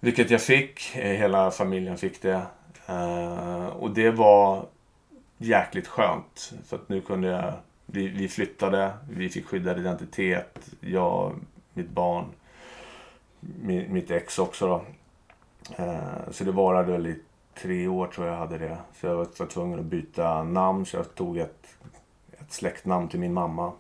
Vilket 0.05 0.31
jag 0.31 0.43
fick, 0.43 0.97
eh, 0.97 1.13
hela 1.13 1.51
familjen 1.51 1.99
fick 1.99 2.23
det. 2.23 2.43
Eh, 2.87 3.67
och 3.67 3.91
det 3.91 4.11
var 4.11 4.67
jäkligt 5.39 5.87
skönt. 5.87 6.53
För 6.67 6.77
att 6.77 6.89
nu 6.89 7.01
kunde 7.01 7.29
jag, 7.29 7.55
vi, 7.87 8.09
vi 8.09 8.29
flyttade, 8.29 8.93
vi 9.11 9.29
fick 9.29 9.47
skyddad 9.47 9.79
identitet. 9.79 10.69
Jag, 10.81 11.33
mitt 11.73 11.89
barn, 11.91 12.25
min, 13.41 13.93
mitt 13.93 14.11
ex 14.11 14.39
också 14.39 14.67
då. 14.67 14.85
Eh, 15.85 16.31
så 16.31 16.45
det 16.45 16.53
varade 16.53 16.93
väl 16.93 17.07
i 17.07 17.21
tre 17.55 17.89
år 17.89 18.07
tror 18.07 18.27
jag 18.27 18.37
hade 18.37 18.59
det. 18.59 18.79
Så 19.01 19.07
jag 19.07 19.15
var 19.17 19.47
tvungen 19.47 19.79
att 19.79 19.85
byta 19.85 20.45
namn 20.45 20.87
så 20.87 20.97
jag 20.97 21.15
tog 21.15 21.39
ett, 21.39 21.67
ett 22.33 22.53
släktnamn 22.53 23.09
till 23.09 23.21
min 23.21 23.33
mamma. 23.35 23.73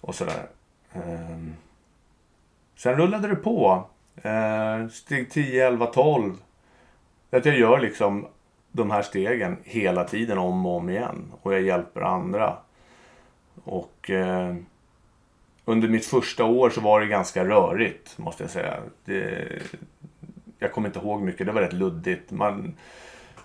Och 0.00 0.14
sådär. 0.14 0.48
Ehm, 0.92 1.56
sen 2.76 2.96
rullade 2.96 3.28
det 3.28 3.36
på. 3.36 3.84
Eh, 4.22 4.88
steg 4.88 5.30
10, 5.30 5.66
11, 5.66 5.86
12 5.86 6.34
att 7.30 7.44
jag 7.44 7.58
gör 7.58 7.80
liksom 7.80 8.26
de 8.72 8.90
här 8.90 9.02
stegen 9.02 9.56
hela 9.64 10.04
tiden 10.04 10.38
om 10.38 10.66
och 10.66 10.76
om 10.76 10.90
igen. 10.90 11.32
Och 11.42 11.54
jag 11.54 11.62
hjälper 11.62 12.00
andra. 12.00 12.56
Och 13.64 14.10
eh, 14.10 14.54
under 15.64 15.88
mitt 15.88 16.06
första 16.06 16.44
år 16.44 16.70
så 16.70 16.80
var 16.80 17.00
det 17.00 17.06
ganska 17.06 17.44
rörigt 17.44 18.18
måste 18.18 18.42
jag 18.42 18.50
säga. 18.50 18.76
Det, 19.04 19.48
jag 20.58 20.72
kommer 20.72 20.88
inte 20.88 20.98
ihåg 20.98 21.22
mycket, 21.22 21.46
det 21.46 21.52
var 21.52 21.62
rätt 21.62 21.72
luddigt. 21.72 22.30
Man, 22.30 22.74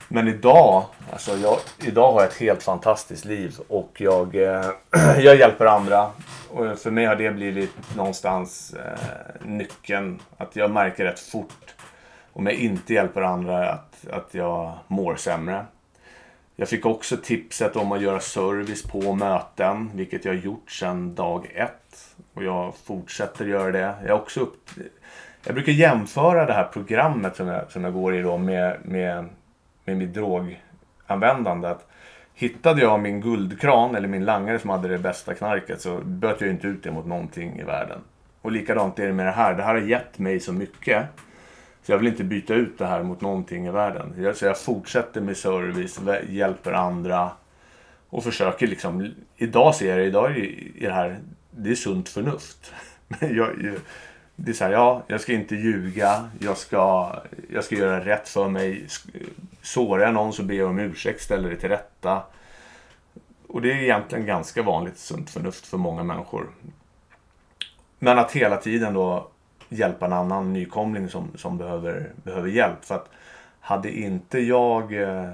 men 0.07 0.27
idag, 0.27 0.85
alltså 1.11 1.37
jag, 1.37 1.57
idag 1.79 2.11
har 2.11 2.21
jag 2.21 2.29
ett 2.29 2.37
helt 2.37 2.63
fantastiskt 2.63 3.25
liv 3.25 3.55
och 3.67 3.91
jag, 3.97 4.35
eh, 4.35 4.69
jag 5.17 5.35
hjälper 5.35 5.65
andra. 5.65 6.11
Och 6.49 6.79
för 6.79 6.91
mig 6.91 7.05
har 7.05 7.15
det 7.15 7.31
blivit 7.31 7.95
någonstans 7.95 8.73
eh, 8.73 9.47
nyckeln. 9.47 10.19
Att 10.37 10.55
jag 10.55 10.71
märker 10.71 11.03
rätt 11.03 11.19
fort 11.19 11.73
om 12.33 12.45
jag 12.45 12.55
inte 12.55 12.93
hjälper 12.93 13.21
andra 13.21 13.69
att, 13.69 14.07
att 14.11 14.29
jag 14.31 14.73
mår 14.87 15.15
sämre. 15.15 15.65
Jag 16.55 16.69
fick 16.69 16.85
också 16.85 17.17
tipset 17.17 17.75
om 17.75 17.91
att 17.91 18.01
göra 18.01 18.19
service 18.19 18.83
på 18.83 19.13
möten, 19.13 19.91
vilket 19.93 20.25
jag 20.25 20.33
har 20.33 20.39
gjort 20.39 20.71
sedan 20.71 21.15
dag 21.15 21.51
ett. 21.55 22.15
Och 22.33 22.43
jag 22.43 22.73
fortsätter 22.83 23.45
göra 23.45 23.71
det. 23.71 23.93
Jag, 24.07 24.17
också 24.17 24.39
upp, 24.39 24.69
jag 25.45 25.55
brukar 25.55 25.71
jämföra 25.71 26.45
det 26.45 26.53
här 26.53 26.69
programmet 26.73 27.35
som 27.35 27.47
jag, 27.47 27.71
som 27.71 27.83
jag 27.83 27.93
går 27.93 28.15
i 28.15 28.21
då 28.21 28.37
med, 28.37 28.77
med, 28.83 29.29
med 29.85 29.97
mitt 29.97 30.13
droganvändande. 30.13 31.75
hittade 32.33 32.81
jag 32.81 32.99
min 32.99 33.21
guldkran 33.21 33.95
eller 33.95 34.07
min 34.07 34.25
langare 34.25 34.59
som 34.59 34.69
hade 34.69 34.87
det 34.87 34.97
bästa 34.97 35.33
knarket 35.33 35.81
så 35.81 35.97
böt 35.97 36.41
jag 36.41 36.49
inte 36.49 36.67
ut 36.67 36.83
det 36.83 36.91
mot 36.91 37.05
någonting 37.05 37.59
i 37.59 37.63
världen. 37.63 37.99
Och 38.41 38.51
likadant 38.51 38.99
är 38.99 39.07
det 39.07 39.13
med 39.13 39.25
det 39.25 39.31
här. 39.31 39.53
Det 39.53 39.63
här 39.63 39.73
har 39.73 39.81
gett 39.81 40.19
mig 40.19 40.39
så 40.39 40.53
mycket. 40.53 41.05
Så 41.83 41.91
jag 41.91 41.97
vill 41.97 42.07
inte 42.07 42.23
byta 42.23 42.53
ut 42.53 42.77
det 42.77 42.85
här 42.85 43.03
mot 43.03 43.21
någonting 43.21 43.67
i 43.67 43.71
världen. 43.71 44.33
Så 44.35 44.45
jag 44.45 44.59
fortsätter 44.59 45.21
med 45.21 45.37
service, 45.37 45.99
hjälper 46.29 46.71
andra 46.71 47.31
och 48.09 48.23
försöker 48.23 48.67
liksom. 48.67 49.13
Idag 49.37 49.75
ser 49.75 49.89
jag 49.89 49.97
det, 49.97 50.05
idag 50.05 50.37
är 50.37 50.87
det 50.87 50.93
här, 50.93 51.19
det 51.51 51.71
är 51.71 51.75
sunt 51.75 52.09
förnuft. 52.09 52.73
jag, 53.19 53.75
det 54.45 54.51
är 54.51 54.53
så 54.53 54.63
här, 54.63 54.71
ja, 54.71 55.03
jag 55.07 55.21
ska 55.21 55.33
inte 55.33 55.55
ljuga, 55.55 56.29
jag 56.39 56.57
ska, 56.57 57.15
jag 57.49 57.63
ska 57.63 57.75
göra 57.75 58.05
rätt 58.05 58.29
för 58.29 58.49
mig. 58.49 58.87
Sårar 59.61 60.03
jag 60.03 60.13
någon 60.13 60.33
så 60.33 60.43
ber 60.43 60.55
jag 60.55 60.69
om 60.69 60.79
ursäkt, 60.79 61.21
ställer 61.21 61.49
det 61.49 61.55
till 61.55 61.69
rätta. 61.69 62.23
Och 63.47 63.61
det 63.61 63.71
är 63.71 63.75
egentligen 63.75 64.25
ganska 64.25 64.61
vanligt 64.61 64.97
sunt 64.97 65.29
förnuft 65.29 65.65
för 65.65 65.77
många 65.77 66.03
människor. 66.03 66.49
Men 67.99 68.19
att 68.19 68.31
hela 68.31 68.57
tiden 68.57 68.93
då 68.93 69.27
hjälpa 69.69 70.05
en 70.05 70.13
annan 70.13 70.53
nykomling 70.53 71.09
som, 71.09 71.31
som 71.35 71.57
behöver, 71.57 72.11
behöver 72.23 72.49
hjälp. 72.49 72.85
För 72.85 72.95
att 72.95 73.09
hade 73.59 73.91
inte 73.91 74.39
jag 74.39 74.93
eh, 75.01 75.33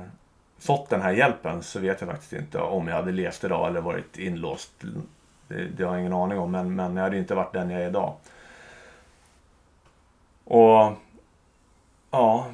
fått 0.59 0.89
den 0.89 1.01
här 1.01 1.11
hjälpen 1.11 1.63
så 1.63 1.79
vet 1.79 2.01
jag 2.01 2.09
faktiskt 2.09 2.33
inte 2.33 2.59
om 2.59 2.87
jag 2.87 2.95
hade 2.95 3.11
levt 3.11 3.43
idag 3.43 3.67
eller 3.67 3.81
varit 3.81 4.17
inlåst. 4.17 4.71
Det, 5.47 5.65
det 5.77 5.83
har 5.83 5.91
jag 5.91 5.99
ingen 5.99 6.13
aning 6.13 6.39
om, 6.39 6.51
men, 6.51 6.75
men 6.75 6.95
jag 6.95 7.03
hade 7.03 7.17
inte 7.17 7.35
varit 7.35 7.53
den 7.53 7.69
jag 7.69 7.81
är 7.81 7.87
idag. 7.87 8.13
Och 10.49 10.93
ja, 12.11 12.45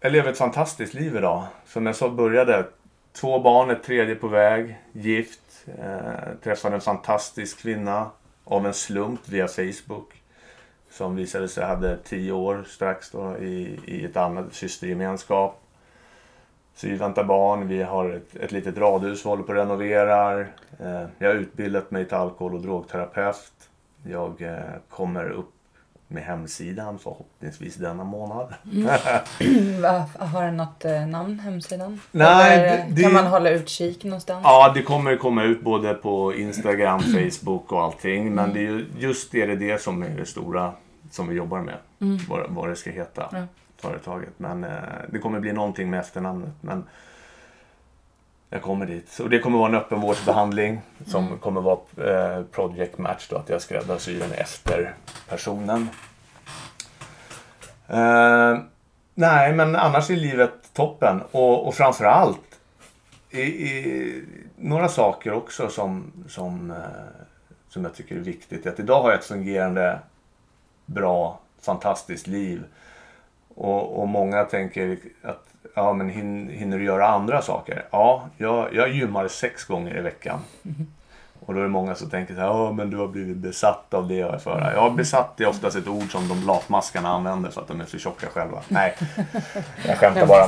jag 0.00 0.12
lever 0.12 0.30
ett 0.30 0.38
fantastiskt 0.38 0.94
liv 0.94 1.16
idag. 1.16 1.46
Som 1.66 1.86
jag 1.86 1.96
sa 1.96 2.10
började, 2.10 2.66
två 3.12 3.38
barn, 3.38 3.70
ett 3.70 3.82
tredje 3.82 4.14
på 4.14 4.28
väg, 4.28 4.78
gift, 4.92 5.66
eh, 5.78 6.34
träffade 6.42 6.74
en 6.74 6.80
fantastisk 6.80 7.58
kvinna 7.58 8.10
av 8.44 8.66
en 8.66 8.74
slump 8.74 9.28
via 9.28 9.48
Facebook. 9.48 10.22
Som 10.90 11.16
visade 11.16 11.48
sig 11.48 11.64
hade 11.64 11.96
tio 11.96 12.32
år 12.32 12.64
strax 12.68 13.10
då 13.10 13.38
i, 13.38 13.80
i 13.86 14.04
ett 14.04 14.16
annat 14.16 14.54
systergemenskap. 14.54 15.60
Så 16.74 16.86
vi 16.86 16.94
väntar 16.94 17.24
barn, 17.24 17.68
vi 17.68 17.82
har 17.82 18.10
ett, 18.10 18.36
ett 18.36 18.52
litet 18.52 18.78
radhus 18.78 19.24
vi 19.24 19.28
håller 19.28 19.42
på 19.42 19.52
att 19.52 19.58
renovera. 19.58 20.40
Eh, 20.40 21.06
jag 21.18 21.28
har 21.28 21.34
utbildat 21.34 21.90
mig 21.90 22.04
till 22.04 22.16
alkohol 22.16 22.54
och 22.54 22.62
drogterapeut. 22.62 23.70
Jag 24.04 24.42
eh, 24.42 24.58
kommer 24.88 25.30
upp 25.30 25.54
med 26.12 26.22
hemsidan 26.22 26.98
förhoppningsvis 26.98 27.74
denna 27.74 28.04
månad. 28.04 28.54
Mm. 28.72 28.86
Har 30.18 30.44
den 30.44 30.56
något 30.56 30.84
eh, 30.84 31.06
namn, 31.06 31.38
hemsidan? 31.38 32.00
Nej, 32.10 32.58
det, 32.58 32.94
det, 32.94 33.02
kan 33.02 33.12
man 33.12 33.26
hålla 33.26 33.50
utkik 33.50 34.04
någonstans? 34.04 34.42
Ja, 34.44 34.72
det 34.74 34.82
kommer 34.82 35.16
komma 35.16 35.44
ut 35.44 35.62
både 35.62 35.94
på 35.94 36.34
Instagram, 36.34 37.00
Facebook 37.00 37.72
och 37.72 37.82
allting. 37.82 38.34
Men 38.34 38.44
mm. 38.44 38.54
det 38.54 38.60
är 38.60 38.70
ju, 38.70 38.86
just 38.98 39.32
det 39.32 39.42
är 39.42 39.56
det 39.56 39.82
som 39.82 40.02
är 40.02 40.08
det 40.08 40.26
stora 40.26 40.72
som 41.10 41.28
vi 41.28 41.34
jobbar 41.34 41.60
med. 41.60 41.76
Mm. 42.00 42.18
Vad, 42.28 42.50
vad 42.50 42.68
det 42.68 42.76
ska 42.76 42.90
heta, 42.90 43.28
ja. 43.32 43.42
företaget. 43.76 44.32
Men 44.36 44.64
eh, 44.64 44.70
det 45.08 45.18
kommer 45.18 45.40
bli 45.40 45.52
någonting 45.52 45.90
med 45.90 46.00
efternamnet. 46.00 46.52
Men 46.60 46.84
jag 48.52 48.62
kommer 48.62 48.86
dit. 48.86 49.18
Och 49.18 49.30
det 49.30 49.38
kommer 49.38 49.58
vara 49.58 49.68
en 49.68 49.74
öppenvårdsbehandling 49.74 50.80
som 51.06 51.26
mm. 51.26 51.38
kommer 51.38 51.60
vara 51.60 51.78
eh, 51.96 52.44
project 52.44 52.98
match 52.98 53.26
då, 53.30 53.36
att 53.36 53.48
jag 53.48 53.62
skräddarsyr 53.62 54.18
den 54.20 54.32
efter 54.32 54.94
personen. 55.28 55.88
Eh, 57.88 58.58
nej, 59.14 59.52
men 59.52 59.76
annars 59.76 60.10
är 60.10 60.16
livet 60.16 60.52
toppen. 60.72 61.22
Och, 61.30 61.66
och 61.66 61.74
framförallt 61.74 62.60
i, 63.30 63.40
i, 63.40 64.24
några 64.56 64.88
saker 64.88 65.32
också 65.32 65.68
som, 65.68 66.12
som, 66.28 66.70
eh, 66.70 66.76
som 67.68 67.84
jag 67.84 67.94
tycker 67.94 68.16
är 68.16 68.20
viktigt. 68.20 68.66
Att 68.66 68.80
idag 68.80 69.02
har 69.02 69.10
jag 69.10 69.18
ett 69.18 69.24
fungerande, 69.24 69.98
bra, 70.86 71.40
fantastiskt 71.60 72.26
liv. 72.26 72.64
Och, 73.54 74.00
och 74.00 74.08
många 74.08 74.44
tänker 74.44 74.98
att 75.22 75.51
ja, 75.74 75.92
men 75.92 76.08
hinner 76.08 76.78
du 76.78 76.84
göra 76.84 77.08
andra 77.08 77.42
saker? 77.42 77.84
Ja, 77.90 78.28
jag, 78.36 78.74
jag 78.74 78.88
gymmar 78.90 79.28
sex 79.28 79.64
gånger 79.64 79.98
i 79.98 80.00
veckan. 80.00 80.40
Mm. 80.64 80.86
Och 81.46 81.54
då 81.54 81.60
är 81.60 81.62
det 81.62 81.70
många 81.70 81.94
som 81.94 82.10
tänker 82.10 82.34
så 82.34 82.40
här, 82.40 82.46
ja 82.46 82.72
men 82.72 82.90
du 82.90 82.96
har 82.96 83.08
blivit 83.08 83.36
besatt 83.36 83.94
av 83.94 84.08
det 84.08 84.14
jag 84.14 84.34
är 84.34 84.38
för. 84.38 84.72
Ja, 84.76 84.90
besatt 84.90 85.40
är 85.40 85.46
oftast 85.46 85.76
ett 85.76 85.88
ord 85.88 86.12
som 86.12 86.28
de 86.28 86.46
latmaskarna 86.46 87.08
använder 87.08 87.50
för 87.50 87.60
att 87.60 87.68
de 87.68 87.80
är 87.80 87.84
för 87.84 87.98
tjocka 87.98 88.26
själva. 88.26 88.58
Nej, 88.68 88.94
jag 89.86 89.98
skämtar 89.98 90.26
bara. 90.26 90.46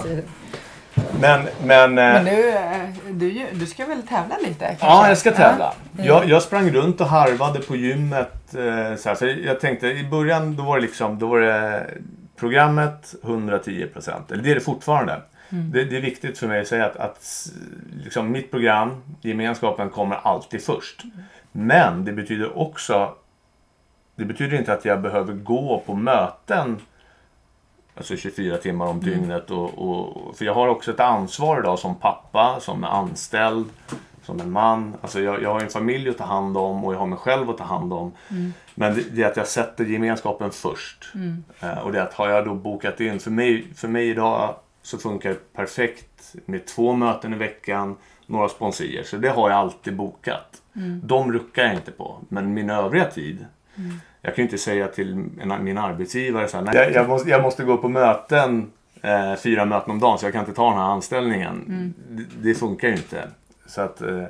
Men, 1.21 1.49
men, 1.65 1.99
eh, 1.99 2.05
men 2.05 2.25
du, 2.25 2.49
eh, 2.49 2.89
du, 3.11 3.47
du 3.53 3.67
ska 3.67 3.87
väl 3.87 4.03
tävla 4.03 4.37
lite? 4.39 4.65
Kanske? 4.67 4.87
Ja, 4.87 5.09
jag 5.09 5.19
ska 5.19 5.31
tävla. 5.31 5.75
Jag, 5.97 6.29
jag 6.29 6.43
sprang 6.43 6.71
runt 6.71 7.01
och 7.01 7.07
harvade 7.07 7.61
på 7.61 7.77
gymmet. 7.77 8.55
Eh, 8.55 8.97
så 8.97 9.09
här, 9.09 9.15
för 9.15 9.47
jag 9.47 9.61
tänkte 9.61 9.87
i 9.87 10.09
början 10.11 10.57
då 10.57 10.62
var 10.62 10.77
det 10.77 10.83
liksom, 10.83 11.19
då 11.19 11.27
var 11.27 11.41
det 11.41 11.87
programmet 12.37 13.14
110 13.22 13.87
procent. 13.87 14.30
Eller 14.30 14.43
det 14.43 14.51
är 14.51 14.55
det 14.55 14.61
fortfarande. 14.61 15.22
Mm. 15.49 15.70
Det, 15.70 15.85
det, 15.85 15.97
är 15.97 16.01
viktigt 16.01 16.39
för 16.39 16.49
mig 16.49 16.61
att 16.61 16.66
säga 16.66 16.87
att, 16.87 16.97
att 16.97 17.51
liksom 18.05 18.32
mitt 18.32 18.51
program, 18.51 19.03
gemenskapen, 19.20 19.91
kommer 19.91 20.16
alltid 20.16 20.62
först. 20.62 21.05
Mm. 21.05 21.16
Men 21.53 22.05
det 22.05 22.12
betyder 22.12 22.59
också 22.59 23.14
det 24.16 24.24
betyder 24.24 24.59
inte 24.59 24.72
att 24.72 24.85
jag 24.85 25.03
behöver 25.03 25.32
gå 25.32 25.82
på 25.87 25.95
möten 25.95 26.80
alltså 27.97 28.16
24 28.16 28.57
timmar 28.57 28.87
om 28.87 28.99
mm. 28.99 29.05
dygnet. 29.05 29.51
Och, 29.51 29.78
och, 29.78 30.37
för 30.37 30.45
jag 30.45 30.55
har 30.55 30.68
också 30.68 30.91
ett 30.91 31.01
ansvar 31.01 31.61
idag 31.61 31.78
som 31.78 31.95
pappa, 31.95 32.61
som 32.61 32.85
anställd, 32.85 33.66
som 34.25 34.41
en 34.41 34.51
man. 34.51 34.95
Alltså 35.01 35.20
jag, 35.20 35.43
jag 35.43 35.53
har 35.53 35.61
en 35.61 35.68
familj 35.68 36.09
att 36.09 36.18
ta 36.18 36.25
hand 36.25 36.57
om 36.57 36.85
och 36.85 36.95
jag 36.95 36.99
har 36.99 37.07
mig 37.07 37.18
själv 37.18 37.51
att 37.51 37.59
ta 37.59 37.64
hand 37.64 37.93
om. 37.93 38.12
Mm. 38.31 38.53
Men 38.75 38.95
det, 38.95 39.03
det, 39.11 39.22
är 39.22 39.31
att 39.31 39.37
jag 39.37 39.47
sätter 39.47 39.85
gemenskapen 39.85 40.51
först. 40.51 41.11
Mm. 41.14 41.45
Uh, 41.62 41.79
och 41.79 41.93
det 41.93 41.99
är 41.99 42.03
att 42.03 42.14
har 42.14 42.29
jag 42.29 42.45
då 42.45 42.55
bokat 42.55 43.01
in, 43.01 43.20
för 43.20 43.31
mig, 43.31 43.66
för 43.75 43.89
mig 43.89 44.09
idag 44.09 44.55
så 44.83 44.99
funkar 44.99 45.31
det 45.31 45.53
perfekt 45.53 46.35
med 46.47 46.66
två 46.66 46.93
möten 46.93 47.35
i 47.35 47.37
veckan, 47.37 47.97
några 48.27 48.49
sponsorer. 48.49 49.03
Så 49.03 49.16
det 49.16 49.29
har 49.29 49.51
jag 49.51 49.59
alltid 49.59 49.97
bokat. 49.97 50.62
Mm. 50.77 51.01
De 51.05 51.33
ruckar 51.33 51.64
jag 51.64 51.75
inte 51.75 51.91
på. 51.91 52.18
Men 52.29 52.55
min 52.55 52.70
övriga 52.70 53.05
tid, 53.05 53.47
mm. 53.77 54.01
jag 54.22 54.35
kan 54.35 54.43
ju 54.43 54.47
inte 54.47 54.59
säga 54.59 54.89
till 54.89 55.14
min 55.61 55.79
arbetsgivare 55.79 56.49
så 56.49 56.57
här, 56.57 56.64
nej, 56.64 56.75
jag, 56.77 56.93
jag, 56.93 57.09
måste, 57.09 57.31
jag 57.31 57.43
måste 57.43 57.64
gå 57.64 57.77
på 57.77 57.89
möten 57.89 58.70
eh, 59.05 59.37
fyra 59.37 59.64
möten 59.64 59.91
om 59.91 60.01
dagen 60.01 60.18
så 60.18 60.27
jag 60.27 60.33
kan 60.33 60.41
inte 60.41 60.55
ta 60.55 60.68
den 60.68 60.79
här 60.79 60.85
anställningen. 60.85 61.64
Mm. 61.68 61.95
Det, 62.09 62.49
det, 62.49 62.55
funkar 62.55 62.89
ju 62.89 62.95
inte. 62.95 63.29
Så 63.75 63.81
att, 63.81 64.01
eh, 64.01 64.25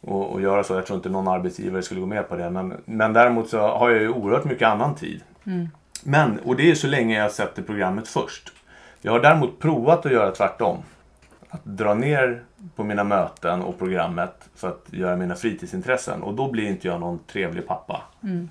och, 0.00 0.32
och, 0.32 0.40
göra 0.40 0.64
så. 0.64 0.74
Jag 0.74 0.86
tror 0.86 0.96
inte 0.96 1.08
någon 1.08 1.28
arbetsgivare 1.28 1.82
skulle 1.82 2.00
gå 2.00 2.06
med 2.06 2.28
på 2.28 2.36
det. 2.36 2.50
Men, 2.50 2.74
men 2.84 3.12
däremot 3.12 3.48
så 3.48 3.58
har 3.58 3.90
jag 3.90 4.00
ju 4.00 4.08
oerhört 4.08 4.44
mycket 4.44 4.68
annan 4.68 4.94
tid. 4.94 5.22
Mm. 5.46 5.68
Men, 6.04 6.38
och 6.38 6.56
det 6.56 6.70
är 6.70 6.74
så 6.74 6.86
länge 6.86 7.18
jag 7.18 7.32
sätter 7.32 7.62
programmet 7.62 8.08
först. 8.08 8.52
Jag 9.00 9.12
har 9.12 9.20
däremot 9.20 9.58
provat 9.58 10.06
att 10.06 10.12
göra 10.12 10.30
tvärtom. 10.30 10.78
Att 11.50 11.64
dra 11.64 11.94
ner 11.94 12.42
på 12.76 12.84
mina 12.84 13.04
möten 13.04 13.62
och 13.62 13.78
programmet 13.78 14.48
för 14.54 14.68
att 14.68 14.86
göra 14.90 15.16
mina 15.16 15.34
fritidsintressen. 15.34 16.22
Och 16.22 16.34
då 16.34 16.50
blir 16.50 16.68
inte 16.68 16.88
jag 16.88 17.00
någon 17.00 17.18
trevlig 17.32 17.66
pappa. 17.66 18.02
Mm. 18.22 18.48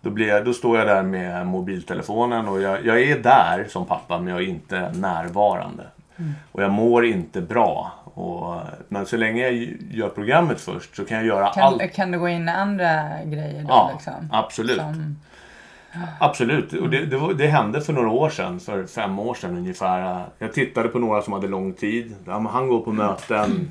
Då, 0.00 0.10
blir 0.10 0.28
jag, 0.28 0.44
då 0.44 0.52
står 0.52 0.78
jag 0.78 0.86
där 0.86 1.02
med 1.02 1.46
mobiltelefonen 1.46 2.48
och 2.48 2.60
jag, 2.60 2.86
jag 2.86 3.00
är 3.02 3.18
där 3.18 3.66
som 3.68 3.86
pappa 3.86 4.18
men 4.18 4.28
jag 4.28 4.42
är 4.42 4.46
inte 4.46 4.92
närvarande. 4.92 5.84
Mm. 6.16 6.32
Och 6.52 6.62
jag 6.62 6.70
mår 6.70 7.04
inte 7.04 7.40
bra. 7.40 7.92
Och, 8.18 8.60
men 8.88 9.06
så 9.06 9.16
länge 9.16 9.42
jag 9.42 9.54
gör 9.90 10.08
programmet 10.08 10.60
först 10.60 10.96
så 10.96 11.04
kan 11.04 11.16
jag 11.16 11.26
göra 11.26 11.48
kan, 11.48 11.62
allt. 11.62 11.92
Kan 11.92 12.10
du 12.10 12.18
gå 12.18 12.28
in 12.28 12.48
i 12.48 12.50
andra 12.50 13.24
grejer 13.24 13.62
då? 13.62 13.68
Ja, 13.68 13.90
liksom? 13.94 14.28
absolut. 14.32 14.80
Som... 14.80 15.16
Absolut. 16.20 16.72
Och 16.72 16.90
det, 16.90 17.06
det, 17.06 17.34
det, 17.34 17.46
hände 17.46 17.80
för 17.80 17.92
några 17.92 18.10
år 18.10 18.30
sedan, 18.30 18.60
för 18.60 18.86
fem 18.86 19.18
år 19.18 19.34
sedan 19.34 19.56
ungefär. 19.56 20.24
Jag 20.38 20.52
tittade 20.52 20.88
på 20.88 20.98
några 20.98 21.22
som 21.22 21.32
hade 21.32 21.48
lång 21.48 21.72
tid. 21.72 22.14
Han 22.26 22.68
går 22.68 22.80
på 22.80 22.92
möten 22.92 23.70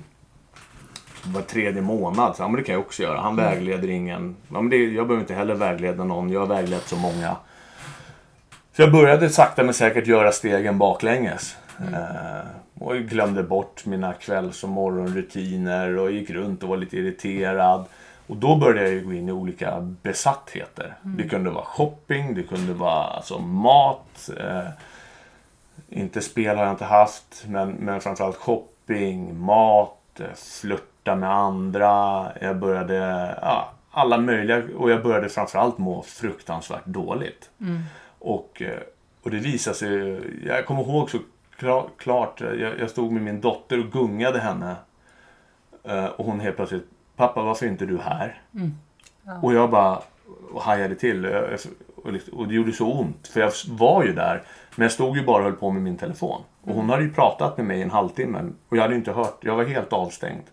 var 1.24 1.42
tredje 1.42 1.82
månad. 1.82 2.36
Så, 2.36 2.44
ja, 2.44 2.48
men 2.48 2.56
det 2.56 2.64
kan 2.64 2.74
jag 2.74 2.82
också 2.82 3.04
göra. 3.04 3.20
Han 3.20 3.34
mm. 3.34 3.46
vägleder 3.46 3.90
ingen. 3.90 4.36
Ja, 4.48 4.62
men 4.62 4.70
det, 4.70 4.78
jag 4.78 5.08
behöver 5.08 5.22
inte 5.22 5.34
heller 5.34 5.56
vägleda 5.56 6.04
någon. 6.04 6.30
Jag 6.30 6.40
har 6.40 6.48
väglett 6.48 6.88
så 6.88 6.96
många. 6.96 7.36
Så 8.76 8.82
jag 8.82 8.92
började 8.92 9.30
sakta 9.30 9.64
men 9.64 9.74
säkert 9.74 10.08
göra 10.08 10.32
stegen 10.32 10.78
baklänges. 10.78 11.56
Mm. 11.80 11.94
Och 12.80 12.96
glömde 12.96 13.44
bort 13.44 13.86
mina 13.86 14.14
kvälls 14.14 14.64
och 14.64 14.70
morgonrutiner 14.70 15.98
och 15.98 16.12
gick 16.12 16.30
runt 16.30 16.64
och 16.64 16.70
var 16.70 16.78
lite 16.78 16.98
irriterad. 16.98 17.86
Och 18.28 18.38
då 18.38 18.56
började 18.56 18.90
jag 18.90 19.06
gå 19.06 19.14
in 19.14 19.30
i 19.30 19.32
olika 19.32 19.82
besattheter. 20.02 20.96
Mm. 21.06 21.18
Det 21.18 21.30
kunde 21.30 21.50
vara 21.50 21.66
shopping, 21.66 22.36
det 22.36 22.44
kunde 22.44 22.74
vara 22.74 23.04
alltså 23.04 23.40
mat. 23.40 24.30
Eh, 24.40 24.70
inte 25.90 26.22
spel 26.22 26.58
har 26.58 26.64
jag 26.64 26.74
inte 26.74 26.86
haft, 26.86 27.46
men, 27.48 27.70
men 27.72 28.02
framförallt 28.02 28.36
shopping, 28.36 29.40
mat, 29.40 30.20
eh, 30.20 30.26
flörta 30.36 31.16
med 31.16 31.32
andra. 31.32 32.28
Jag 32.42 32.58
började, 32.58 32.96
ja, 33.42 33.72
alla 33.92 34.18
möjliga, 34.18 34.64
och 34.78 34.92
jag 34.92 35.04
började 35.04 35.30
framförallt 35.30 35.78
må 35.78 36.02
fruktansvärt 36.02 36.86
dåligt. 36.86 37.50
Mm. 37.62 37.84
Och, 38.20 38.62
eh, 38.62 38.80
och 39.24 39.32
det 39.32 39.38
visade 39.38 39.76
sig, 39.76 40.20
jag 40.46 40.66
kommer 40.66 40.82
ihåg 40.82 41.10
så 41.10 41.18
klart, 41.98 42.42
jag, 42.42 42.80
jag 42.80 42.90
stod 42.90 43.12
med 43.12 43.22
min 43.22 43.42
dotter 43.42 43.80
och 43.80 43.92
gungade 43.92 44.40
henne 44.40 44.76
Eh, 45.88 46.06
och 46.06 46.26
hon 46.26 46.40
helt 46.40 46.56
plötsligt, 46.56 46.88
pappa 47.16 47.42
varför 47.42 47.66
är 47.66 47.70
inte 47.70 47.86
du 47.86 47.98
här? 47.98 48.42
Mm. 48.56 48.72
Ja. 49.24 49.40
Och 49.42 49.54
jag 49.54 49.70
bara 49.70 50.02
och 50.54 50.62
hajade 50.62 50.96
till. 50.96 51.26
Och, 51.96 52.14
liksom- 52.14 52.34
och 52.38 52.48
det 52.48 52.56
gjorde 52.56 52.72
så 52.72 52.94
ont. 52.94 53.28
För 53.28 53.40
jag 53.40 53.52
var 53.70 54.04
ju 54.04 54.14
där. 54.14 54.44
Men 54.76 54.84
jag 54.84 54.92
stod 54.92 55.18
ju 55.18 55.26
bara 55.26 55.38
och 55.38 55.44
höll 55.44 55.54
på 55.54 55.72
med 55.72 55.82
min 55.82 55.98
telefon. 55.98 56.42
Och 56.62 56.76
hon 56.76 56.90
hade 56.90 57.04
ju 57.04 57.14
pratat 57.14 57.58
med 57.58 57.66
mig 57.66 57.80
i 57.80 57.82
en 57.82 57.92
halvtimme. 57.92 58.50
Och 58.70 58.78
jag 58.78 58.82
hade 58.82 58.96
inte 58.96 59.12
hört. 59.12 59.38
Jag 59.42 59.56
var 59.56 59.64
helt 59.64 59.94
avstängd. 59.94 60.44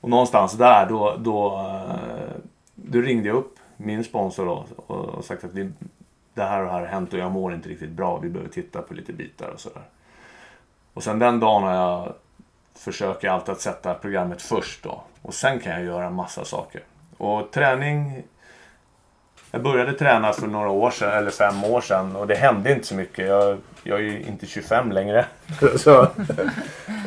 Och 0.00 0.10
någonstans 0.10 0.52
där 0.52 0.86
då, 0.88 1.16
då, 1.18 1.56
eh, 1.88 2.40
då 2.74 2.98
ringde 3.00 3.28
jag 3.28 3.36
upp 3.36 3.58
min 3.76 4.04
sponsor 4.04 4.46
då, 4.46 4.64
och, 4.76 5.04
och 5.04 5.24
sagt 5.24 5.44
att 5.44 5.52
vi, 5.52 5.70
det 6.34 6.42
här 6.42 6.60
och 6.60 6.66
det 6.66 6.72
här 6.72 6.80
har 6.80 6.86
hänt 6.86 7.12
och 7.12 7.18
jag 7.18 7.32
mår 7.32 7.54
inte 7.54 7.68
riktigt 7.68 7.90
bra. 7.90 8.18
Vi 8.18 8.28
behöver 8.28 8.50
titta 8.52 8.82
på 8.82 8.94
lite 8.94 9.12
bitar 9.12 9.48
och 9.48 9.60
sådär. 9.60 9.82
Och 10.94 11.02
sen 11.02 11.18
den 11.18 11.40
dagen 11.40 11.62
har 11.62 11.74
jag 11.74 12.14
försöker 12.78 13.28
alltid 13.28 13.52
att 13.52 13.60
sätta 13.60 13.94
programmet 13.94 14.42
först 14.42 14.82
då. 14.82 15.02
Och 15.22 15.34
sen 15.34 15.60
kan 15.60 15.72
jag 15.72 15.84
göra 15.84 16.06
en 16.06 16.14
massa 16.14 16.44
saker. 16.44 16.80
Och 17.16 17.50
träning. 17.50 18.22
Jag 19.50 19.62
började 19.62 19.92
träna 19.92 20.32
för 20.32 20.46
några 20.46 20.68
år 20.68 20.90
sedan, 20.90 21.18
eller 21.18 21.30
fem 21.30 21.64
år 21.64 21.80
sedan. 21.80 22.16
Och 22.16 22.26
det 22.26 22.34
hände 22.34 22.72
inte 22.72 22.86
så 22.86 22.94
mycket. 22.94 23.28
Jag, 23.28 23.58
jag 23.82 23.98
är 23.98 24.02
ju 24.02 24.22
inte 24.22 24.46
25 24.46 24.92
längre. 24.92 25.26
Så, 25.76 26.00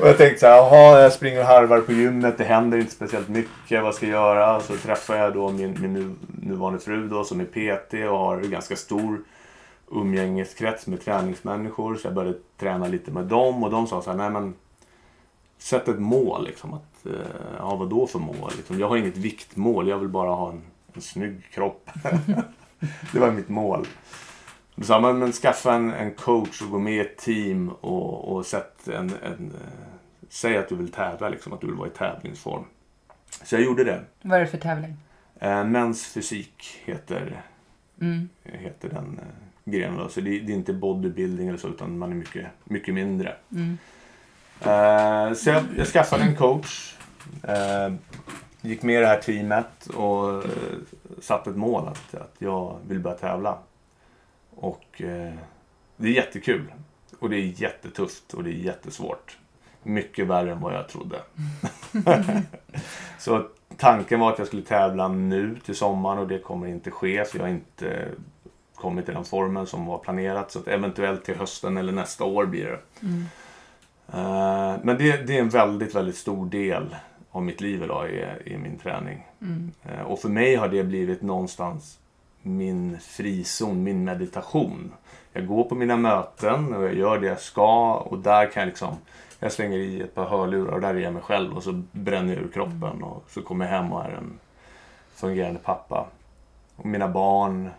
och 0.02 0.08
jag 0.08 0.18
tänkte 0.18 0.40
så 0.40 0.48
här, 0.48 0.56
jaha, 0.56 1.02
jag 1.02 1.14
springer 1.14 1.40
och 1.40 1.46
harvar 1.46 1.82
på 1.82 1.92
gymmet. 1.92 2.38
Det 2.38 2.44
händer 2.44 2.78
inte 2.78 2.92
speciellt 2.92 3.28
mycket. 3.28 3.84
Vad 3.84 3.96
ska 3.96 4.06
jag 4.06 4.14
göra? 4.14 4.60
Så 4.60 4.78
träffar 4.78 5.16
jag 5.16 5.34
då 5.34 5.50
min, 5.50 5.82
min 5.82 6.20
nuvarande 6.42 6.80
fru 6.80 7.08
då, 7.08 7.24
som 7.24 7.40
är 7.40 7.46
PT 7.46 7.94
och 7.94 8.20
har 8.20 8.38
en 8.38 8.52
ganska 8.52 8.76
stor 8.76 9.20
umgängeskrets 9.92 10.88
med 10.88 11.02
träningsmänniskor. 11.02 11.96
Så 11.96 12.08
jag 12.08 12.14
började 12.14 12.38
träna 12.58 12.88
lite 12.88 13.12
med 13.12 13.26
dem. 13.26 13.64
Och 13.64 13.72
de 13.72 13.88
sa 13.88 14.02
så 14.02 14.10
här, 14.10 14.18
nej 14.18 14.30
men 14.30 14.56
Sätt 15.58 15.88
ett 15.88 16.00
mål 16.00 16.46
liksom. 16.46 16.74
Att, 16.74 17.06
eh, 17.06 17.12
ja, 17.58 17.76
vad 17.76 17.90
då 17.90 18.08
för 18.08 18.20
mål? 18.20 18.52
Liksom, 18.58 18.80
jag 18.80 18.90
har 18.90 18.98
inget 18.98 19.18
viktmål. 19.18 19.88
Jag 19.88 19.98
vill 19.98 20.10
bara 20.10 20.30
ha 20.30 20.52
en, 20.52 20.62
en 20.94 21.02
snygg 21.02 21.50
kropp. 21.52 21.90
det 23.14 23.20
var 23.20 23.32
mitt 23.32 23.50
mål. 23.50 23.88
Då 24.76 24.84
sa 24.84 25.00
man, 25.00 25.20
men 25.20 25.32
skaffa 25.32 25.74
en, 25.74 25.94
en 25.94 26.14
coach 26.14 26.62
och 26.62 26.70
gå 26.70 26.80
med 26.80 26.94
i 26.94 27.00
ett 27.00 27.18
team 27.18 27.70
och, 27.70 28.36
och 28.36 28.46
sätt 28.46 28.88
en, 28.88 29.10
en, 29.24 29.52
eh, 29.62 29.88
säg 30.30 30.58
att 30.58 30.70
du 30.70 30.76
vill 30.76 30.92
tävla, 30.92 31.30
liksom, 31.30 31.54
att 31.54 31.62
du 31.62 31.68
vill 31.68 31.76
vara 31.76 31.88
i 31.88 31.92
tävlingsform. 31.92 32.64
Så 33.44 33.56
jag 33.56 33.64
gjorde 33.64 33.84
det. 33.84 34.04
Vad 34.22 34.38
är 34.38 34.42
det 34.42 34.48
för 34.48 34.58
tävling? 34.58 34.94
Eh, 35.40 35.64
Mäns 35.64 36.06
fysik 36.06 36.82
heter, 36.86 37.42
Mm. 38.02 38.30
heter 38.44 38.90
den 38.90 39.20
grenen. 39.72 39.98
då. 39.98 40.10
Så 40.10 40.22
det, 40.22 40.40
det 40.40 40.52
är 40.52 40.56
inte 40.56 40.74
bodybuilding 40.74 41.48
eller 41.48 41.58
så, 41.58 41.68
utan 41.68 41.98
man 41.98 42.12
är 42.12 42.16
mycket, 42.16 42.48
mycket 42.64 42.94
mindre. 42.94 43.36
Mm. 43.52 43.78
Eh, 44.62 45.34
så 45.34 45.50
jag, 45.50 45.64
jag 45.78 45.88
skaffade 45.88 46.24
en 46.24 46.36
coach. 46.36 46.96
Eh, 47.44 47.94
gick 48.62 48.84
med 48.84 48.96
i 48.96 49.02
det 49.02 49.08
här 49.08 49.22
teamet 49.22 49.86
och 49.86 50.46
eh, 50.46 50.50
satte 51.22 51.50
ett 51.50 51.56
mål 51.56 51.88
att, 51.88 52.16
att 52.16 52.36
jag 52.38 52.78
vill 52.88 53.00
börja 53.00 53.18
tävla. 53.18 53.58
Och 54.56 55.02
eh, 55.02 55.34
det 55.98 56.08
är 56.08 56.14
jättekul. 56.14 56.74
Och 57.20 57.30
det 57.30 57.36
är 57.36 57.62
jättetufft 57.62 58.34
och 58.34 58.44
det 58.44 58.50
är 58.50 58.54
jättesvårt. 58.54 59.38
Mycket 59.84 60.28
värre 60.28 60.52
än 60.52 60.60
vad 60.60 60.74
jag 60.74 60.90
trodde. 60.90 61.22
så 63.20 63.48
tanken 63.78 64.20
var 64.20 64.32
att 64.32 64.40
jag 64.40 64.48
skulle 64.48 64.62
tävla 64.62 65.08
nu 65.08 65.60
till 65.66 65.76
sommaren 65.76 66.20
och 66.20 66.28
det 66.28 66.40
kommer 66.40 66.68
inte 66.68 66.92
ske. 66.92 67.26
Så 67.26 67.38
jag 67.38 67.44
har 67.44 67.50
inte 67.50 68.08
kommit 68.78 69.06
till 69.06 69.14
den 69.14 69.26
formen 69.26 69.68
som 69.68 69.86
var 69.86 69.98
planerat. 69.98 70.52
Så 70.52 70.60
att 70.60 70.68
eventuellt 70.68 71.26
till 71.26 71.36
hösten 71.36 71.78
eller 71.78 71.92
nästa 71.92 72.24
år 72.24 72.46
blir 72.46 72.66
det. 72.66 72.80
Mm. 73.02 73.26
Eh, 74.14 74.80
men 74.84 74.98
det, 74.98 75.28
det 75.28 75.38
är 75.38 75.42
en 75.42 75.50
väldigt, 75.50 75.96
väldigt 75.96 76.18
stor 76.18 76.46
del 76.46 76.96
av 77.32 77.44
mitt 77.44 77.62
liv 77.62 77.84
idag 77.84 78.10
i, 78.10 78.26
i 78.46 78.58
min 78.58 78.78
träning. 78.78 79.28
Mm. 79.42 79.72
Eh, 79.84 80.02
och 80.02 80.20
för 80.20 80.30
mig 80.30 80.56
har 80.56 80.68
det 80.68 80.84
blivit 80.84 81.22
någonstans 81.22 82.00
min 82.42 83.00
frizon, 83.00 83.84
min 83.84 84.04
meditation. 84.04 84.92
Jag 85.34 85.48
går 85.48 85.64
på 85.64 85.76
mina 85.76 85.98
möten 85.98 86.74
och 86.74 86.84
jag 86.84 86.94
gör 86.94 87.20
det 87.20 87.28
jag 87.28 87.40
ska 87.40 87.94
och 87.94 88.20
där 88.20 88.52
kan 88.52 88.62
jag 88.62 88.68
liksom 88.68 88.96
jag 89.40 89.52
slänger 89.52 89.78
i 89.78 90.02
ett 90.02 90.16
par 90.16 90.26
hörlurar 90.26 90.74
och 90.74 90.82
där 90.82 90.96
är 90.96 91.00
jag 91.00 91.14
mig 91.14 91.22
själv 91.22 91.58
och 91.58 91.64
så 91.64 91.84
bränner 91.92 92.34
jag 92.34 92.44
ur 92.44 92.52
kroppen 92.52 93.04
och 93.04 93.24
så 93.30 93.42
kommer 93.42 93.66
jag 93.66 93.72
hem 93.72 93.94
och 93.94 94.06
är 94.06 94.10
en 94.10 94.40
fungerande 95.16 95.60
pappa. 95.60 96.08
Och 96.76 96.86
mina 96.86 97.08
barn 97.08 97.70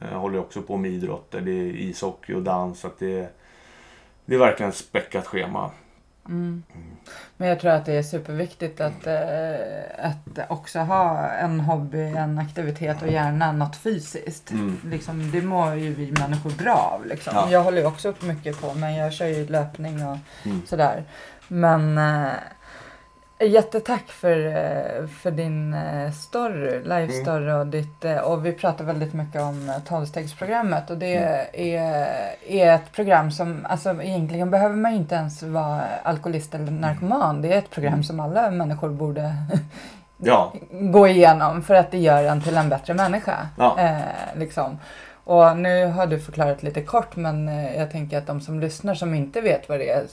eh, 0.00 0.08
håller 0.08 0.38
också 0.38 0.62
på 0.62 0.76
med 0.76 0.90
idrotter. 0.90 1.40
Det 1.40 1.50
är 1.50 1.64
ishockey 1.64 2.34
och 2.34 2.42
dans. 2.42 2.80
Så 2.80 2.90
det, 2.98 3.28
det 4.24 4.34
är 4.34 4.38
verkligen 4.38 4.70
ett 4.70 4.76
späckat 4.76 5.26
schema. 5.26 5.70
Mm. 6.28 6.62
Men 7.36 7.48
jag 7.48 7.60
tror 7.60 7.70
att 7.70 7.84
det 7.84 7.92
är 7.92 8.02
superviktigt 8.02 8.80
att, 8.80 9.06
eh, 9.06 10.06
att 10.06 10.50
också 10.50 10.78
ha 10.78 11.28
en 11.28 11.60
hobby, 11.60 12.02
en 12.02 12.38
aktivitet 12.38 13.02
och 13.02 13.08
gärna 13.08 13.52
något 13.52 13.76
fysiskt. 13.76 14.50
Mm. 14.50 14.76
Liksom, 14.84 15.30
det 15.30 15.42
mår 15.42 15.74
ju 15.74 15.94
vi 15.94 16.12
människor 16.12 16.50
bra 16.50 16.74
av. 16.94 17.06
Liksom. 17.06 17.32
Ja. 17.34 17.50
Jag 17.50 17.62
håller 17.62 17.78
ju 17.78 17.86
också 17.86 18.08
upp 18.08 18.22
mycket 18.22 18.60
på, 18.60 18.74
men 18.74 18.94
jag 18.94 19.12
kör 19.12 19.26
ju 19.26 19.46
löpning 19.46 20.06
och 20.06 20.16
Mm. 20.44 20.62
sådär. 20.66 21.04
Men 21.48 21.98
eh, 21.98 22.32
jättetack 23.40 24.08
för, 24.08 24.46
eh, 24.46 25.06
för 25.06 25.30
din 25.30 25.74
eh, 25.74 26.10
story, 26.12 26.80
live 26.82 27.02
Mm. 27.04 27.22
story 27.24 27.52
och 27.52 27.66
ditt, 27.66 28.04
eh, 28.04 28.16
och 28.16 28.46
vi 28.46 28.52
pratar 28.52 28.84
väldigt 28.84 29.12
mycket 29.14 29.40
om 29.42 29.72
tolvstegsprogrammet 29.88 30.90
och 30.90 30.98
det 30.98 31.16
Mm. 31.16 31.46
är, 31.52 32.06
är 32.48 32.74
ett 32.74 32.92
program 32.92 33.30
som, 33.30 33.66
alltså 33.68 34.02
egentligen 34.02 34.50
behöver 34.50 34.76
man 34.76 34.92
inte 34.94 35.14
ens 35.14 35.42
vara 35.42 35.82
alkoholist 36.02 36.54
eller 36.54 36.70
narkoman. 36.70 37.42
Det 37.42 37.52
är 37.54 37.58
ett 37.58 37.70
program 37.70 37.92
Mm. 37.92 38.04
som 38.04 38.20
alla 38.20 38.50
människor 38.50 38.88
borde 38.88 39.34
Ja, 40.18 40.52
gå 40.70 41.08
igenom 41.08 41.62
för 41.62 41.74
att 41.74 41.90
det 41.90 41.98
gör 41.98 42.22
en 42.24 42.42
till 42.42 42.56
en 42.56 42.68
bättre 42.68 42.94
människa. 42.94 43.34
Ja. 43.58 43.78
Eh, 43.80 43.98
liksom. 44.36 44.78
Och 45.28 45.56
nu 45.56 45.86
har 45.86 46.06
du 46.06 46.20
förklarat 46.20 46.62
lite 46.62 46.82
kort 46.82 47.16
men 47.16 47.48
eh, 47.48 47.76
jag 47.76 47.90
tänker 47.90 48.18
att 48.18 48.26
de 48.26 48.40
som 48.40 48.60
lyssnar 48.60 48.94
som 48.94 49.14
inte 49.14 49.40
vet 49.40 49.68
vad 49.68 49.78
det 49.78 49.90
är 49.90 50.04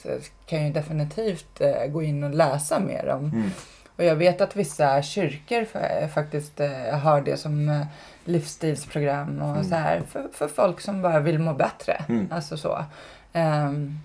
kan 0.45 0.65
ju 0.67 0.73
definitivt 0.73 1.61
eh, 1.61 1.85
gå 1.85 2.03
in 2.03 2.23
och 2.23 2.29
läsa 2.33 2.79
mer 2.79 3.09
om. 3.09 3.25
Mm. 3.25 3.49
Och 3.97 4.03
jag 4.03 4.15
vet 4.15 4.41
att 4.41 4.55
vissa 4.55 5.01
kyrkor 5.01 5.65
fa- 5.73 6.07
faktiskt 6.07 6.59
eh, 6.59 6.99
har 6.99 7.21
det 7.21 7.37
som 7.37 7.69
eh, 7.69 7.85
livsstilsprogram 8.25 9.41
och 9.41 9.49
Mm. 9.49 9.63
så 9.63 9.75
här 9.75 10.01
för, 10.09 10.27
för 10.33 10.47
folk 10.47 10.81
som 10.81 11.01
bara 11.01 11.19
vill 11.19 11.39
må 11.39 11.53
bättre. 11.53 12.03
Mm. 12.09 12.27
Alltså 12.31 12.57
så. 12.57 12.85
Ehm, 13.33 13.99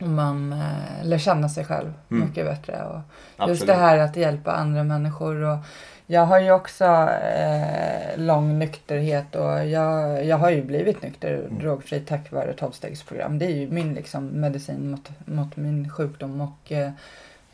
och 0.00 0.08
man 0.08 0.52
eh, 0.52 1.04
lär 1.06 1.18
känna 1.18 1.48
sig 1.48 1.64
själv 1.64 1.92
Mm. 2.10 2.28
mycket 2.28 2.46
bättre. 2.46 2.84
Och, 2.84 3.00
absolut. 3.36 3.48
Just 3.58 3.66
det 3.66 3.74
här 3.74 3.98
att 3.98 4.16
hjälpa 4.16 4.52
andra 4.52 4.84
människor. 4.84 5.42
Och 5.42 5.58
jag 6.06 6.26
har 6.26 6.40
ju 6.40 6.50
också 6.52 6.84
eh, 6.84 8.18
lång 8.18 8.58
nykterhet 8.58 9.34
och 9.34 9.66
jag, 9.66 10.24
jag 10.24 10.38
har 10.38 10.50
ju 10.50 10.62
blivit 10.64 11.02
nykter 11.02 11.34
Mm. 11.34 11.58
drogfri 11.58 12.00
tack 12.00 12.32
vare 12.32 12.52
tolvstegsprogram. 12.52 13.38
Det 13.38 13.44
är 13.46 13.56
ju 13.56 13.70
min 13.70 13.94
liksom, 13.94 14.26
medicin 14.26 14.90
mot, 14.90 15.10
mot 15.24 15.56
min 15.56 15.90
sjukdom. 15.90 16.40
Och, 16.40 16.72
eh, 16.72 16.90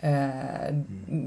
eh, 0.01 0.31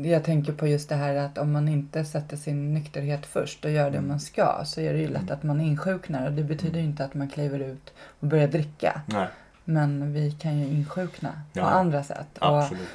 Jag 0.03 0.23
tänker 0.23 0.53
på 0.53 0.67
just 0.67 0.89
det 0.89 0.95
här 0.95 1.15
att 1.15 1.37
om 1.37 1.51
man 1.51 1.67
inte 1.67 2.05
sätter 2.05 2.37
sin 2.37 2.73
nykterhet 2.73 3.25
först 3.25 3.65
och 3.65 3.71
gör 3.71 3.89
det 3.91 3.97
Mm. 3.97 4.07
man 4.09 4.19
ska 4.19 4.61
så 4.65 4.81
är 4.81 4.93
det 4.93 4.99
ju 4.99 5.07
lätt 5.07 5.31
att 5.31 5.43
man 5.43 5.61
insjuknar 5.61 6.25
och 6.27 6.33
det 6.33 6.43
betyder 6.43 6.79
ju 6.79 6.85
inte 6.85 7.05
att 7.05 7.13
man 7.13 7.29
kliver 7.29 7.59
ut 7.59 7.93
och 8.19 8.27
börjar 8.27 8.47
dricka. 8.47 9.01
Nej, 9.05 9.27
Men 9.63 10.13
vi 10.13 10.31
kan 10.31 10.57
ju 10.59 10.65
insjukna 10.67 11.29
på 11.53 11.59
Ja. 11.59 11.63
andra 11.65 12.03
sätt. 12.03 12.27
Absolut. 12.39 12.81
och 12.83 12.87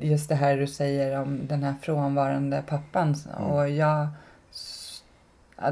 just 0.00 0.28
det 0.28 0.34
här 0.34 0.56
du 0.56 0.66
säger 0.66 1.20
om 1.20 1.46
den 1.46 1.62
här 1.62 1.74
frånvarande 1.82 2.62
pappan. 2.66 3.14
Mm. 3.38 3.50
Och 3.50 3.70
jag... 3.70 4.08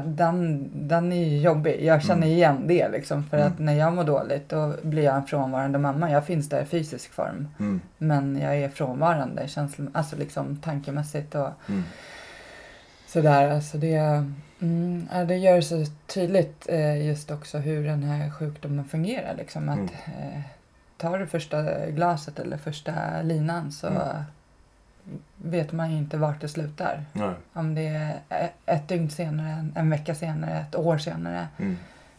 Den, 0.05 0.69
den 0.87 1.11
är 1.11 1.25
ju 1.25 1.37
jobbig. 1.37 1.83
Jag 1.85 2.01
känner 2.03 2.27
Mm. 2.27 2.29
igen 2.37 2.63
det 2.67 2.89
liksom. 2.89 3.23
För 3.23 3.37
Mm. 3.37 3.47
att 3.51 3.59
när 3.59 3.73
jag 3.73 3.93
mår 3.93 4.03
dåligt 4.03 4.49
då 4.49 4.73
blir 4.81 5.03
jag 5.03 5.15
en 5.15 5.25
frånvarande 5.25 5.79
mamma. 5.79 6.11
Jag 6.11 6.25
finns 6.25 6.49
där 6.49 6.61
i 6.61 6.65
fysisk 6.65 7.11
form. 7.11 7.47
Mm. 7.59 7.81
Men 7.97 8.37
jag 8.41 8.57
är 8.57 8.69
frånvarande 8.69 9.47
känslo, 9.47 9.87
alltså 9.93 10.15
liksom 10.15 10.57
tankemässigt 10.57 11.35
och 11.35 11.49
Mm. 11.69 11.83
sådär. 13.07 13.49
Alltså 13.49 13.77
det, 13.77 14.23
mm, 14.61 15.07
det 15.27 15.37
gör 15.37 15.61
så 15.61 15.85
tydligt 16.07 16.65
eh, 16.69 17.07
just 17.07 17.31
också 17.31 17.57
hur 17.57 17.87
den 17.87 18.03
här 18.03 18.29
sjukdomen 18.31 18.85
fungerar. 18.85 19.35
Liksom. 19.37 19.69
Att, 19.69 19.77
Mm. 19.77 19.89
eh, 20.33 20.41
tar 20.97 21.19
du 21.19 21.27
första 21.27 21.85
glaset 21.89 22.39
eller 22.39 22.57
första 22.57 23.21
linan 23.21 23.71
så 23.71 23.87
Mm. 23.87 24.23
vet 25.35 25.71
man 25.71 25.91
ju 25.91 25.97
inte 25.97 26.17
vart 26.17 26.41
det 26.41 26.47
slutar. 26.47 27.05
Nej. 27.13 27.33
Om 27.53 27.75
det 27.75 27.87
är 28.29 28.51
ett 28.65 28.87
dygn 28.87 29.09
senare, 29.09 29.67
en, 29.75 29.89
vecka 29.89 30.15
senare, 30.15 30.59
ett 30.59 30.75
år 30.75 30.97
senare. 30.97 31.47
Mm. 31.57 31.77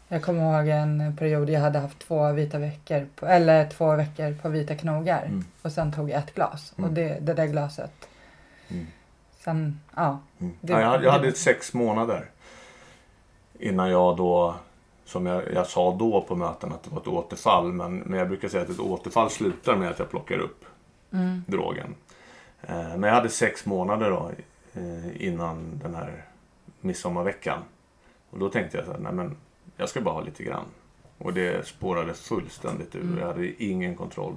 Jag 0.08 0.22
kommer 0.22 0.58
ihåg 0.58 0.68
en 0.68 1.16
period 1.16 1.50
jag 1.50 1.60
hade 1.60 1.78
haft 1.78 1.98
två 1.98 2.32
vita 2.32 2.58
veckor, 2.58 3.06
på, 3.16 3.26
eller 3.26 3.66
två 3.70 3.96
veckor 3.96 4.34
på 4.34 4.48
vita 4.48 4.74
knogar. 4.74 5.22
Mm. 5.24 5.44
Och 5.62 5.72
sen 5.72 5.92
tog 5.92 6.10
jag 6.10 6.18
ett 6.18 6.34
glas. 6.34 6.74
Mm. 6.78 6.90
Och 6.90 6.94
det, 6.94 7.18
det 7.20 7.34
där 7.34 7.46
glaset, 7.46 7.92
Mm. 8.68 8.86
sen, 9.40 9.80
ja. 9.96 10.18
Mm. 10.40 10.52
Det- 10.60 10.72
ja, 10.72 10.80
jag, 10.80 10.88
hade- 10.88 11.04
jag 11.04 11.12
hade 11.12 11.32
sex 11.32 11.74
månader 11.74 12.24
innan 13.58 13.90
jag 13.90 14.16
då, 14.16 14.54
som 15.08 15.26
jag, 15.26 15.42
jag 15.54 15.66
sa 15.66 15.96
då 15.98 16.20
på 16.20 16.36
möten 16.36 16.72
att 16.72 16.82
det 16.82 16.90
var 16.90 17.00
ett 17.00 17.08
återfall. 17.08 17.72
Men, 17.72 17.98
men 17.98 18.18
jag 18.18 18.28
brukar 18.28 18.48
säga 18.48 18.62
att 18.62 18.70
ett 18.70 18.80
återfall 18.80 19.30
slutar 19.30 19.76
med 19.76 19.90
att 19.90 19.98
jag 19.98 20.10
plockar 20.10 20.38
upp 20.38 20.64
Mm. 21.12 21.42
drogen. 21.46 21.94
Eh, 22.62 22.88
men 22.88 23.02
jag 23.02 23.12
hade 23.12 23.28
sex 23.28 23.66
månader 23.66 24.10
då 24.10 24.30
eh, 24.80 25.26
innan 25.26 25.78
den 25.82 25.94
här 25.94 26.24
midsommarveckan. 26.80 27.58
Och 28.30 28.38
då 28.38 28.48
tänkte 28.48 28.76
jag 28.76 28.86
så 28.86 28.92
här, 28.92 28.98
nej 28.98 29.12
men 29.12 29.36
jag 29.76 29.88
ska 29.88 30.00
bara 30.00 30.14
ha 30.14 30.20
lite 30.20 30.42
grann. 30.44 30.64
Och 31.18 31.32
det 31.34 31.66
spårade 31.66 32.14
fullständigt 32.14 32.96
ur. 32.96 33.00
Mm. 33.00 33.18
Jag 33.18 33.26
hade 33.26 33.62
ingen 33.64 33.96
kontroll 33.96 34.34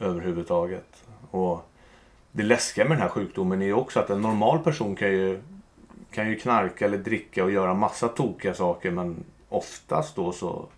överhuvudtaget. 0.00 1.04
Och 1.30 1.68
det 2.32 2.42
läskiga 2.42 2.84
med 2.84 2.92
den 2.92 3.02
här 3.02 3.08
sjukdomen 3.08 3.62
är 3.62 3.66
ju 3.66 3.74
också 3.74 4.00
att 4.00 4.10
en 4.10 4.20
normal 4.22 4.58
person 4.58 4.96
kan 4.96 5.08
ju, 5.10 5.40
kan 6.10 6.28
ju 6.28 6.36
knarka 6.36 6.84
eller 6.84 6.98
dricka 6.98 7.44
och 7.44 7.50
göra 7.50 7.74
massa 7.74 8.08
tokiga 8.08 8.54
saker 8.54 8.90
men 8.90 9.24
oftast 9.52 10.16
då 10.16 10.32
så 10.32 10.68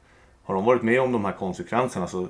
har 0.45 0.55
de 0.55 0.65
varit 0.65 0.83
med 0.83 1.01
om 1.01 1.13
de 1.13 1.25
här 1.25 1.33
konsekvenserna 1.33 2.07
så 2.07 2.29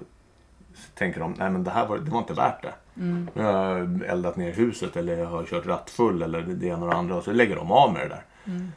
tänker 0.95 1.21
de, 1.21 1.35
nej 1.39 1.51
men 1.51 1.65
det 1.65 1.71
här 1.71 1.87
var, 1.87 1.99
det 1.99 2.11
var 2.11 2.19
inte 2.19 2.35
värt 2.35 2.63
det. 2.63 2.75
Mm. 2.97 3.31
Nu 3.35 3.43
har 3.43 3.53
jag 3.53 4.03
eldat 4.07 4.37
ner 4.37 4.53
huset 4.53 4.97
eller 4.97 5.19
jag 5.19 5.27
har 5.27 5.45
kört 5.45 5.67
rattfull 5.67 6.23
eller 6.23 6.43
det 6.43 6.67
ena 6.67 6.83
och 6.85 6.91
det 6.91 6.97
andra 6.97 7.17
och 7.17 7.25
så 7.25 7.33
lägger 7.33 7.57
de 7.57 7.73
av 7.73 7.93
med 7.93 8.03
det 8.03 8.09
där. 8.09 8.25
Mm. 8.47 8.73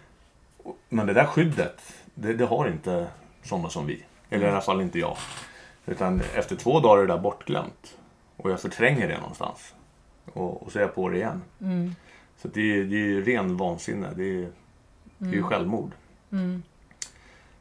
Men 0.89 1.07
det 1.07 1.13
där 1.13 1.26
skyddet, 1.26 1.82
det, 2.13 2.34
det 2.34 2.45
har 2.45 2.68
inte 2.68 3.07
sådana 3.43 3.70
som 3.70 3.86
vi. 3.86 4.03
Eller 4.30 4.47
i 4.47 4.49
alla 4.49 4.61
fall 4.61 4.82
inte 4.82 4.99
jag. 4.99 5.18
Utan 5.86 6.22
efter 6.36 6.55
två 6.55 6.80
dagar 6.80 7.03
är 7.03 7.07
det 7.07 7.13
där 7.13 7.22
bortglömt. 7.22 7.97
Och 8.38 8.51
jag 8.51 8.59
förtränger 8.59 9.07
det 9.07 9.18
någonstans. 9.18 9.74
Och, 10.34 10.63
och 10.63 10.72
så 10.72 10.80
är 10.80 10.84
jag 10.84 10.95
på 10.95 11.09
det 11.09 11.18
igen. 11.18 11.41
Mm. 11.61 11.95
Så 12.41 12.47
det 12.47 12.61
är, 12.61 12.84
ju 12.84 13.24
ren 13.24 13.57
vansinne. 13.57 14.07
Det 14.15 14.43
är, 14.43 14.49
ju 15.20 15.43
självmord. 15.43 15.91
Mm. 16.32 16.63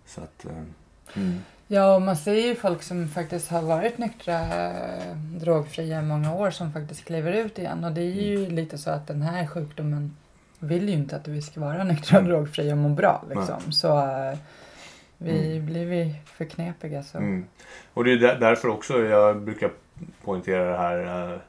Så 0.07 0.20
att... 0.20 0.44
eh, 0.44 0.52
Mm. 1.14 1.40
Ja, 1.68 1.94
och 1.94 2.02
man 2.02 2.16
ser 2.16 2.34
ju 2.34 2.54
folk 2.54 2.82
som 2.82 3.09
faktiskt 3.09 3.48
har 3.48 3.62
varit 3.62 3.98
nyktra, 3.98 4.40
eh, 4.40 5.16
drogfria 5.16 5.98
i 5.98 6.02
många 6.02 6.34
år 6.34 6.50
som 6.50 6.72
faktiskt 6.72 7.04
kliver 7.04 7.32
ut 7.32 7.59
igen. 7.59 7.84
Och 7.84 7.92
det 7.92 8.00
är 8.00 8.12
ju 8.22 8.50
lite 8.50 8.78
så 8.78 8.90
att 8.90 9.07
den 9.07 9.22
här 9.22 9.46
sjukdomen 9.46 10.16
vill 10.59 10.88
ju 10.88 10.94
inte 10.94 11.16
att 11.16 11.28
vi 11.28 11.42
ska 11.42 11.61
vara 11.61 11.84
nyktra 11.84 12.18
och 12.18 12.24
drogfria 12.24 12.72
och 12.72 12.78
må 12.78 12.88
bra. 12.88 13.24
Liksom. 13.28 13.72
Så 13.72 13.98
eh, 13.98 14.38
vi 15.18 15.61
blir 15.61 15.86
vi 15.86 16.14
för 16.24 16.44
knepiga 16.44 17.02
så. 17.02 17.18
Mm. 17.18 17.44
Och 17.94 18.04
det 18.04 18.12
är 18.12 18.16
där, 18.16 18.38
därför 18.40 18.68
också 18.68 19.02
jag 19.02 19.42
brukar 19.42 19.70
poängtera 20.24 20.70
det 20.70 20.78
här. 20.78 21.40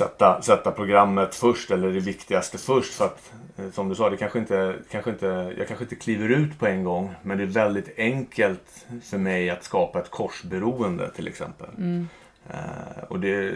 Sätta, 0.00 0.42
sätta 0.42 0.70
programmet 0.70 1.34
först 1.34 1.70
eller 1.70 1.92
det 1.92 2.00
viktigaste 2.00 2.58
först. 2.58 2.94
För 2.94 3.04
att 3.04 3.32
eh, 3.56 3.70
som 3.70 3.88
du 3.88 3.94
sa, 3.94 4.10
det 4.10 4.16
kanske 4.16 4.38
inte, 4.38 4.74
kanske 4.90 5.10
inte, 5.10 5.54
jag 5.58 5.68
kanske 5.68 5.84
inte 5.84 5.96
kliver 5.96 6.28
ut 6.28 6.58
på 6.58 6.66
en 6.66 6.84
gång. 6.84 7.14
Men 7.22 7.38
det 7.38 7.44
är 7.44 7.46
väldigt 7.46 7.98
enkelt 7.98 8.86
för 9.02 9.18
mig 9.18 9.50
att 9.50 9.64
skapa 9.64 9.98
ett 9.98 10.10
korsberoende 10.10 11.10
till 11.10 11.28
exempel. 11.28 11.68
Mm. 11.76 12.08
Eh, 12.50 13.04
och 13.08 13.20
det, 13.20 13.54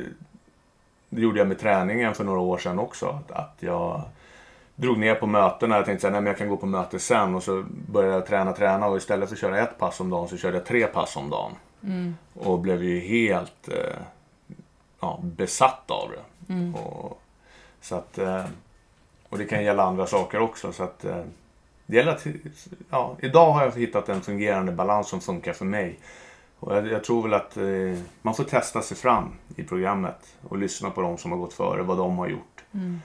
det 1.09 1.20
gjorde 1.20 1.38
jag 1.38 1.49
med 1.49 1.59
träningen 1.59 2.14
för 2.14 2.24
några 2.24 2.40
år 2.40 2.59
sedan 2.59 2.78
också. 2.78 3.07
Att, 3.07 3.30
att 3.30 3.57
jag 3.61 4.03
drog 4.74 4.99
ner 4.99 5.14
på 5.14 5.26
mötena. 5.26 5.76
Jag 5.76 5.84
tänkte 5.84 6.09
att 6.09 6.24
jag 6.24 6.38
kan 6.38 6.49
gå 6.49 6.57
på 6.57 6.66
möte 6.66 6.99
sen. 6.99 7.34
Och 7.34 7.42
så 7.42 7.64
började 7.92 8.14
jag 8.14 8.26
träna, 8.26 8.53
träna. 8.53 8.86
Och 8.86 8.97
istället 8.97 9.28
för 9.28 9.36
att 9.36 9.40
köra 9.40 9.59
ett 9.59 9.78
pass 9.78 10.01
om 10.01 10.11
dagen 10.11 10.28
så 10.28 10.36
körde 10.36 10.57
jag 10.57 10.66
tre 10.66 10.86
pass 10.86 11.16
om 11.16 11.30
dagen. 11.30 11.53
Mm. 11.82 12.16
Och 12.34 12.59
blev 12.59 12.84
ju 12.84 13.01
helt 13.01 13.68
eh, 13.68 13.97
ja, 15.01 15.20
besatt 15.22 15.90
av 15.90 16.11
det. 16.11 16.34
Mm. 16.49 16.74
Och, 16.74 17.20
så 17.80 17.95
att, 17.95 18.18
eh, 18.18 18.45
och 19.28 19.38
det 19.38 19.45
kan 19.45 19.64
gälla 19.64 19.82
andra 19.82 20.07
saker 20.07 20.40
också. 20.40 20.72
Så 20.72 20.82
att, 20.82 21.05
eh, 21.05 21.22
det 21.86 21.97
gäller 21.97 22.12
att, 22.12 22.26
ja, 22.90 23.16
idag 23.20 23.53
har 23.53 23.64
jag 23.64 23.72
hittat 23.72 24.09
en 24.09 24.20
fungerande 24.20 24.72
balans 24.72 25.09
som 25.09 25.20
funkar 25.20 25.53
för 25.53 25.64
mig. 25.64 25.99
Och 26.59 26.76
jag, 26.76 26.86
jag 26.86 27.05
tror 27.05 27.22
väl 27.22 27.34
att 27.34 27.57
eh, 27.57 28.03
man 28.22 28.34
får 28.34 28.45
testa 28.45 28.82
sig 28.82 28.97
fram 28.97 29.32
i 29.57 29.62
programmet 29.62 30.36
och 30.49 30.59
lyssna 30.59 30.90
på 30.90 31.01
de 31.01 31.18
som 31.18 31.30
har 31.30 31.38
gått 31.38 31.53
före, 31.53 31.82
vad 31.82 31.99
de 31.99 32.18
har 32.18 32.28
gjort. 32.28 32.64
Mm. 32.74 33.01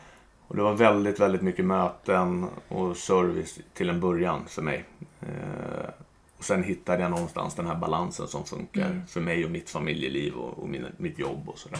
Och 0.47 0.55
det 0.55 0.61
var 0.61 0.73
väldigt, 0.73 1.19
väldigt 1.19 1.41
mycket 1.41 1.65
möten 1.65 2.47
och 2.67 2.97
service 2.97 3.59
till 3.73 3.89
en 3.89 3.99
början 3.99 4.45
för 4.47 4.61
mig. 4.61 4.85
Eh, 5.21 5.89
och 6.37 6.43
sen 6.43 6.63
hittade 6.63 7.01
jag 7.01 7.11
någonstans 7.11 7.55
den 7.55 7.67
här 7.67 7.75
balansen 7.75 8.27
som 8.27 8.45
funkar 8.45 8.85
Mm. 8.85 9.07
för 9.07 9.21
mig 9.21 9.45
och 9.45 9.51
mitt 9.51 9.69
familjeliv 9.69 10.33
och, 10.33 10.59
och 10.59 10.69
mina, 10.69 10.87
mitt 10.97 11.19
jobb 11.19 11.49
och 11.49 11.57
sådär. 11.57 11.79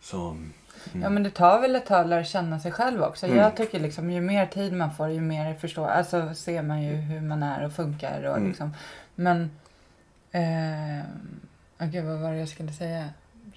Så, 0.00 0.28
mm. 0.30 0.52
Ja 1.02 1.10
men 1.10 1.22
det 1.22 1.30
tar 1.30 1.60
väl 1.60 1.76
ett 1.76 1.86
tag 1.86 2.00
att 2.00 2.06
lära 2.08 2.24
känna 2.24 2.60
sig 2.60 2.72
själv 2.72 3.02
också. 3.02 3.26
Mm. 3.26 3.38
Jag 3.38 3.56
tycker 3.56 3.80
liksom 3.80 4.10
ju 4.10 4.20
mer 4.20 4.46
tid 4.46 4.72
man 4.72 4.94
får 4.94 5.08
ju 5.08 5.20
mer 5.20 5.54
förstår, 5.54 5.86
alltså 5.88 6.34
ser 6.34 6.62
man 6.62 6.82
ju 6.82 6.94
hur 6.94 7.20
man 7.20 7.42
är 7.42 7.64
och 7.66 7.72
funkar 7.72 8.22
och 8.24 8.36
Mm. 8.36 8.48
liksom. 8.48 8.74
Men, 9.14 9.50
eh, 10.30 11.04
okej 11.78 12.02
vad 12.02 12.18
var 12.20 12.32
det 12.32 12.38
jag 12.38 12.48
skulle 12.48 12.72
säga 12.72 13.08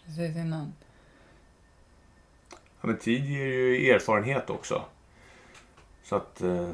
precis 0.05 0.35
innan? 0.35 0.73
ja, 2.81 2.87
men 2.87 2.97
tid 2.97 3.25
ger 3.25 3.45
ju 3.45 3.89
erfarenhet 3.91 4.49
också. 4.49 4.81
Så 6.03 6.15
att... 6.15 6.41
Eh, 6.41 6.69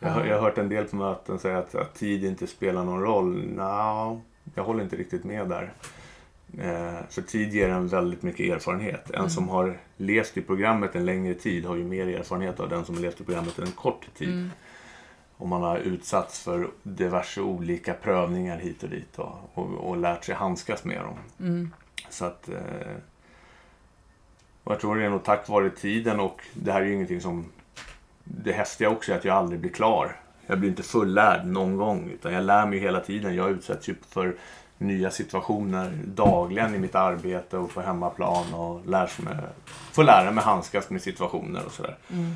jag, 0.00 0.08
har- 0.10 0.20
Ja. 0.20 0.26
jag 0.26 0.34
har 0.36 0.42
hört 0.42 0.58
en 0.58 0.68
del 0.68 0.84
på 0.84 0.96
möten 0.96 1.38
säga 1.38 1.58
att, 1.58 1.74
att 1.74 1.94
tid 1.94 2.24
inte 2.24 2.46
spelar 2.46 2.84
någon 2.84 3.00
roll. 3.02 3.46
Nja, 3.46 4.20
jag 4.54 4.64
håller 4.64 4.82
inte 4.84 4.96
riktigt 4.96 5.24
med 5.24 5.48
där. 5.48 5.72
Eh, 6.58 7.06
för 7.10 7.22
tid 7.22 7.54
ger 7.54 7.68
en 7.68 7.88
väldigt 7.88 8.22
mycket 8.22 8.54
erfarenhet. 8.54 9.10
En 9.10 9.16
Mm. 9.16 9.30
som 9.30 9.48
har 9.48 9.78
levt 9.96 10.36
i 10.36 10.42
programmet 10.42 10.94
en 10.94 11.04
längre 11.04 11.34
tid 11.34 11.64
har 11.64 11.76
ju 11.76 11.84
mer 11.84 12.08
erfarenhet 12.08 12.60
av 12.60 12.68
den 12.68 12.84
som 12.84 12.94
har 12.94 13.02
levt 13.02 13.20
i 13.20 13.24
programmet 13.24 13.58
en 13.58 13.72
kort 13.72 14.06
tid. 14.16 14.28
Mm. 14.28 14.50
Och 15.36 15.48
man 15.48 15.62
har 15.62 15.78
utsatts 15.78 16.42
för 16.42 16.68
diverse 16.82 17.40
olika 17.40 17.94
prövningar 17.94 18.58
hit 18.58 18.82
och 18.82 18.88
dit 18.88 19.18
och, 19.18 19.50
och, 19.54 19.88
och 19.88 19.96
lärt 19.96 20.24
sig 20.24 20.34
handskas 20.34 20.84
med 20.84 21.00
dem. 21.00 21.18
Mm. 21.40 21.70
Så 22.10 22.24
att... 22.24 22.48
Eh, 22.48 22.96
och 24.64 24.72
jag 24.72 24.80
tror 24.80 24.96
det 24.96 25.04
är 25.04 25.10
nog 25.10 25.24
tack 25.24 25.48
vare 25.48 25.70
tiden 25.70 26.20
och 26.20 26.40
det 26.54 26.72
här 26.72 26.80
är 26.80 26.84
ju 26.84 26.94
ingenting 26.94 27.20
som... 27.20 27.44
Det 28.24 28.52
häftiga 28.52 28.90
också 28.90 29.12
är 29.12 29.16
att 29.16 29.24
jag 29.24 29.36
aldrig 29.36 29.60
blir 29.60 29.70
klar. 29.70 30.20
Jag 30.46 30.58
blir 30.58 30.70
inte 30.70 30.82
fullärd 30.82 31.46
någon 31.46 31.76
gång 31.76 32.10
utan 32.10 32.32
jag 32.32 32.44
lär 32.44 32.66
mig 32.66 32.78
hela 32.78 33.00
tiden. 33.00 33.34
Jag 33.34 33.50
utsätts 33.50 33.88
ju 33.88 33.94
för 34.08 34.36
nya 34.84 35.10
situationer 35.10 35.92
dagligen 36.04 36.74
i 36.74 36.78
mitt 36.78 36.94
arbete 36.94 37.56
och 37.58 37.70
på 37.74 37.80
hemmaplan 37.80 38.54
och 38.54 38.86
lär 38.86 39.22
mig, 39.24 39.36
får 39.92 40.04
lära 40.04 40.30
mig 40.30 40.44
handskas 40.44 40.90
med 40.90 41.02
situationer 41.02 41.66
och 41.66 41.72
sådär. 41.72 41.96
Mm. 42.12 42.34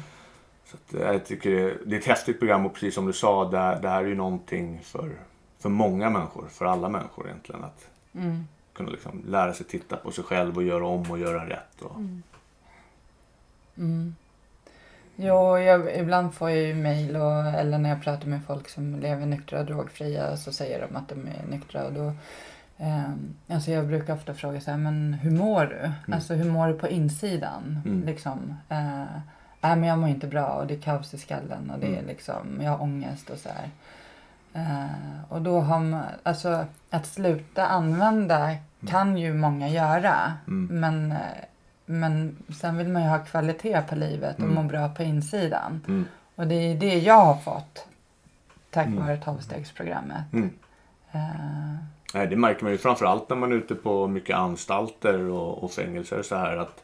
Så 0.66 0.76
att, 0.76 0.94
eh, 0.94 1.12
jag 1.12 1.26
tycker 1.26 1.51
det, 1.51 1.74
det 1.86 1.96
är 1.96 2.01
ett 2.01 2.07
häftigt 2.07 2.38
program 2.38 2.66
och 2.66 2.72
precis 2.74 2.94
som 2.94 3.07
du 3.07 3.12
sa, 3.12 3.44
det, 3.44 3.78
det 3.82 3.88
här 3.88 4.03
är 4.05 4.07
ju 4.09 4.14
någonting 4.14 4.80
för, 4.84 5.11
för 5.59 5.68
många 5.68 6.11
människor, 6.11 6.44
för 6.51 6.64
alla 6.64 6.88
människor 6.88 7.26
egentligen. 7.26 7.64
Att 7.64 7.88
Mm. 8.14 8.44
kunna 8.72 8.90
liksom 8.90 9.24
lära 9.26 9.55
sig 9.55 9.66
titta 9.66 9.96
på 9.96 10.11
sig 10.11 10.24
själv 10.24 10.57
och 10.57 10.62
göra 10.62 10.86
om 10.86 11.11
och 11.11 11.18
göra 11.18 11.49
rätt. 11.49 11.82
Och, 11.82 11.96
Mm. 13.76 14.14
Jo, 15.21 15.59
jag, 15.59 15.97
ibland 15.97 16.35
får 16.35 16.51
jag 16.51 16.59
ju 16.62 16.75
mejl 16.75 17.16
eller 17.16 17.79
när 17.79 17.91
jag 17.91 18.03
pratar 18.03 18.27
med 18.27 18.41
folk 18.47 18.69
som 18.69 18.95
lever 19.01 19.27
nyktra 19.27 19.61
och 19.61 19.66
drogfria 19.66 20.37
så 20.37 20.53
säger 20.53 20.87
de 20.89 20.97
att 20.97 21.09
de 21.09 21.14
är 21.29 21.47
nyktra 21.51 21.85
och 21.87 21.93
då 21.93 22.12
eh, 22.79 23.11
alltså 23.49 23.71
jag 23.71 23.87
brukar 23.87 24.14
ofta 24.14 24.35
fråga 24.35 24.61
så 24.61 24.71
här, 24.71 24.79
men 24.79 25.12
hur 25.12 25.31
mår 25.31 25.64
du? 25.64 26.12
Alltså 26.14 26.35
hur 26.35 26.51
mår 26.51 26.66
du 26.69 26.75
på 26.75 26.89
insidan? 26.89 27.81
Mm. 27.87 28.07
Liksom, 28.07 28.57
eh, 28.69 29.05
nej 29.61 29.77
men 29.77 29.85
jag 29.85 29.99
mår 29.99 30.09
inte 30.09 30.27
bra 30.27 30.47
och 30.47 30.66
det 30.66 30.75
är 30.75 30.81
kaos 30.81 31.14
i 31.14 31.19
skallen 31.19 31.71
och 31.75 31.79
det 31.81 31.87
är 31.87 31.93
Mm. 31.93 32.07
liksom, 32.07 32.61
jag 32.62 32.71
har 32.71 32.83
ångest 32.83 33.31
och 33.31 33.39
så 33.39 33.49
här. 33.49 33.71
Eh, 34.53 35.23
och 35.29 35.43
då 35.43 35.61
har 35.61 35.81
man, 35.81 36.03
alltså 36.23 36.64
att 36.91 37.07
sluta 37.07 37.66
använda 37.66 38.57
kan 38.89 39.16
ju 39.19 39.35
många 39.35 39.69
göra. 39.69 40.33
Mm. 40.47 40.81
Men, 40.81 41.12
eh, 41.12 41.19
men 41.91 42.36
sen 42.61 42.76
vill 42.76 42.89
man 42.89 43.03
ju 43.03 43.09
ha 43.09 43.18
kvalitet 43.18 43.82
på 43.89 43.95
livet 43.95 44.36
och 44.36 44.43
Mm. 44.43 44.55
må 44.55 44.62
bra 44.62 44.89
på 44.89 45.03
insidan. 45.03 45.80
Mm. 45.89 46.05
Och 46.34 46.47
det 46.47 46.55
är 46.55 46.74
det 46.76 46.99
jag 46.99 47.24
har 47.24 47.34
fått 47.36 47.86
tack 48.70 48.86
Mm. 48.86 48.99
vare 49.07 49.16
tolvstegsprogrammet. 49.16 50.22
Mm. 50.32 50.51
Nej, 52.14 52.26
det 52.26 52.36
märker 52.36 52.62
man 52.62 52.72
ju 52.72 52.78
framförallt 52.78 53.28
när 53.28 53.36
man 53.36 53.53
är 53.53 53.57
ute 53.57 53.74
på 53.74 54.07
mycket 54.07 54.36
anstalter 54.36 55.18
och, 55.20 55.64
och 55.64 55.70
fängelser 55.72 56.22
så 56.22 56.36
här 56.36 56.57
att 56.57 56.82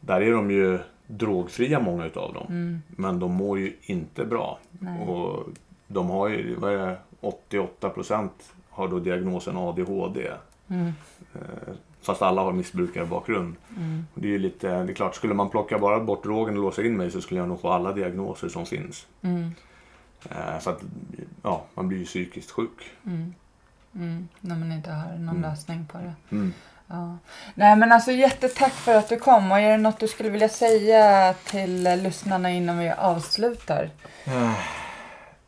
där 0.00 0.20
är 0.20 0.32
de 0.32 0.50
ju 0.50 0.78
drogfria 1.06 1.80
många 1.80 2.04
utav 2.06 2.34
dem. 2.34 2.46
mm, 2.48 2.82
Men 2.88 3.18
de 3.18 3.32
mår 3.32 3.58
ju 3.58 3.76
inte 3.82 4.24
bra. 4.24 4.58
nej. 4.70 5.08
Och 5.08 5.46
de 5.86 6.10
har 6.10 6.28
ju, 6.28 6.54
vad 6.54 6.72
är 6.72 6.86
det, 6.86 6.96
88 7.20 7.88
procent 7.90 8.52
har 8.70 8.88
då 8.88 8.98
diagnosen 8.98 9.56
ADHD. 9.56 10.30
Mm, 10.68 10.92
Eh, 11.34 11.74
Fast 12.02 12.22
alla 12.22 12.42
har 12.42 12.52
missbrukarbakgrund. 12.52 13.56
mm, 13.76 14.06
Och 14.14 14.20
Det 14.20 14.28
är 14.28 14.32
ju 14.32 14.38
lite, 14.38 14.68
det 14.82 14.92
är 14.92 14.94
klart, 14.94 15.14
skulle 15.14 15.34
man 15.34 15.50
plocka 15.50 15.78
bara 15.78 16.00
bort 16.00 16.22
drogen 16.24 16.56
och 16.56 16.62
låsa 16.62 16.82
in 16.84 16.96
mig 16.96 17.10
så 17.10 17.20
skulle 17.20 17.40
jag 17.40 17.48
nog 17.48 17.60
få 17.60 17.70
alla 17.70 17.92
diagnoser 17.92 18.48
som 18.48 18.66
finns. 18.66 19.06
mm, 19.22 19.54
Eh, 20.30 20.58
För 20.58 20.70
att, 20.70 20.82
ja, 21.42 21.64
man 21.74 21.88
blir 21.88 21.98
ju 21.98 22.04
psykiskt 22.04 22.50
sjuk. 22.50 22.90
mm, 23.06 23.34
mm, 23.94 24.28
när 24.40 24.56
man 24.56 24.72
inte 24.72 24.90
har 24.90 25.08
någon 25.12 25.28
Mm. 25.28 25.42
lösning 25.42 25.86
på 25.92 25.98
det. 25.98 26.14
Mm. 26.30 26.52
Ja. 26.86 27.16
Nej 27.54 27.76
men 27.76 27.92
alltså 27.92 28.10
jättetack 28.12 28.72
för 28.72 28.94
att 28.94 29.08
du 29.08 29.16
kom 29.18 29.52
och 29.52 29.58
är 29.58 29.70
det 29.70 29.76
något 29.76 30.00
du 30.00 30.08
skulle 30.08 30.30
vilja 30.30 30.48
säga 30.48 31.34
till 31.44 31.86
eh, 31.86 31.96
lyssnarna 31.96 32.50
innan 32.50 32.78
vi 32.78 32.90
avslutar? 32.90 33.90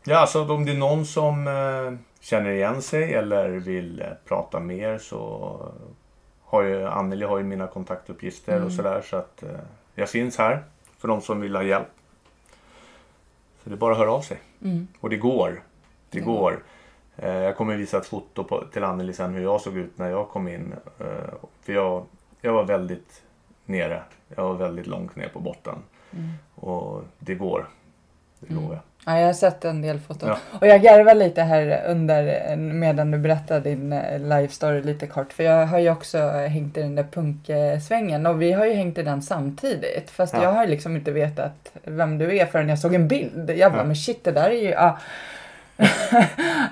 Ja, 0.05 0.19
alltså 0.19 0.53
om 0.55 0.65
det 0.65 0.73
är 0.73 0.77
någon 0.77 1.07
som 1.07 1.47
eh, 1.47 1.99
känner 2.21 2.51
igen 2.51 2.83
sig 2.83 3.15
eller 3.15 3.49
vill 3.51 4.01
eh, 4.01 4.07
prata 4.29 4.61
mer 4.61 4.99
så 4.99 5.73
har 6.53 6.63
ju, 6.63 6.87
Anneli 6.87 7.25
har 7.25 7.39
ju 7.39 7.45
mina 7.45 7.67
kontaktuppgifter 7.67 8.53
Mm. 8.57 8.67
och 8.67 8.73
sådär 8.73 9.03
så 9.03 9.17
att 9.17 9.43
eh, 9.43 9.51
jag 9.95 10.09
finns 10.09 10.39
här 10.39 10.65
för 10.99 11.09
de 11.09 11.21
som 11.21 11.41
vill 11.41 11.57
ha 11.57 11.63
hjälp. 11.63 11.89
Så 13.63 13.69
det 13.71 13.75
är 13.75 13.79
bara 13.79 13.93
att 13.93 13.99
höra 13.99 14.13
av 14.13 14.21
sig. 14.21 14.39
Mm. 14.63 14.87
Och 15.01 15.11
det 15.11 15.17
går. 15.17 15.51
Det 16.11 16.19
Det 16.19 16.25
går. 16.25 16.63
Eh, 17.17 17.35
jag 17.35 17.57
kommer 17.57 17.77
visa 17.77 17.97
ett 17.99 18.07
foto 18.07 18.45
på, 18.45 18.65
till 18.73 18.85
Anneli 18.85 19.13
sen 19.13 19.35
hur 19.35 19.43
jag 19.43 19.61
såg 19.61 19.77
ut 19.77 19.99
när 19.99 20.11
jag 20.11 20.29
kom 20.29 20.49
in. 20.49 20.75
Eh, 20.99 21.07
för 21.63 21.73
jag, 21.73 22.05
jag 22.41 22.53
var 22.53 22.65
väldigt 22.65 23.23
nere. 23.65 24.03
Jag 24.29 24.45
var 24.45 24.55
väldigt 24.55 24.87
långt 24.87 25.17
ner 25.17 25.29
på 25.29 25.41
botten. 25.41 25.75
Mm. 26.11 26.31
Och 26.55 27.03
det 27.19 27.35
går. 27.35 27.69
Det 28.47 28.53
Mm. 28.53 28.63
lovar 28.63 28.75
jag. 28.75 28.83
Ja, 29.15 29.19
jag 29.21 29.27
har 29.27 29.33
sett 29.33 29.65
en 29.65 29.83
del 29.83 29.99
foton. 30.01 30.29
Ja. 30.29 30.39
Och 30.61 30.67
jag 30.67 30.83
garvar 30.83 31.15
lite 31.15 31.43
här 31.43 31.83
under 31.87 32.57
medan 32.57 33.11
du 33.11 33.19
berättar 33.19 33.61
din 33.61 33.93
eh, 33.93 34.19
live 34.19 34.49
story 34.49 34.83
lite 34.83 35.07
kort. 35.07 35.33
För 35.33 35.43
jag 35.45 35.67
har 35.67 35.79
ju 35.79 35.91
också 35.91 36.19
hängt 36.29 36.77
i 36.77 36.83
den 36.83 36.95
där 36.95 37.07
punksvängen 37.13 38.27
och 38.27 38.43
vi 38.43 38.53
har 38.53 38.67
ju 38.67 38.73
hängt 38.73 38.99
i 38.99 39.03
den 39.03 39.23
samtidigt. 39.23 40.11
Fast 40.11 40.35
Ja. 40.35 40.43
jag 40.43 40.53
har 40.53 40.67
liksom 40.67 40.97
inte 40.97 41.11
vetat 41.11 41.73
vem 41.85 42.19
du 42.19 42.37
är 42.39 42.47
förrän 42.47 42.69
jag 42.69 42.79
såg 42.79 42.95
en 42.95 43.09
bild. 43.09 43.51
Jag 43.51 43.73
bara, 43.73 43.81
Ja. 43.81 43.85
men 43.87 43.97
shit 43.97 44.25
det 44.25 44.33
där 44.33 44.51
är 44.51 44.63
ju... 44.63 44.71
Ja. 44.71 44.99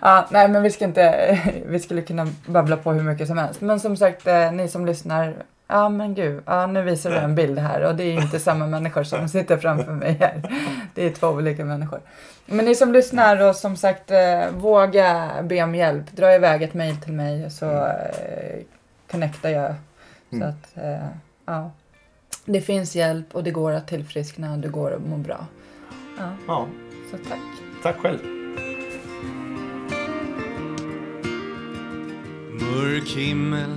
ja, 0.02 0.26
nej 0.30 0.48
men 0.48 0.62
vi 0.62 0.70
ska 0.70 0.84
inte... 0.84 1.38
Vi 1.66 1.78
skulle 1.78 2.02
kunna 2.02 2.26
babbla 2.46 2.76
på 2.76 2.92
hur 2.92 3.02
mycket 3.02 3.26
som 3.28 3.38
helst. 3.38 3.60
Men 3.60 3.80
som 3.80 3.96
sagt, 3.96 4.26
eh, 4.26 4.52
ni 4.52 4.68
som 4.68 4.86
lyssnar. 4.86 5.34
Ja 5.72 5.88
men 5.88 6.14
gud, 6.14 6.42
ja, 6.46 6.66
nu 6.66 6.82
visar 6.82 7.10
du 7.10 7.16
en 7.16 7.34
bild 7.34 7.58
här 7.58 7.80
och 7.84 7.94
det 7.94 8.04
är 8.04 8.12
inte 8.22 8.40
samma 8.40 8.66
människor 8.66 9.04
som 9.04 9.28
sitter 9.28 9.56
framför 9.56 9.92
mig 9.92 10.16
här. 10.20 10.42
Det 10.94 11.06
är 11.06 11.10
två 11.10 11.26
olika 11.28 11.64
människor. 11.64 12.00
Men 12.46 12.64
ni 12.64 12.74
som 12.74 12.92
lyssnar 12.92 13.48
och 13.48 13.56
som 13.56 13.76
sagt 13.76 14.10
eh, 14.10 14.50
våga 14.52 15.30
be 15.42 15.62
om 15.62 15.74
hjälp. 15.74 16.12
Dra 16.12 16.34
iväg 16.34 16.62
ett 16.62 16.74
mejl 16.74 16.96
till 16.96 17.12
mig 17.12 17.50
så 17.50 17.70
eh, 17.86 18.60
connectar 19.10 19.48
jag. 19.50 19.74
Så 20.30 20.36
Mm. 20.36 20.48
att, 20.48 20.76
eh, 20.84 21.06
ja. 21.46 21.70
Det 22.44 22.60
finns 22.60 22.96
hjälp 22.96 23.26
och 23.34 23.44
det 23.44 23.50
går 23.50 23.72
att 23.72 23.88
tillfriskna 23.88 24.52
och 24.52 24.58
det 24.58 24.68
går 24.68 24.92
att 24.94 25.02
må 25.06 25.16
bra. 25.16 25.46
Ja, 26.18 26.28
Ja, 26.46 26.66
så 27.10 27.16
tack. 27.28 27.38
tack 27.82 27.96
själv. 27.96 28.18
Mörk 32.60 33.08
himmel 33.08 33.76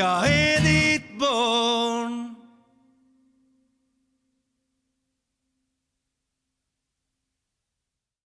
ditt 0.00 0.29